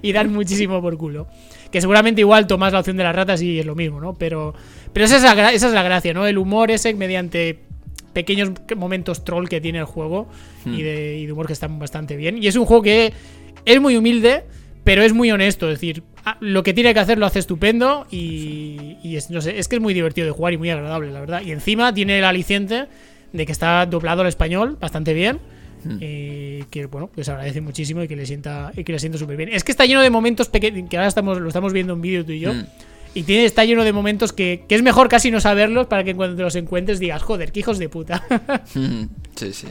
[0.00, 1.28] Y dan muchísimo por culo.
[1.76, 4.14] Que seguramente igual tomas la opción de las ratas y es lo mismo, ¿no?
[4.14, 4.54] Pero,
[4.94, 6.26] pero esa, es la, esa es la gracia, ¿no?
[6.26, 7.58] El humor ese mediante
[8.14, 10.26] pequeños momentos troll que tiene el juego
[10.64, 10.76] y, hmm.
[10.78, 12.42] de, y de humor que están bastante bien.
[12.42, 13.12] Y es un juego que
[13.66, 14.44] es muy humilde,
[14.84, 15.68] pero es muy honesto.
[15.68, 19.42] Es decir, ah, lo que tiene que hacer lo hace estupendo y, y es, no
[19.42, 21.42] sé, es que es muy divertido de jugar y muy agradable, la verdad.
[21.44, 22.86] Y encima tiene el aliciente
[23.34, 25.40] de que está doblado al español bastante bien
[25.86, 25.98] Hmm.
[26.00, 29.36] Eh, que bueno, pues agradece muchísimo y que le sienta y que le sienta súper
[29.36, 29.50] bien.
[29.52, 32.24] Es que está lleno de momentos pequeños, que ahora estamos, lo estamos viendo en vídeo
[32.24, 32.52] tú y yo.
[32.52, 32.66] Hmm.
[33.14, 36.14] Y tiene, está lleno de momentos que, que, es mejor casi no saberlos para que
[36.14, 38.22] cuando te los encuentres digas, joder, qué hijos de puta.
[38.74, 39.04] Hmm.
[39.36, 39.68] sí, sí.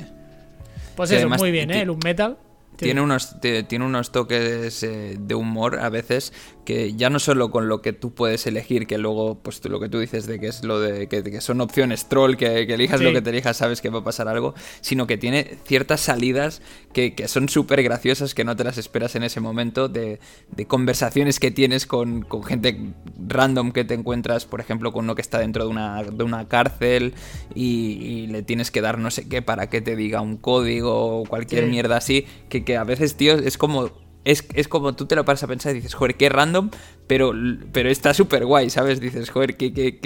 [0.96, 1.82] Pues eso, muy bien, ¿eh?
[1.82, 2.38] El Un Metal.
[2.76, 6.34] Tiene unos, tiene unos toques eh, de humor a veces
[6.66, 9.88] que ya no solo con lo que tú puedes elegir, que luego, pues lo que
[9.88, 13.22] tú dices de que es lo de que, son opciones troll, que, elijas lo que
[13.22, 16.62] te elijas, sabes que va a pasar algo, sino que tiene ciertas salidas
[16.92, 20.20] que, son súper graciosas, que no te las esperas en ese momento, de,
[20.68, 22.94] conversaciones que tienes con, gente
[23.28, 26.48] random que te encuentras, por ejemplo, con uno que está dentro de una, de una
[26.48, 27.14] cárcel
[27.54, 31.26] y, le tienes que dar no sé qué para que te diga un código o
[31.26, 33.92] cualquier mierda así, que que a veces, tío, es como
[34.26, 36.72] es, como tú te lo paras a pensar y dices, joder, qué random,
[37.06, 37.32] pero,
[37.72, 39.00] pero está súper guay, ¿sabes?
[39.00, 40.00] Dices, joder, qué, qué,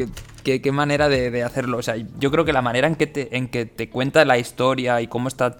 [0.44, 1.78] qué, qué manera de, hacerlo.
[1.78, 4.38] O sea, yo creo que la manera en que te, en que te cuenta la
[4.38, 5.58] historia y cómo está,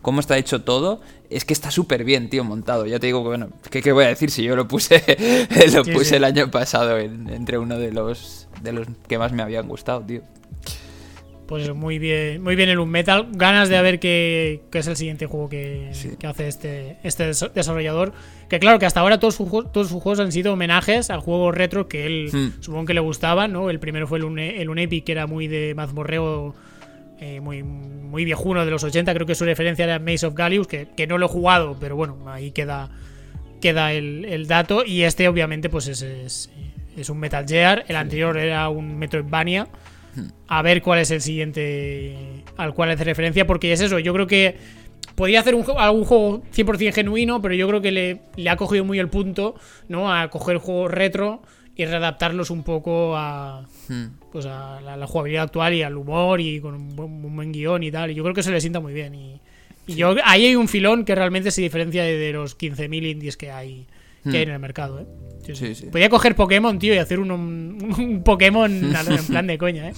[0.00, 2.86] cómo está hecho todo, es que está súper bien, tío, montado.
[2.86, 5.04] Ya te digo que, bueno, ¿qué, voy a decir si yo lo puse,
[5.74, 9.68] lo puse el año pasado entre uno de los, de los que más me habían
[9.68, 10.22] gustado, tío.
[11.48, 15.48] Pues muy bien, muy bien el Metal Ganas de ver qué, es el siguiente juego
[15.48, 15.90] que,
[16.22, 18.12] hace este, este desarrollador.
[18.50, 21.50] Que claro que hasta ahora todos sus, todos sus juegos han sido homenajes al juego
[21.50, 22.60] retro que él hmm.
[22.62, 23.70] supongo que le gustaba, ¿no?
[23.70, 26.54] El primero fue el, el Unepic, que era muy de mazmorreo,
[27.18, 29.14] eh, muy, muy viejuno de los 80.
[29.14, 31.96] Creo que su referencia era Maze of Gallius, que, que no lo he jugado, pero
[31.96, 32.90] bueno, ahí queda,
[33.62, 34.84] queda el, dato.
[34.84, 36.50] Y este obviamente pues es, es,
[36.94, 37.86] es un Metal Gear.
[37.88, 39.66] El anterior era un Metroidvania
[40.46, 44.26] a ver cuál es el siguiente al cual hace referencia, porque es eso, yo creo
[44.26, 44.56] que
[45.18, 48.98] podría hacer un, algún juego 100% genuino, pero yo creo que le, ha cogido muy
[49.00, 49.56] el punto,
[49.88, 50.12] ¿no?
[50.12, 51.42] A coger juegos retro
[51.74, 54.06] y readaptarlos un poco a, hmm.
[54.32, 58.12] pues a la, jugabilidad actual y al humor y con un buen, guion y tal.
[58.12, 59.14] Y yo creo que se le sienta muy bien.
[59.14, 59.40] Y,
[59.86, 63.86] yo, ahí hay un filón que realmente se diferencia de, los 15.000 indies que hay,
[64.30, 64.48] que hay hmm.
[64.48, 65.06] en el mercado, ¿eh?
[65.90, 68.70] Podría coger Pokémon, tío, y hacer un, un, Pokémon
[69.08, 69.94] en plan de coña, ¿eh?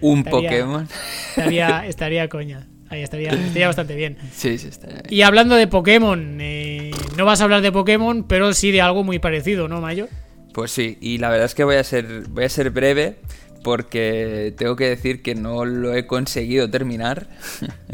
[0.00, 0.88] ¿Un Pokémon?
[1.30, 2.68] Estaría, estaría coña.
[2.88, 4.16] Ahí estaría, estaría bastante bien.
[4.32, 8.52] Sí, sí, estaría Y hablando de Pokémon, eh, no vas a hablar de Pokémon, pero
[8.54, 10.08] sí de algo muy parecido, ¿no, Mayo?
[10.52, 13.16] Pues sí, y la verdad es que voy a ser, voy a ser breve
[13.64, 17.26] porque tengo que decir que no lo he conseguido terminar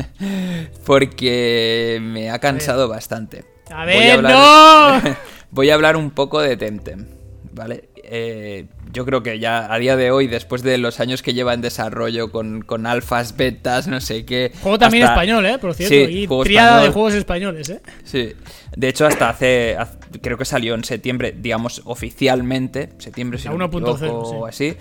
[0.85, 3.52] porque me ha cansado bastante.
[3.75, 5.01] A ver, no.
[5.51, 7.07] Voy a hablar un poco de Temtem,
[7.53, 7.89] ¿vale?
[8.05, 11.55] Eh, yo creo que ya a día de hoy, después de los años que lleva
[11.55, 14.53] en desarrollo con, con alfas, betas, no sé qué.
[14.63, 15.59] Juego también español, ¿eh?
[15.59, 17.81] Por cierto, y triada de juegos españoles, ¿eh?
[18.05, 18.35] Sí.
[18.77, 19.77] De hecho, hasta hace,
[20.21, 22.91] Creo que salió en septiembre, digamos, oficialmente.
[22.99, 24.77] Septiembre, si no o así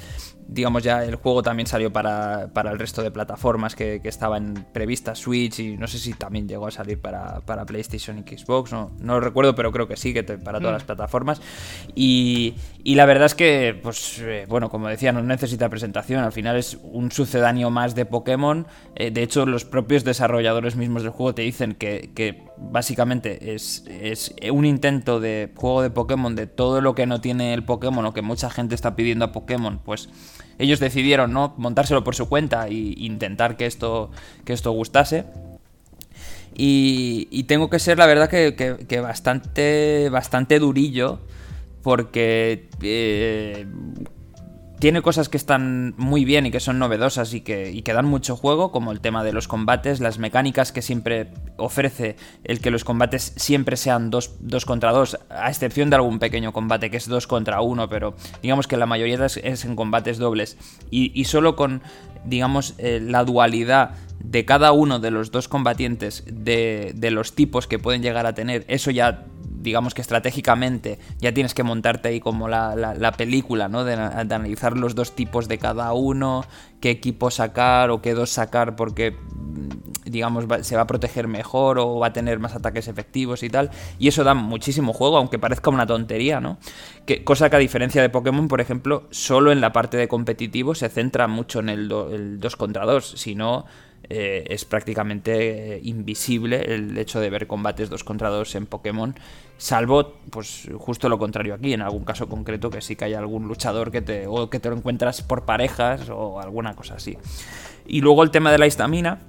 [0.52, 5.60] digamos ya el juego también salió para, el resto de plataformas que, estaban previstas, Switch
[5.60, 9.22] y no sé si también llegó a salir para, PlayStation y Xbox, no, no, lo
[9.22, 10.76] recuerdo, pero creo que sí, que para todas mm.
[10.76, 11.42] las plataformas.
[11.96, 16.58] Y, la verdad es que, pues eh, bueno, como decía, no necesita presentación, al final
[16.58, 18.68] es un sucedáneo más de Pokémon.
[18.96, 23.84] Eh, de hecho, los propios desarrolladores mismos del juego te dicen que, que básicamente es,
[23.88, 28.06] es un intento de juego de Pokémon de todo lo que no tiene el Pokémon
[28.06, 30.10] o que mucha gente está pidiendo a Pokémon, pues
[30.60, 34.12] ellos decidieron no montárselo por su cuenta e intentar que esto,
[34.46, 35.26] que esto gustase.
[36.54, 41.20] Y, tengo que ser, la verdad, que, bastante, bastante durillo
[41.82, 43.66] porque eh,
[44.82, 48.72] tiene cosas que están muy bien y que son novedosas y que, dan mucho juego,
[48.72, 51.28] como el tema de los combates, las mecánicas que siempre
[51.58, 54.32] ofrece el que los combates siempre sean dos,
[54.66, 58.66] contra dos, a excepción de algún pequeño combate que es dos contra uno, pero digamos
[58.66, 60.58] que la mayoría es, en combates dobles.
[60.90, 61.84] Y, solo con,
[62.26, 63.92] digamos, eh, la dualidad
[64.24, 68.34] de cada uno de los dos combatientes, de, de los tipos que pueden llegar a
[68.34, 69.26] tener, eso ya
[69.62, 73.84] digamos que estratégicamente ya tienes que montarte ahí como la, película, ¿no?
[73.84, 76.46] De, analizar los dos tipos de cada uno,
[76.80, 81.80] qué equipo sacar o qué dos sacar porque, mm, digamos, se va a proteger mejor
[81.80, 83.70] o va a tener más ataques efectivos y tal.
[84.00, 86.58] Y eso da muchísimo juego, aunque parezca una tontería, ¿no?
[87.06, 90.76] Que, cosa que a diferencia de Pokémon, por ejemplo, solo en la parte de competitivo
[90.76, 93.66] se centra mucho en el, el 2 contra 2, si no
[94.14, 99.16] eh, es prácticamente eh, invisible el hecho de ver combates dos contra dos en Pokémon,
[99.58, 103.48] salvo pues justo lo contrario aquí, en algún caso concreto que sí que hay algún
[103.48, 107.18] luchador que te, o que te lo encuentras por parejas o alguna cosa así.
[107.88, 109.20] Y luego el tema de la histamina,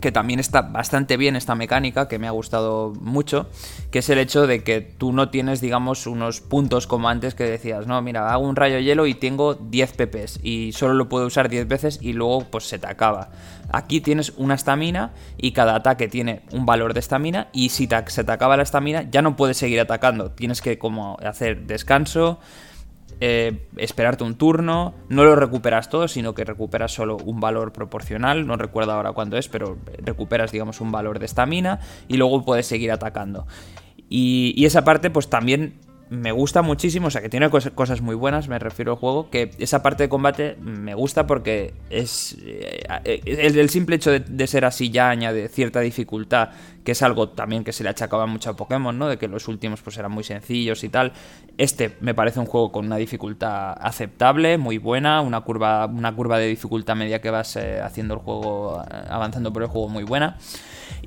[0.00, 3.48] que también está bastante bien esta mecánica, que me ha gustado mucho,
[3.90, 7.44] que es el hecho de que tú no tienes, digamos, unos puntos como antes que
[7.44, 11.26] decías, no, mira, hago un rayo hielo y tengo 10 PPs y solo lo puedo
[11.26, 13.30] usar 10 veces y luego pues se te acaba.
[13.72, 18.24] Aquí tienes una estamina y cada ataque tiene un valor de estamina y si se
[18.24, 22.38] te acaba la estamina ya no puedes seguir atacando, tienes que como hacer descanso,
[23.20, 28.46] eh, esperarte un turno, no lo recuperas todo, sino que recuperas solo un valor proporcional,
[28.46, 32.66] no recuerdo ahora cuándo es, pero recuperas digamos un valor de estamina y luego puedes
[32.66, 33.46] seguir atacando.
[34.08, 35.80] Y, esa parte pues también
[36.10, 39.50] me gusta muchísimo, o sea que tiene cosas muy buenas, me refiero al juego, que
[39.58, 42.84] esa parte de combate me gusta porque es eh,
[43.24, 46.50] el, simple hecho de, ser así ya añade cierta dificultad,
[46.86, 49.08] que es algo también que se le achacaba mucho a Pokémon, ¿no?
[49.08, 51.12] De que los últimos pues eran muy sencillos y tal.
[51.58, 56.38] Este me parece un juego con una dificultad aceptable, muy buena, una curva, una curva
[56.38, 60.04] de dificultad media que vas eh, haciendo el juego, eh, avanzando por el juego muy
[60.04, 60.38] buena.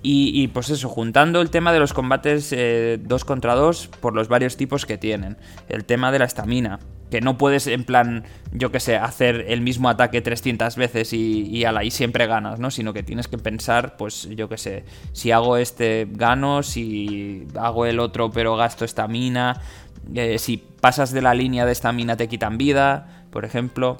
[0.01, 4.27] Y, pues eso, juntando el tema de los combates 2 eh, contra 2 por los
[4.27, 5.37] varios tipos que tienen.
[5.67, 6.79] El tema de la estamina,
[7.09, 11.47] que no puedes en plan, yo que sé, hacer el mismo ataque 300 veces y,
[11.47, 12.71] y, ala, y siempre ganas, ¿no?
[12.71, 14.83] Sino que tienes que pensar, pues yo que sé,
[15.13, 19.61] si hago este gano, si hago el otro pero gasto estamina,
[20.13, 23.97] eh, si pasas de la línea de estamina te quitan vida, por ejemplo.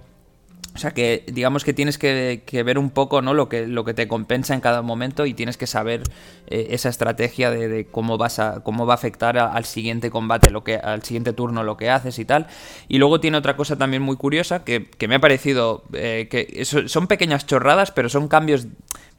[0.75, 3.33] O sea que digamos que tienes que, ver un poco ¿no?
[3.33, 6.03] lo, que, lo que te compensa en cada momento y tienes que saber
[6.47, 10.63] eh, esa estrategia de, cómo vas a cómo va a afectar al siguiente combate, lo
[10.63, 12.47] que, al siguiente turno lo que haces y tal.
[12.87, 17.07] Y luego tiene otra cosa también muy curiosa que, me ha parecido eh, que son
[17.07, 18.67] pequeñas chorradas, pero son cambios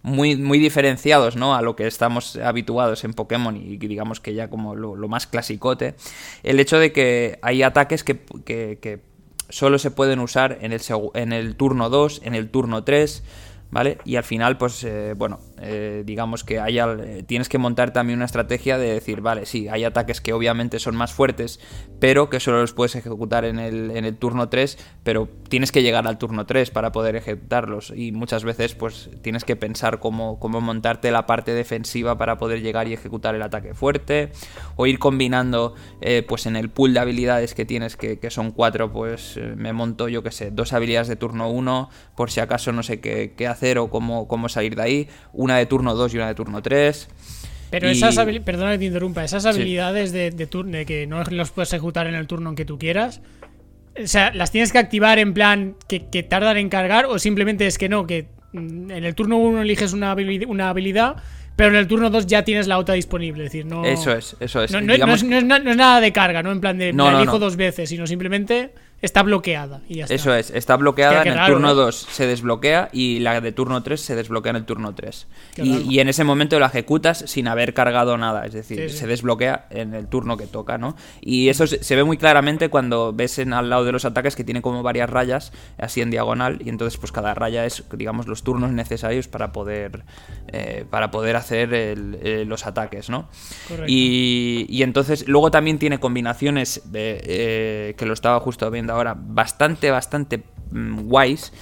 [0.02, 1.54] muy, muy diferenciados ¿no?
[1.54, 5.94] a lo que estamos habituados en Pokémon y digamos que ya como lo, más clasicote.
[6.42, 9.09] El hecho de que hay ataques que, que
[9.50, 10.80] solo se pueden usar en el,
[11.14, 13.22] en el turno 2, en el turno 3,
[13.70, 13.98] ¿vale?
[14.04, 18.18] Y al final, pues, eh, bueno, eh, digamos que hay eh, tienes que montar también
[18.18, 21.60] una estrategia de decir, vale, sí, hay ataques que obviamente son más fuertes,
[21.98, 25.82] pero que solo los puedes ejecutar en el, en el turno 3, pero tienes que
[25.82, 30.38] llegar al turno 3 para poder ejecutarlos y muchas veces pues tienes que pensar cómo,
[30.38, 34.32] cómo montarte la parte defensiva para poder llegar y ejecutar el ataque fuerte
[34.76, 35.74] o ir combinando
[36.26, 40.08] pues en el pool de habilidades que tienes que, que son cuatro pues me monto
[40.08, 43.46] yo que sé, dos habilidades de turno 1 por si acaso no sé qué, qué
[43.60, 46.62] hacer o cómo, cómo salir de ahí, una de turno 2 y una de turno
[46.62, 47.08] 3.
[47.70, 51.50] Pero esas habilidades, perdona que te interrumpa, esas habilidades de, turno, de que no los
[51.50, 53.20] puedes ejecutar en el turno en que tú quieras,
[54.02, 57.78] o sea, ¿las tienes que activar en plan que, tardan en cargar o simplemente es
[57.78, 60.16] que no, que mm, en el turno 1 eliges una
[60.48, 61.16] una habilidad
[61.60, 63.44] pero en el turno 2 ya tienes la otra disponible.
[63.44, 63.84] Es decir, no.
[63.84, 64.72] Eso es, eso es.
[64.72, 64.78] No,
[65.14, 66.52] es, nada de carga, ¿no?
[66.52, 70.14] En plan de no, elijo dos veces, sino simplemente está bloqueada y ya está.
[70.14, 74.00] Eso es, está bloqueada en el turno 2 se desbloquea y la de turno 3
[74.00, 75.26] se desbloquea en el turno 3.
[75.56, 79.94] Y, en ese momento la ejecutas sin haber cargado nada, es decir, se desbloquea en
[79.94, 80.96] el turno que toca, ¿no?
[81.20, 84.44] Y eso se, ve muy claramente cuando ves en, al lado de los ataques que
[84.44, 88.42] tiene como varias rayas, así en diagonal, y entonces pues cada raya es, digamos, los
[88.42, 90.04] turnos necesarios para poder,
[90.48, 93.28] eh, para poder hacer eh, los ataques, ¿no?
[93.86, 99.14] Y, y, entonces luego también tiene combinaciones de, eh, que lo estaba justo viendo ahora,
[99.16, 101.52] bastante, bastante mm, guays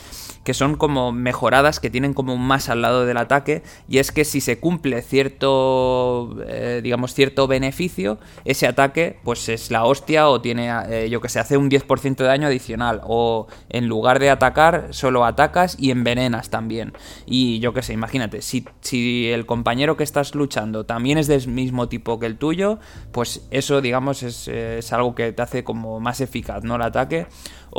[0.49, 4.13] que son como mejoradas, que tienen como un más al lado del ataque, y es
[4.13, 10.27] que si se cumple cierto, eh, digamos, cierto beneficio, ese ataque pues es la hostia
[10.31, 14.21] o tiene, eh, yo que sé, hace un 10% de daño adicional, o en lugar
[14.21, 16.95] de atacar, solo atacas y envenenas también.
[17.27, 21.47] Y yo que sé, imagínate, si, si el compañero que estás luchando también es del
[21.47, 22.79] mismo tipo que el tuyo,
[23.13, 26.77] pues eso, digamos, es, es algo que te hace como más eficaz, ¿no?
[26.77, 27.27] El ataque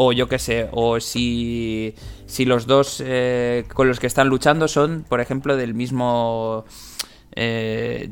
[0.01, 1.93] o yo qué sé, o si,
[2.25, 6.63] si los dos eh, con los que están luchando son, por ejemplo, del mismo
[7.35, 8.09] eh,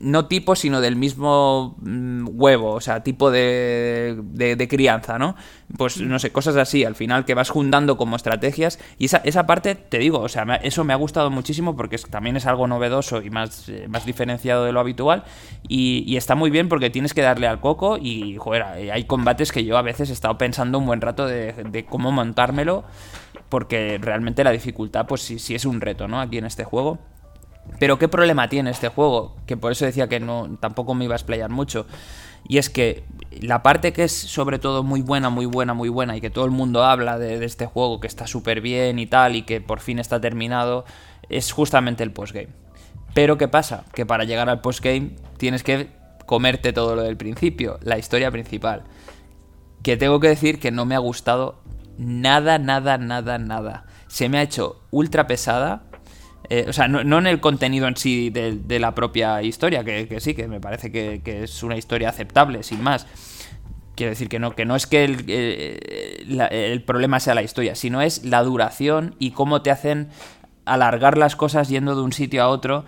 [0.00, 5.36] no tipo, sino del mismo mm, huevo, o sea, tipo de, de, crianza, ¿no?
[5.76, 8.78] Pues no sé, cosas así, al final que vas juntando como estrategias.
[8.98, 12.36] Y esa, esa parte, te digo, o sea, eso me ha gustado muchísimo porque también
[12.36, 15.24] es algo novedoso y más, eh, más diferenciado de lo habitual.
[15.68, 19.64] Y, está muy bien porque tienes que darle al coco y, joder, hay combates que
[19.64, 22.84] yo a veces he estado pensando un buen rato de, de cómo montármelo
[23.48, 26.20] porque realmente la dificultad, pues sí, sí es un reto, ¿no?
[26.20, 26.98] Aquí en este juego.
[27.78, 29.36] Pero ¿qué problema tiene este juego?
[29.46, 31.86] Que por eso decía que no tampoco me iba a explayar mucho.
[32.46, 33.04] Y es que
[33.40, 36.44] la parte que es sobre todo muy buena, muy buena, muy buena y que todo
[36.44, 39.80] el mundo habla de, este juego, que está súper bien y tal y que por
[39.80, 40.84] fin está terminado,
[41.28, 42.48] es justamente el postgame.
[43.14, 43.84] Pero ¿qué pasa?
[43.94, 45.88] Que para llegar al postgame tienes que
[46.26, 48.84] comerte todo lo del principio, la historia principal.
[49.82, 51.62] Que tengo que decir que no me ha gustado
[51.96, 53.86] nada, nada, nada, nada.
[54.08, 55.84] Se me ha hecho ultra pesada
[56.50, 60.34] eh, o sea, no, en el contenido en sí de, la propia historia, que, sí,
[60.34, 63.06] que me parece que, es una historia aceptable, sin más.
[63.94, 67.74] Quiero decir que no, que no es que el, eh, el, problema sea la historia,
[67.74, 70.08] sino es la duración y cómo te hacen
[70.64, 72.84] alargar las cosas yendo de un sitio a otro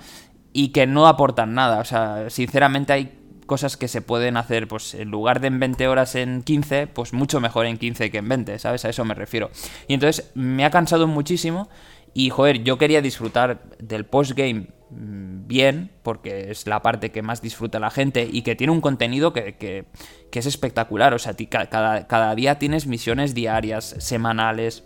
[0.53, 1.79] y que no aportan nada.
[1.81, 3.13] O sea, sinceramente hay
[3.47, 7.13] cosas que se pueden hacer, pues en lugar de en 20 horas en 15, pues
[7.13, 8.85] mucho mejor en 15 que en 20, ¿sabes?
[8.85, 9.51] A eso me refiero.
[9.89, 11.69] Y entonces me ha cansado muchísimo
[12.17, 17.43] y joder, yo quería disfrutar del postgame mm, bien, porque es la parte que más
[17.43, 19.85] disfruta la gente y que tiene un contenido que,
[20.33, 21.13] es espectacular.
[21.13, 24.85] O sea, cada, cada día tienes misiones diarias, semanales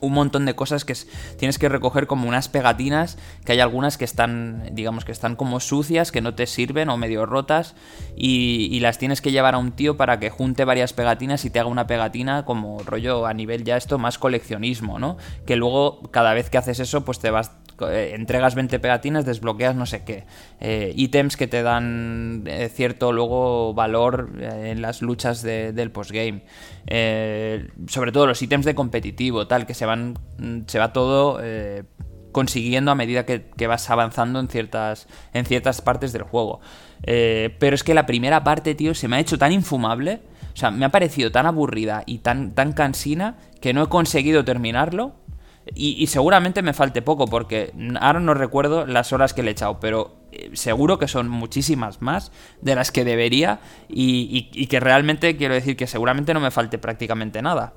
[0.00, 0.94] un montón de cosas que
[1.38, 5.60] tienes que recoger como unas pegatinas, que hay algunas que están, digamos, que están como
[5.60, 7.74] sucias, que no te sirven o medio rotas,
[8.16, 11.58] y, las tienes que llevar a un tío para que junte varias pegatinas y te
[11.58, 15.16] haga una pegatina como rollo a nivel ya esto más coleccionismo, ¿no?
[15.46, 19.86] Que luego cada vez que haces eso, pues te vas entregas 20 pegatinas, desbloqueas no
[19.86, 20.24] sé qué.
[20.60, 26.42] Eh, ítems que te dan eh, cierto luego valor en las luchas del postgame.
[27.88, 30.18] sobre todo los ítems de competitivo, tal, que se van.
[30.66, 31.40] se va todo
[32.32, 36.60] consiguiendo a medida que, que, vas avanzando en ciertas, en ciertas partes del juego.
[37.04, 40.20] pero es que la primera parte, tío, se me ha hecho tan infumable.
[40.52, 44.44] O sea, me ha parecido tan aburrida y tan, tan cansina que no he conseguido
[44.44, 45.16] terminarlo
[45.74, 49.80] y, seguramente me falte poco, porque ahora no recuerdo las horas que le he echado,
[49.80, 55.54] pero eh, seguro que son muchísimas más de las que debería y, que realmente quiero
[55.54, 57.72] decir que seguramente no me falte prácticamente nada.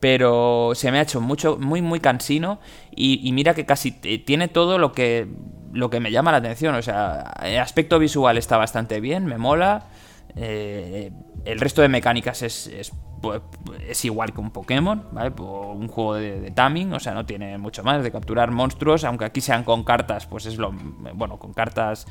[0.00, 2.60] Pero se me ha hecho mucho, muy, muy cansino
[2.96, 5.28] y, mira que casi tiene todo lo que,
[5.72, 6.74] lo que me llama la atención.
[6.76, 9.88] O sea, el aspecto visual está bastante bien, me mola.
[10.34, 11.10] Eh,
[11.44, 13.42] el resto de mecánicas es pues,
[13.86, 15.32] es igual que un Pokémon, ¿vale?
[15.38, 19.24] un juego de, de, taming, o sea, no tiene mucho más de capturar monstruos, aunque
[19.24, 20.72] aquí sean con cartas, pues es lo.
[21.14, 22.06] Bueno, con cartas.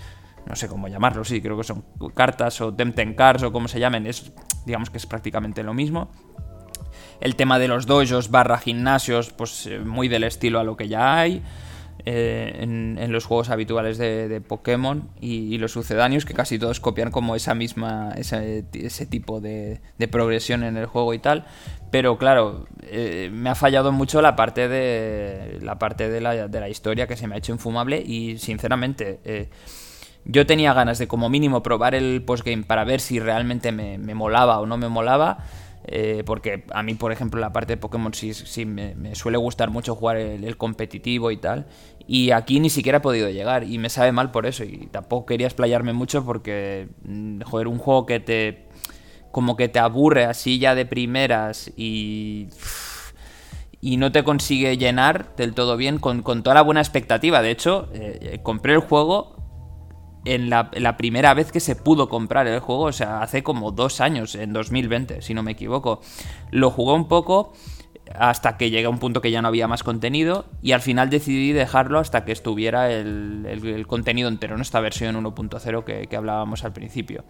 [0.45, 1.84] No sé cómo llamarlo, sí, creo que son
[2.15, 4.31] cartas o Tempten Cards o como se llamen, es,
[4.65, 6.09] digamos que es prácticamente lo mismo.
[7.19, 10.88] El tema de los dojos barra gimnasios, pues eh, muy del estilo a lo que
[10.88, 11.43] ya hay.
[12.09, 17.35] Eh, en, los juegos habituales de, Pokémon y, los sucedáneos, que casi todos copian como
[17.35, 18.63] esa misma, ese,
[19.09, 21.45] tipo de, progresión en el juego y tal.
[21.91, 27.07] Pero claro, eh, me ha fallado mucho la parte de la parte de la, historia
[27.07, 29.49] que se me ha hecho infumable y sinceramente eh,
[30.23, 34.15] yo tenía ganas de como mínimo probar el postgame para ver si realmente me, me
[34.15, 35.39] molaba o no me molaba.
[35.89, 39.69] Eh, porque a mí, por ejemplo, la parte de Pokémon sí, sí me, suele gustar
[39.69, 41.65] mucho jugar el, competitivo y tal.
[42.07, 44.64] Y aquí ni siquiera he podido llegar y me sabe mal por eso.
[44.64, 48.68] Y tampoco quería explayarme mucho porque, mm, joder, un juego que te...
[49.31, 52.49] como que te aburre así ya de primeras y...
[53.81, 57.41] y no te consigue llenar del todo bien con, toda la buena expectativa.
[57.41, 59.36] De hecho, eh, compré el juego
[60.33, 64.01] en la, primera vez que se pudo comprar el juego, o sea, hace como dos
[64.01, 66.01] años, en 2020, si no me equivoco.
[66.51, 67.53] Lo jugué un poco
[68.15, 71.09] hasta que llegué a un punto que ya no había más contenido y al final
[71.09, 76.63] decidí dejarlo hasta que estuviera el, contenido entero, en esta versión 1.0 que, que, hablábamos
[76.63, 77.23] al principio.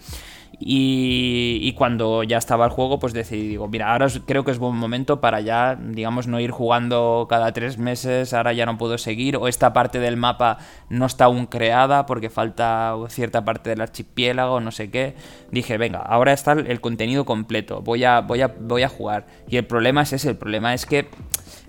[0.59, 4.75] Y, cuando ya estaba el juego, pues decidí, digo, mira, ahora creo que es buen
[4.75, 9.37] momento para ya, digamos, no ir jugando cada tres meses, ahora ya no puedo seguir,
[9.37, 10.57] o esta parte del mapa
[10.89, 15.15] no está aún creada porque falta cierta parte del archipiélago, no sé qué.
[15.51, 19.27] Dije, venga, ahora está el contenido completo, voy a, voy a, voy a jugar.
[19.47, 21.07] Y el problema es ese, el problema es que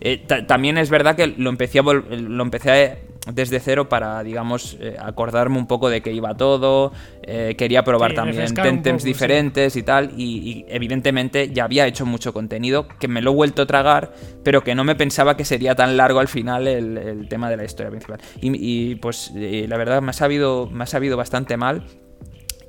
[0.00, 2.98] eh, también es verdad que lo empecé, a lo empecé
[3.32, 6.92] desde cero para, digamos, eh, acordarme un poco de qué iba todo.
[7.22, 10.12] Eh, quería probar también tentems diferentes y tal.
[10.16, 14.12] Y, evidentemente ya había hecho mucho contenido que me lo he vuelto a tragar,
[14.44, 17.64] pero que no me pensaba que sería tan largo al final el, tema de la
[17.64, 18.20] historia principal.
[18.40, 21.84] Y, pues la verdad me ha sabido, me ha sabido bastante mal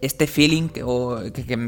[0.01, 0.83] este feeling que,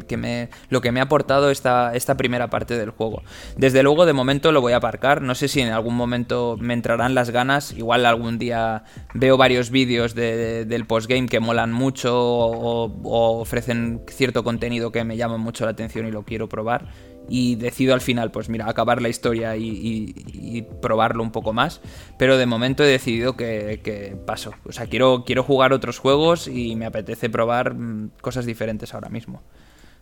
[0.07, 3.23] que, me, lo que me ha aportado esta, esta primera parte del juego.
[3.57, 5.21] Desde luego, de momento lo voy a aparcar.
[5.21, 7.73] No sé si en algún momento me entrarán las ganas.
[7.73, 8.83] Igual algún día
[9.13, 15.37] veo varios vídeos del postgame que molan mucho o ofrecen cierto contenido que me llama
[15.37, 16.89] mucho la atención y lo quiero probar
[17.29, 21.81] y decido al final, pues mira, acabar la historia y, probarlo un poco más.
[22.17, 24.53] Pero de momento he decidido que, paso.
[24.65, 29.09] O sea, quiero, quiero jugar otros juegos y me apetece probar mm, cosas diferentes ahora
[29.09, 29.41] mismo.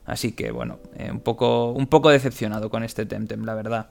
[0.06, 3.90] Así que bueno, eh, un, poco, un poco decepcionado con este Temtem, la verdad.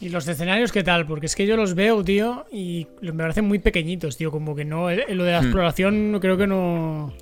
[0.00, 1.06] ¿Y los escenarios qué tal?
[1.06, 4.30] Porque es que yo los veo, tío, y me parecen muy pequeñitos, tío.
[4.30, 5.44] Como que no, eh, lo de la hmm.
[5.44, 7.12] exploración creo que no...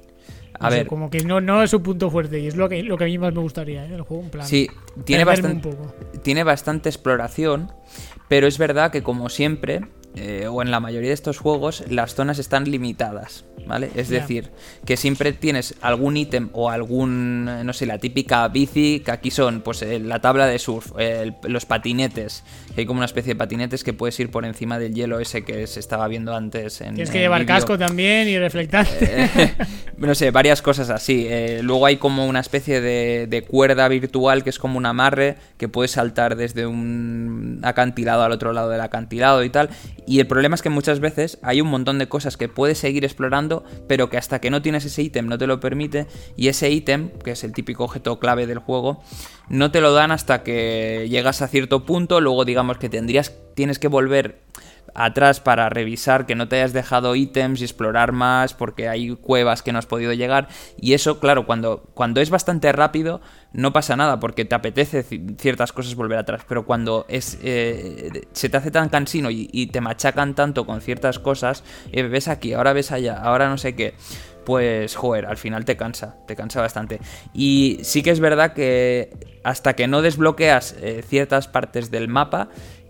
[0.60, 0.86] A ver.
[0.86, 3.06] como que no, no es su punto fuerte y es lo que, lo que a
[3.06, 3.94] mí más me gustaría, ¿eh?
[3.94, 4.46] el juego en plan.
[4.46, 4.68] Sí,
[5.04, 5.70] tiene bastante,
[6.22, 7.72] tiene bastante exploración,
[8.28, 9.86] pero es verdad que como siempre,
[10.16, 13.90] eh, o en la mayoría de estos juegos, las zonas están limitadas, ¿vale?
[13.94, 14.50] Es decir,
[14.84, 19.60] que siempre tienes algún ítem o algún, no sé, la típica bici, que aquí son,
[19.60, 20.92] pues, eh, la tabla de surf,
[21.42, 22.42] los patinetes,
[22.74, 25.44] que hay como una especie de patinetes que puedes ir por encima del hielo ese
[25.44, 28.98] que se estaba viendo antes en Tienes que llevar casco también y reflectarte.
[29.00, 29.54] Eh,
[29.98, 31.28] no sé, varias cosas así.
[31.62, 35.68] luego hay como una especie de, de cuerda virtual que es como un amarre que
[35.68, 39.68] puedes saltar desde un acantilado al otro lado del acantilado y tal
[40.08, 43.04] y el problema es que muchas veces hay un montón de cosas que puedes seguir
[43.04, 46.06] explorando, pero que hasta que no tienes ese ítem no te lo permite.
[46.36, 49.02] Y ese ítem, que es el típico objeto clave del juego,
[49.48, 52.20] no te lo dan hasta que llegas a cierto punto.
[52.20, 54.47] Luego digamos que tendrías, tienes que volver
[54.94, 59.62] atrás para revisar que no te hayas dejado ítems y explorar más porque hay cuevas
[59.62, 60.48] que no has podido llegar
[60.80, 63.20] y eso claro cuando, cuando es bastante rápido
[63.52, 65.04] no pasa nada porque te apetece
[65.38, 69.80] ciertas cosas volver atrás pero cuando es eh, se te hace tan cansino y, te
[69.80, 73.94] machacan tanto con ciertas cosas eh, ves aquí ahora ves allá ahora no sé qué
[74.48, 77.00] pues joder, al final te cansa, te cansa bastante.
[77.34, 79.10] Y sí que es verdad que
[79.44, 82.48] hasta que no desbloqueas eh, ciertas partes del mapa,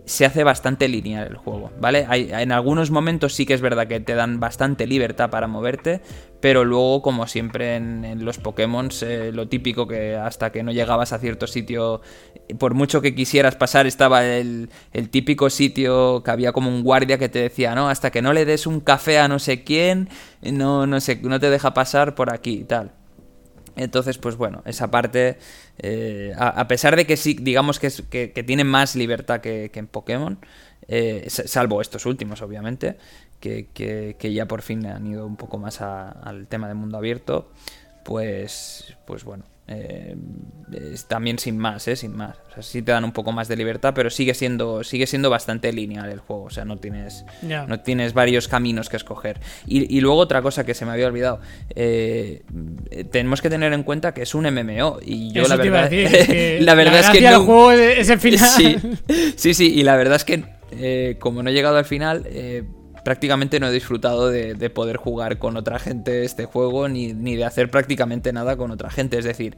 [0.09, 2.07] se hace bastante lineal el juego, ¿vale?
[2.09, 6.01] Hay, en algunos momentos sí que es verdad que te dan bastante libertad para moverte,
[6.41, 11.13] pero luego, como siempre en, los Pokémon, eh, lo típico que hasta que no llegabas
[11.13, 12.01] a cierto sitio,
[12.59, 17.19] por mucho que quisieras pasar, estaba el, el típico sitio que había como un guardia
[17.19, 20.09] que te decía, no, hasta que no le des un café a no sé quién,
[20.43, 22.93] no, no sé, no te deja pasar por aquí y tal.
[23.79, 25.39] Entonces, pues bueno, esa parte,
[25.79, 27.91] eh, a, pesar de que sí, digamos que,
[28.33, 30.39] que, tiene más libertad que, en Pokémon,
[30.89, 32.97] eh, salvo estos últimos, obviamente,
[33.41, 37.53] que, ya por fin han ido un poco más al tema de mundo abierto,
[38.05, 40.17] pues, pues bueno, eh,
[41.07, 41.97] también sin más, ¿eh?
[41.97, 42.37] Sin más.
[42.51, 45.29] O sea, sí te dan un poco más de libertad, pero sigue siendo, sigue siendo
[45.29, 46.45] bastante lineal el juego.
[46.45, 49.41] O sea, no tienes, no tienes varios caminos que escoger.
[49.67, 51.41] Y, luego otra cosa que se me había olvidado.
[51.75, 52.43] Eh,
[53.11, 55.01] tenemos que tener en cuenta que es un MMO.
[55.05, 55.91] Y yo la verdad,
[56.61, 58.49] la verdad es que el juego es el final.
[58.49, 58.77] Sí,
[59.37, 59.75] sí, sí.
[59.75, 62.27] Y la verdad es que eh, como no he llegado al final,
[63.09, 67.71] prácticamente no he disfrutado de, poder jugar con otra gente este juego ni, de hacer
[67.71, 69.17] prácticamente nada con otra gente.
[69.17, 69.57] Es decir,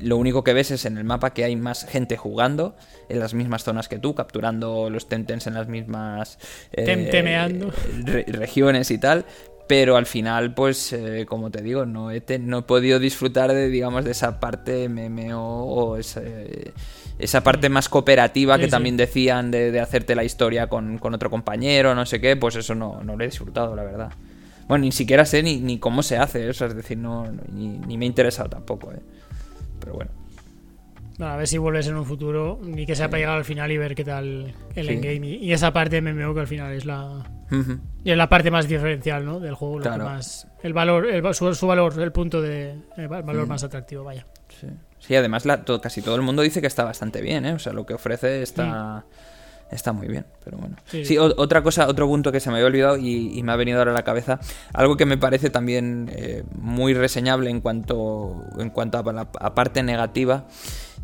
[0.00, 2.76] lo único que ves es en el mapa que hay más gente jugando
[3.08, 6.38] en las mismas zonas que tú, capturando los tentens en las mismas
[6.72, 9.24] eh, regiones y tal.
[9.66, 13.68] Pero al final, pues, eh, como te digo, no he, no he podido disfrutar de,
[13.68, 16.74] digamos, de esa parte MMO o ese
[17.18, 22.06] esa parte más cooperativa que también decían de, hacerte la historia con, otro compañero, no
[22.06, 24.12] sé qué, pues eso no, no lo he disfrutado, la verdad.
[24.66, 28.08] Bueno, ni siquiera sé ni, cómo se hace eso, es decir, no, ni, me ha
[28.08, 29.00] interesado tampoco, ¿eh?
[29.78, 30.10] Pero bueno.
[31.20, 33.78] a ver si vuelves en un futuro, ni que sea para llegar al final y
[33.78, 37.22] ver qué tal el endgame y, esa parte de MMO que al final es la,
[38.04, 39.40] Y es la parte más diferencial, ¿no?
[39.40, 40.46] Del juego, lo que más.
[40.62, 42.74] El valor, el, su, valor, el punto de.
[42.96, 44.26] El valor más atractivo, vaya.
[44.48, 44.66] Sí,
[45.00, 47.52] sí además la, casi todo el mundo dice que está bastante bien, ¿eh?
[47.54, 49.04] O sea, lo que ofrece está.
[49.70, 50.76] Está muy bien, pero bueno.
[50.86, 53.90] Sí, otra cosa, otro punto que se me había olvidado y, me ha venido ahora
[53.90, 54.38] a la cabeza,
[54.72, 59.82] algo que me parece también eh, muy reseñable en cuanto, en cuanto a la parte
[59.82, 60.46] negativa,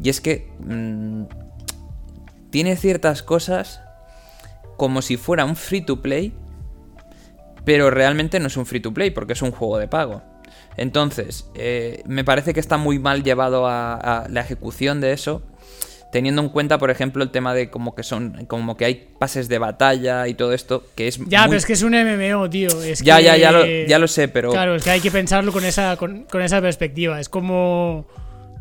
[0.01, 1.25] y es que mm,
[2.51, 3.81] tiene ciertas cosas
[4.81, 6.33] como si fuera un free to play,
[7.67, 10.23] pero realmente no es un free to play porque es un juego de pago.
[10.79, 15.43] Entonces, eh, me parece que está muy mal llevado a, la ejecución de eso,
[16.13, 19.51] teniendo en cuenta, por ejemplo, el tema de como que son, como que hay pases
[19.51, 22.71] de batalla y todo esto, que es ya, pero es que es un MMO, tío.
[22.83, 25.53] Es ya, ya, ya lo, ya lo sé, pero claro, es que hay que pensarlo
[25.53, 27.21] con esa, con esa perspectiva.
[27.21, 28.07] Es como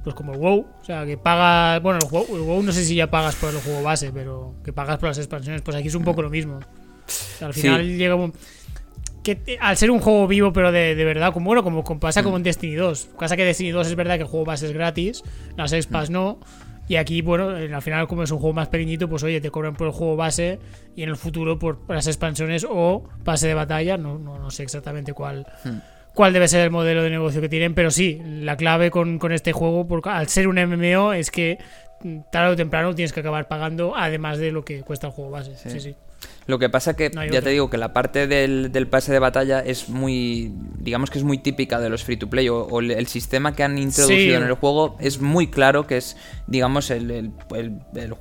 [0.03, 3.09] pues como el WoW, o sea, que pagas, bueno, el WoW, no sé si ya
[3.09, 6.03] pagas por el juego base, pero que pagas por las expansiones, pues aquí es un
[6.03, 6.59] poco lo mismo.
[7.41, 8.34] al final llega un,
[9.23, 12.43] que al ser un juego vivo, pero de, verdad, como bueno, como, pasa como en
[12.43, 13.09] Destiny 2.
[13.19, 15.23] Pasa que Destiny 2 es verdad que el juego base es gratis,
[15.57, 16.39] las expas no.
[16.88, 19.76] Y aquí, bueno, al final, como es un juego más pequeñito, pues oye, te cobran
[19.76, 20.59] por el juego base
[20.95, 23.97] y en el futuro por, las expansiones o pase de batalla.
[23.97, 25.45] No, no, no sé exactamente cuál.
[25.63, 25.77] Hmm
[26.20, 29.54] cuál debe ser el modelo de negocio que tienen, pero sí, la clave con, este
[29.54, 31.60] juego, porque al ser un MMO, es que
[32.30, 35.56] tarde o temprano tienes que acabar pagando, además de lo que cuesta el juego base.
[35.56, 35.96] Sí, sí.
[36.46, 39.88] Lo que pasa que, ya te digo, que la parte del, pase de batalla es
[39.88, 43.64] muy, digamos que es muy típica de los free to play, o, el, sistema que
[43.64, 46.18] han introducido en el juego es muy claro que es,
[46.48, 47.32] digamos, el,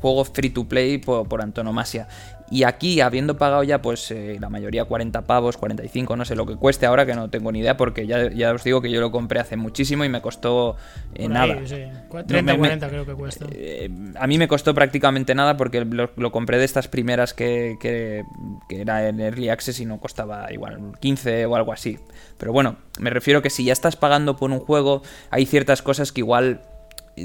[0.01, 2.07] juego free to play por, por antonomasia.
[2.51, 6.47] Y aquí, habiendo pagado ya, pues eh, la mayoría 40 pavos, 45, no sé lo
[6.47, 9.01] que cueste ahora, que no tengo ni idea, porque ya, ya os digo que yo
[9.01, 10.77] lo compré hace muchísimo y me costó
[11.15, 11.57] eh, nada.
[11.67, 11.85] sí.
[12.27, 13.47] 30, 40 creo que cuesta.
[13.53, 18.25] Eh, a mí me costó prácticamente nada porque lo, compré de estas primeras que, que,
[18.69, 21.99] que, era en Early Access y no costaba igual 15 o algo así.
[22.39, 26.13] Pero bueno, me refiero que si ya estás pagando por un juego, hay ciertas cosas
[26.13, 26.63] que igual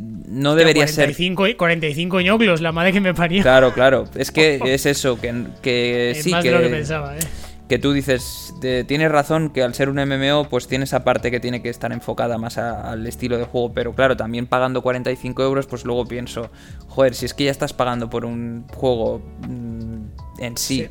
[0.02, 1.58] no debería 45, ser.
[1.58, 3.42] 45 ñoclos, la madre que me parió.
[3.42, 4.06] Claro, claro.
[4.16, 6.32] Es que es eso, que, que sí.
[6.32, 7.22] Más que, de lo que pensaba, ¿eh?
[7.70, 11.40] Que tú dices, tienes razón que al ser un MMO, pues tiene esa parte que
[11.40, 13.74] tiene que estar enfocada más al estilo de juego.
[13.74, 16.52] Pero claro, también pagando 45 euros, pues luego pienso,
[16.88, 20.90] joder, si es que ya estás pagando por un juego mm, en sí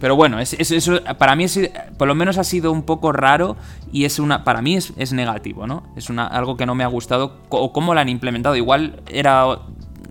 [0.00, 3.56] pero bueno, es, eso para mí es, por lo menos ha sido un poco raro
[3.92, 5.84] y es una para mí es, es negativo, ¿no?
[5.96, 8.56] Es una, algo que no me ha gustado o cómo lo han implementado.
[8.56, 9.58] Igual era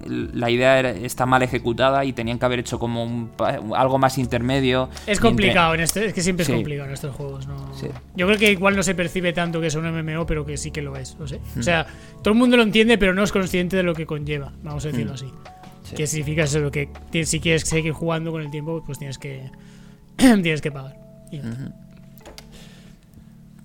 [0.07, 3.29] la idea está mal ejecutada y tenían que haber hecho como
[3.75, 4.89] algo más intermedio.
[5.07, 7.47] Es complicado, en este, es que siempre es complicado en estos juegos.
[7.47, 7.71] ¿no?
[8.15, 10.71] Yo creo que igual no se percibe tanto que es un MMO, pero que sí
[10.71, 11.17] que lo es.
[11.19, 11.27] O
[11.63, 12.21] sea, mm.
[12.21, 14.89] todo el mundo lo entiende, pero no es consciente de lo que conlleva, vamos a
[14.89, 15.15] decirlo mm.
[15.15, 15.27] así.
[15.95, 16.89] Que significa eso, que
[17.25, 19.49] si quieres seguir jugando con el tiempo, pues tienes que
[20.41, 20.95] tienes que pagar.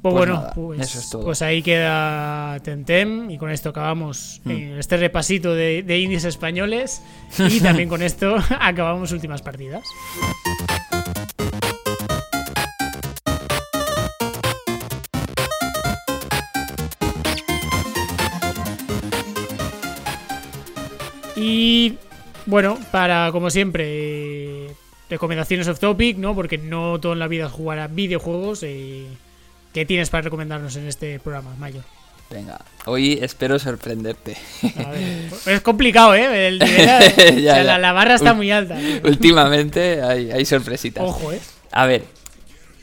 [0.02, 4.50] Pues, pues, bueno, pues, pues, ahí queda Tentem y con esto acabamos mm.
[4.50, 7.02] eh, este repasito de, de indies españoles
[7.38, 9.84] y también con esto acabamos últimas partidas.
[21.36, 21.98] Y
[22.46, 24.68] bueno, para como siempre
[25.10, 26.34] recomendaciones off topic, ¿no?
[26.34, 28.62] Porque no todo en la vida jugar a videojuegos.
[28.62, 29.06] Eh,
[29.74, 31.84] ¿Qué tienes para recomendarnos en este programa, Mayor?
[32.30, 34.36] Venga, hoy espero sorprenderte.
[35.46, 36.52] es complicado, ¿eh?
[37.36, 38.78] La, barra está muy alta.
[39.04, 41.02] Últimamente hay, hay sorpresitas.
[41.04, 41.40] Ojo, ¿eh?
[41.72, 42.04] A ver,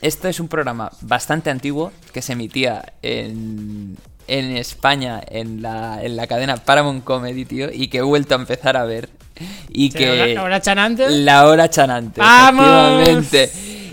[0.02, 3.96] esto es un programa bastante antiguo que se emitía en,
[4.28, 8.38] en España en la, en la cadena Paramount Comedy, tío, y que he vuelto a
[8.38, 9.08] empezar a ver
[9.68, 10.34] y que...
[10.34, 11.08] ¿La hora chanante?
[11.10, 13.50] La hora chanante, efectivamente.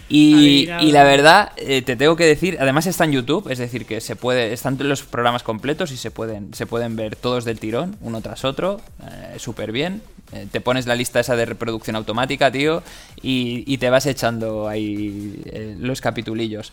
[0.07, 4.01] Y, la verdad, eh, te tengo que decir, además está en YouTube, es decir, que
[4.01, 7.97] se puede, están los programas completos y se pueden, se pueden ver todos del tirón,
[8.01, 10.01] uno tras otro, eh, súper bien.
[10.31, 12.83] Eh, te pones la lista esa de reproducción automática, tío,
[13.21, 15.41] y, te vas echando ahí
[15.79, 16.71] los capitulillos.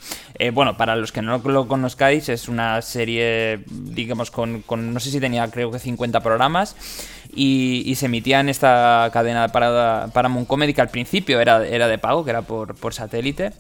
[0.52, 5.10] bueno, para los que no lo conozcáis, es una serie, digamos, con, con no sé
[5.10, 6.76] si tenía, creo que 50 programas
[7.34, 11.98] y, se emitía en esta cadena para Paramount Comedy que al principio era, era de
[11.98, 13.52] pago, que era por, por satélite.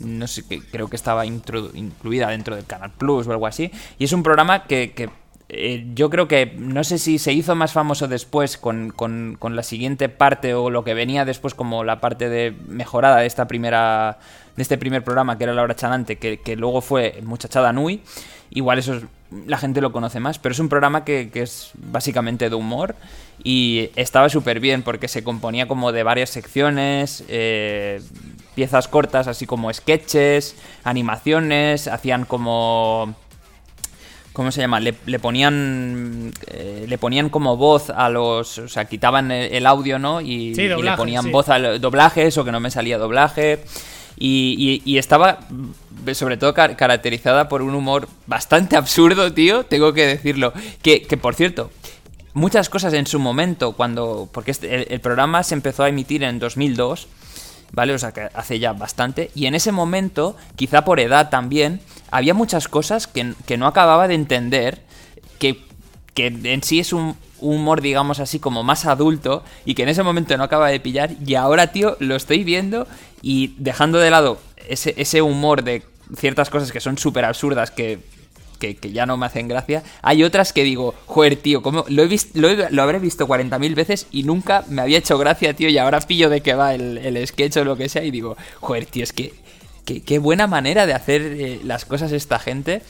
[0.00, 3.72] No sé, creo que estaba incluida dentro del Canal Plus o algo así.
[3.98, 5.10] Y es un programa que,
[5.48, 9.62] eh, yo creo que no sé si se hizo más famoso después con, con, la
[9.62, 14.18] siguiente parte o lo que venía después como la parte de mejorada de esta primera
[14.56, 18.02] de este primer programa que era La Hora Chanante que, que luego fue Muchachada Nui
[18.50, 19.00] igual eso
[19.46, 22.94] la gente lo conoce más, pero es un programa que, es básicamente de humor
[23.44, 28.00] y estaba súper bien porque se componía como de varias secciones, eh,
[28.54, 33.14] piezas cortas, así como sketches, animaciones, hacían como
[34.38, 34.78] ¿Cómo se llama?
[34.78, 38.58] Le, ponían eh, le ponían como voz a los...
[38.58, 40.20] O sea, quitaban el, audio, ¿no?
[40.20, 43.64] Y, le ponían voz al doblaje, eso que no me salía doblaje.
[44.20, 45.40] Y, estaba
[46.12, 50.52] sobre todo caracterizada por un humor bastante absurdo, tío, tengo que decirlo.
[50.82, 51.70] Que, por cierto,
[52.34, 54.28] muchas cosas en su momento, cuando...
[54.32, 57.06] Porque este, el, programa se empezó a emitir en 2002,
[57.72, 57.94] ¿vale?
[57.94, 59.30] O sea, que hace ya bastante.
[59.34, 61.80] Y en ese momento, quizá por edad también,
[62.10, 64.82] había muchas cosas que, no acababa de entender,
[65.38, 65.62] que,
[66.14, 70.02] que en sí es un humor, digamos así, como más adulto, y que en ese
[70.02, 72.88] momento no acaba de pillar, y ahora, tío, lo estoy viendo
[73.22, 74.38] y dejando de lado
[74.68, 75.82] ese, ese humor de
[76.16, 77.98] ciertas cosas que son súper absurdas, que
[78.58, 79.84] que, ya no me hacen gracia.
[80.02, 81.84] Hay otras que digo, joder, tío, ¿cómo?
[81.88, 85.68] Lo, he visto, lo, habré visto 40.000 veces y nunca me había hecho gracia, tío,
[85.68, 88.36] y ahora pillo de que va el, el sketch o lo que sea y digo,
[88.60, 89.32] joder, tío, es que
[89.96, 92.82] qué, buena manera de hacer eh, las cosas esta gente.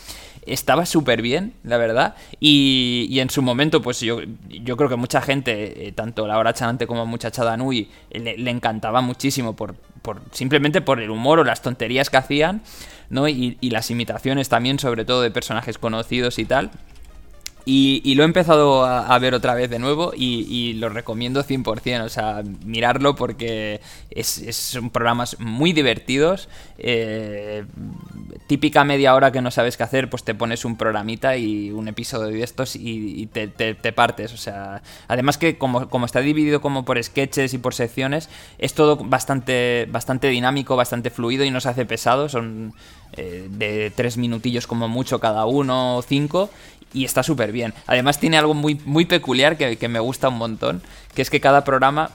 [0.52, 2.14] Estaba súper bien, la verdad.
[2.40, 6.86] Y, en su momento, pues yo, yo creo que mucha gente, eh, tanto Laura Chanante
[6.86, 11.62] como Muchachada Nui, le, le encantaba muchísimo por, por, simplemente por el humor o las
[11.62, 12.62] tonterías que hacían,
[13.10, 13.28] ¿no?
[13.28, 16.70] Y, y las imitaciones también, sobre todo de personajes conocidos y tal.
[17.64, 22.08] Y, lo he empezado a, ver otra vez de nuevo y, lo recomiendo 100%, o
[22.08, 23.80] sea, mirarlo porque
[24.10, 26.48] es, son programas muy divertidos.
[26.78, 27.64] Eh,
[28.46, 31.86] típica media hora que no sabes qué hacer, pues te pones un programita y un
[31.88, 34.32] episodio de estos y, te, partes.
[34.32, 38.72] O sea, además que como, como, está dividido como por sketches y por secciones, es
[38.72, 42.28] todo bastante, bastante dinámico, bastante fluido y no se hace pesado.
[42.28, 42.72] Son
[43.16, 46.50] eh, de tres minutillos como mucho cada uno, o cinco,
[46.92, 47.74] y está súper bien.
[47.86, 50.82] Además tiene algo muy, muy peculiar que, que, me gusta un montón,
[51.14, 52.10] que es que cada programa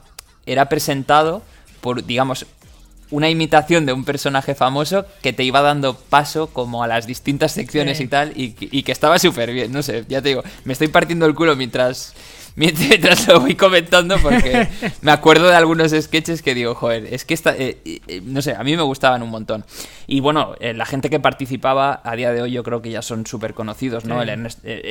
[0.45, 1.43] era presentado
[1.81, 2.45] por, digamos,
[3.09, 7.51] una imitación de un personaje famoso que te iba dando paso como a las distintas
[7.51, 10.73] secciones y tal, y, y que estaba súper bien, no sé, ya te digo, me
[10.73, 12.15] estoy partiendo el culo mientras
[12.55, 14.67] mientras lo voy comentando porque
[15.01, 18.53] me acuerdo de algunos sketches que digo, joder, es que esta, eh, eh, no sé,
[18.53, 19.65] a mí me gustaban un montón.
[20.05, 23.01] Y bueno, eh, la gente que participaba a día de hoy yo creo que ya
[23.01, 24.21] son súper conocidos, ¿no?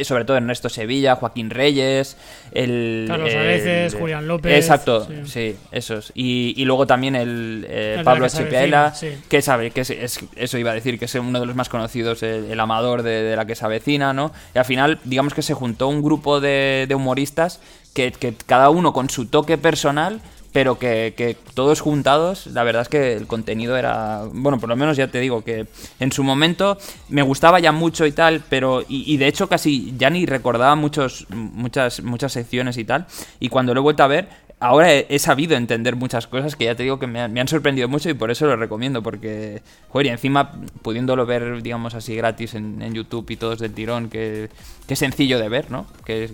[0.05, 2.17] sobre todo Ernesto Sevilla, Joaquín Reyes,
[2.53, 3.05] el...
[3.07, 4.53] Carlos Areces, Julián López.
[4.53, 6.11] Exacto, sí, esos.
[6.15, 8.93] Y, luego también el, Pablo Chipiela,
[9.29, 12.23] que sabe, que es, eso iba a decir, que es uno de los más conocidos,
[12.25, 14.33] el, amador de, la que se avecina, ¿no?
[14.55, 17.52] Y al final, digamos que se juntó un grupo de humoristas
[17.95, 18.13] que,
[18.47, 20.21] cada uno con su toque personal
[20.53, 24.99] pero que, todos juntados, la verdad es que el contenido era, bueno, por lo menos
[24.99, 25.67] ya te digo que
[25.99, 26.77] en su momento
[27.09, 31.27] me gustaba ya mucho y tal, pero y, de hecho casi ya ni recordaba muchos,
[31.31, 33.07] muchas, muchas secciones y tal,
[33.41, 34.29] y cuando lo he vuelto a ver
[34.63, 38.09] ahora he, sabido entender muchas cosas que ya te digo que me, han sorprendido mucho
[38.09, 42.93] y por eso lo recomiendo, porque, joder, y encima pudiéndolo ver, digamos así, gratis en,
[42.95, 44.49] YouTube y todos del tirón, que,
[44.89, 45.87] es sencillo de ver, ¿no?
[46.05, 46.33] Que, es,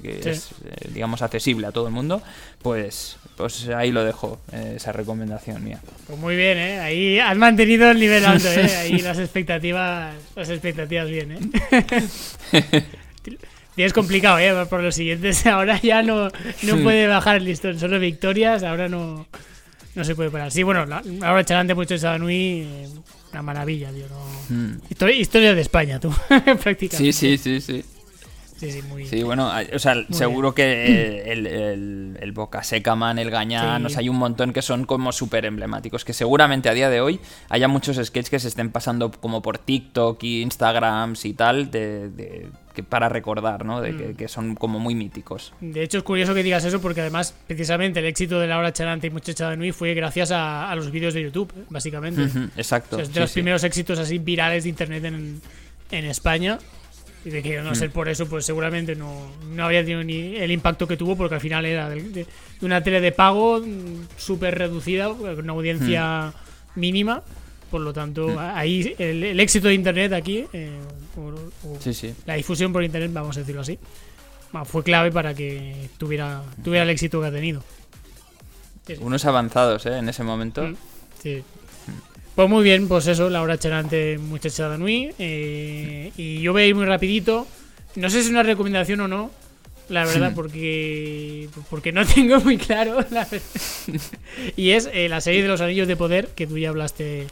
[0.65, 2.21] eh, digamos, accesible a todo el mundo,
[2.61, 5.81] pues, pues ahí lo dejo, eh, esa recomendación mía.
[6.07, 6.81] Pues muy bien, ¿eh?
[6.81, 8.77] Ahí has mantenido el nivel alto, ¿eh?
[8.79, 12.83] Ahí las expectativas, las expectativas bien, ¿eh?
[13.85, 14.67] es complicado, ¿eh?
[14.69, 16.31] Por los siguientes ahora ya no,
[16.63, 17.79] no puede bajar el listón.
[17.79, 19.27] Solo victorias, ahora no,
[19.95, 20.51] no se puede parar.
[20.51, 20.81] Sí, bueno,
[21.23, 22.89] ahora Charante mucho Sabanui, eh,
[23.33, 24.07] una maravilla, tío.
[24.49, 24.79] Hmm.
[24.91, 26.97] Historia, de España, tú, prácticamente.
[26.97, 27.85] Sí, sí, sí, sí.
[28.57, 33.21] Sí, sí, muy Sí, bueno, o sea, seguro que el, el, el, Boca Seca Man,
[33.21, 36.05] el Gañán, hay un montón que son como súper emblemáticos.
[36.05, 39.59] Que seguramente a día de hoy haya muchos sketches que se estén pasando como por
[39.59, 42.49] TikTok y Instagrams y tal, de
[42.83, 43.81] para recordar, ¿no?
[43.81, 44.15] De mm.
[44.15, 45.53] que, son como muy míticos.
[45.61, 48.73] De hecho, es curioso que digas eso porque además, precisamente, el éxito de la hora
[48.73, 52.29] charante y Muchacha de Nui fue gracias a, los vídeos de YouTube, básicamente.
[52.57, 52.99] exacto.
[52.99, 55.41] es de los primeros éxitos así virales de internet en,
[55.91, 56.59] en España.
[57.25, 57.93] Y de que no ser mm.
[57.93, 61.41] por eso, pues seguramente no, no habría tenido ni el impacto que tuvo, porque al
[61.41, 62.27] final era de,
[62.61, 66.33] una tele de pago mm, súper reducida, con una audiencia
[66.77, 67.23] mínima
[67.71, 68.39] por lo tanto, mm.
[68.39, 70.71] ahí el, éxito de Internet aquí, eh,
[72.27, 73.79] la difusión por Internet, vamos a decirlo así,
[74.65, 77.63] fue clave para que tuviera, tuviera el éxito que ha tenido.
[79.01, 79.99] Unos avanzados, ¿eh?
[79.99, 80.63] En ese momento.
[80.63, 80.77] Mm,
[81.23, 81.43] sí.
[82.35, 85.11] Pues muy bien, pues eso, la hora Cherante, muchacha de Nui.
[85.19, 87.47] Eh, y yo voy a ir muy rapidito.
[87.97, 89.31] No sé si es una recomendación o no,
[89.89, 93.05] la verdad, porque porque no tengo muy claro.
[94.57, 97.27] y es eh, la serie de los Anillos de Poder, que tú ya hablaste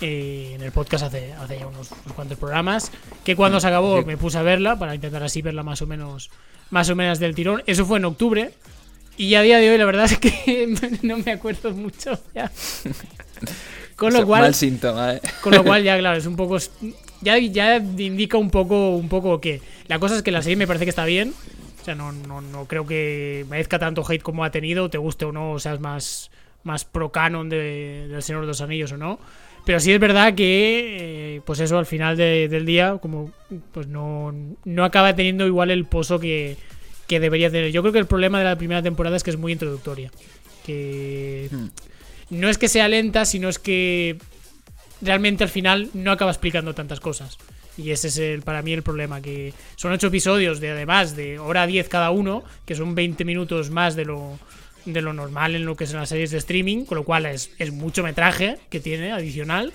[0.00, 2.90] eh, en el podcast hace, hace ya unos, cuantos programas,
[3.24, 6.30] que cuando se acabó me puse a verla para intentar así verla más o menos
[6.70, 7.62] más o menos del tirón.
[7.66, 8.52] Eso fue en octubre
[9.16, 12.50] y a día de hoy la verdad es que no me acuerdo mucho ya.
[13.96, 15.22] Con lo cual, Mal síntoma, ¿eh?
[15.40, 16.58] con lo cual ya claro, es un poco
[17.22, 20.66] ya, ya indica un poco un poco que la cosa es que la serie me
[20.66, 21.32] parece que está bien.
[21.80, 25.24] O sea, no, no, no creo que merezca tanto hate como ha tenido, te guste
[25.24, 26.30] o no, o seas más
[26.64, 29.18] más pro canon de, del Señor de los Anillos o no.
[29.66, 33.32] Pero sí es verdad que, eh, pues eso, al final de- del día, como
[33.72, 34.32] pues no,
[34.64, 36.56] no acaba teniendo igual el pozo que,
[37.06, 37.70] que debería tener.
[37.72, 40.10] Yo creo que el problema de la primera temporada es que es muy introductoria.
[40.64, 41.66] Que Hmm.
[42.30, 44.16] no es que sea lenta, sino es que
[45.02, 47.36] realmente al final no acaba explicando tantas cosas.
[47.78, 51.38] Y ese es el, para mí el problema, que son ocho episodios de además de
[51.38, 54.38] hora 10 cada uno, que son 20 minutos más de lo,
[54.86, 57.50] de lo normal en lo que son las series de streaming, con lo cual es,
[57.58, 59.72] es mucho metraje que tiene adicional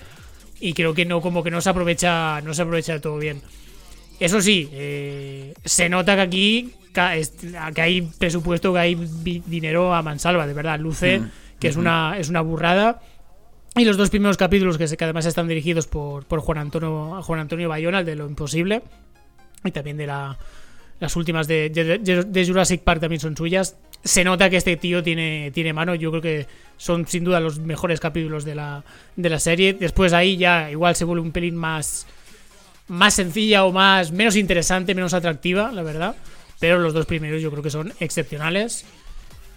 [0.60, 3.40] y creo que no como que no se aprovecha no se aprovecha todo bien.
[4.20, 10.46] Eso sí, eh, se nota que aquí que hay presupuesto, que hay dinero a mansalva,
[10.46, 10.78] de verdad.
[10.78, 11.30] Luce Mm.
[11.58, 13.00] que es una es una burrada.
[13.74, 17.22] Y los dos primeros capítulos, que, se- que además están dirigidos por, por Juan Antonio
[17.22, 18.82] Juan Antonio Bayona, el de Lo Imposible,
[19.64, 20.36] y también de la,
[21.02, 23.74] las últimas de, Jurassic Park también son suyas.
[24.04, 25.96] Se nota que este tío tiene, tiene mano.
[25.96, 28.84] Yo creo que son sin duda los mejores capítulos de la,
[29.16, 29.72] de la serie.
[29.72, 32.06] Después ahí ya igual se vuelve un pelín más,
[32.86, 36.14] más sencilla o más menos interesante, menos atractiva, la verdad.
[36.60, 38.84] Pero los dos primeros yo creo que son excepcionales.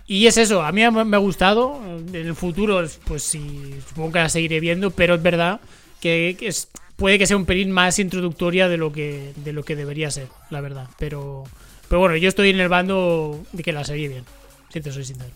[0.07, 1.79] Y es eso, a mí me me ha gustado.
[2.11, 5.59] En el futuro, pues sí, supongo que la seguiré viendo, pero es verdad
[6.01, 9.63] que, que es, puede que sea un pelín más introductoria de lo que, de lo
[9.63, 10.87] que debería ser, la verdad.
[10.97, 11.43] Pero,
[11.89, 14.23] pero bueno, yo estoy en el bando de que la seguí bien,
[14.71, 15.29] si te soy sincero.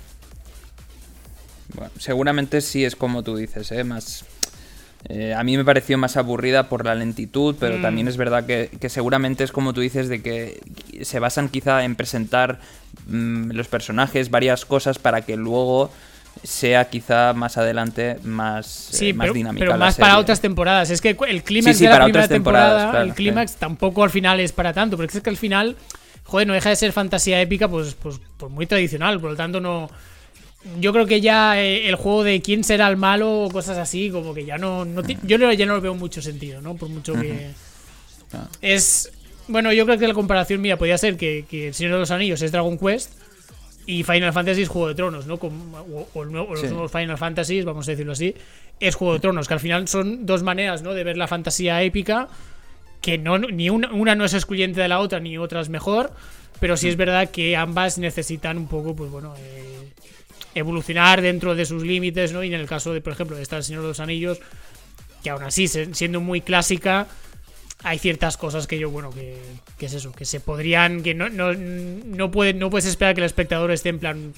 [1.74, 3.84] Bueno, seguramente sí es como tú dices, ¿eh?
[3.84, 4.26] Más,
[5.08, 7.82] eh, a mí me pareció más aburrida por la lentitud, pero Mm.
[7.82, 10.60] también es verdad que, que seguramente es como tú dices, de que
[11.04, 12.60] se basan quizá en presentar
[13.08, 15.92] mm, los personajes, varias cosas para que luego
[16.44, 19.66] sea quizá más adelante más, eh, Sí, más pero, dinámica.
[19.66, 20.90] pero más para otras temporadas.
[20.90, 24.10] Es que el clímax Sí, sí, de la primera temporada, claro, el clímax tampoco al
[24.10, 25.76] final es para tanto, porque es que al final,
[26.24, 29.60] joder, no deja de ser fantasía épica, pues, pues, pues muy tradicional, por lo tanto
[29.60, 29.90] no...
[30.80, 34.10] Yo creo que ya eh, el juego de quién será el malo o cosas así,
[34.10, 34.84] como que ya no...
[34.86, 36.76] no yo ya no lo veo mucho sentido, ¿no?
[36.76, 37.52] Por mucho que...
[38.34, 38.48] Ah.
[38.62, 39.12] Es...
[39.48, 42.12] Bueno, yo creo que la comparación mía podría ser que, que El Señor de los
[42.12, 43.14] Anillos es Dragon Quest
[43.90, 45.36] y Final Fantasy es Juego de Tronos, ¿no?
[45.36, 46.68] O, o el nuevo- o los Sí.
[46.68, 48.36] nuevos Final Fantasy, vamos a decirlo así,
[48.80, 50.94] es Juego de Tronos, que al final son dos maneras, ¿no?
[50.94, 52.28] De ver la fantasía épica,
[53.02, 56.12] que no ni una, una no es excluyente de la otra, ni otra es mejor,
[56.60, 59.90] pero sí es verdad que ambas necesitan un poco, pues bueno, eh,
[60.54, 62.44] evolucionar dentro de sus límites, ¿no?
[62.44, 64.40] Y en el caso de, por ejemplo, de esta El Señor de los Anillos,
[65.24, 67.08] que aún así, siendo muy clásica,
[67.84, 69.42] hay ciertas cosas que yo, bueno, que,
[69.78, 73.22] que es eso, que se podrían, que no, no, no, puede, no puedes esperar que
[73.22, 74.34] el espectador esté en plan,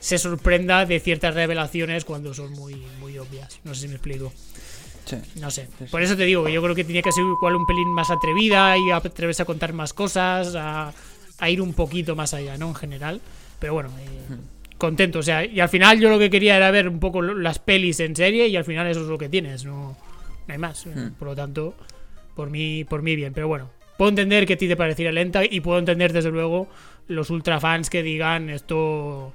[0.00, 3.60] se sorprenda de ciertas revelaciones cuando son muy, muy obvias.
[3.64, 4.32] No sé si me explico.
[5.04, 5.16] Sí.
[5.36, 5.68] No sé.
[5.90, 8.10] Por eso te digo que yo creo que tenía que ser igual un pelín más
[8.10, 10.92] atrevida y atreverse a contar más cosas, a,
[11.38, 12.68] a ir un poquito más allá, ¿no?
[12.68, 13.20] En general.
[13.58, 14.36] Pero bueno, eh,
[14.76, 15.18] contento.
[15.18, 18.00] O sea, y al final yo lo que quería era ver un poco las pelis
[18.00, 19.96] en serie y al final eso es lo que tienes, no,
[20.46, 20.86] no hay más.
[20.86, 21.12] Hmm.
[21.18, 21.74] Por lo tanto,
[22.38, 23.32] por mí, por mí bien.
[23.32, 26.68] Pero bueno, puedo entender que a ti te pareciera lenta y puedo entender desde luego
[27.08, 29.32] los ultra fans que digan esto,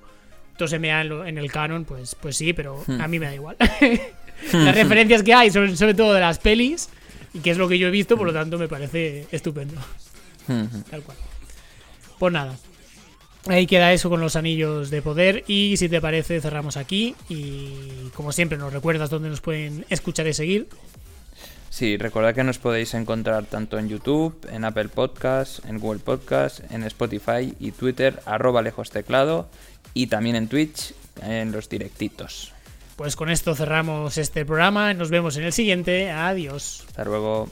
[0.53, 3.01] esto se me da en, el canon, pues, pues sí, pero Hmm.
[3.01, 3.57] a mí me da igual.
[4.53, 6.87] las referencias que hay son sobre todo de las pelis
[7.33, 9.75] y que es lo que yo he visto, por lo tanto me parece estupendo.
[10.47, 10.83] Ujú.
[10.89, 11.17] Tal cual.
[12.19, 12.55] Pues nada.
[13.47, 15.43] Ahí queda eso con los anillos de poder.
[15.47, 17.15] Y si te parece, cerramos aquí.
[17.27, 20.69] Y como siempre, nos recuerdas dónde nos pueden escuchar y seguir.
[21.73, 26.61] Sí, recordad que nos podéis encontrar tanto en YouTube, en Apple Podcasts, en Google Podcasts,
[26.69, 29.47] en Spotify y Twitter, arroba lejos teclado,
[29.95, 30.93] y también en Twitch,
[31.23, 32.53] en los directitos.
[32.95, 34.93] Pues con esto cerramos este programa.
[34.93, 36.11] Nos vemos en el siguiente.
[36.11, 36.83] Adiós.
[36.89, 37.49] Hasta luego.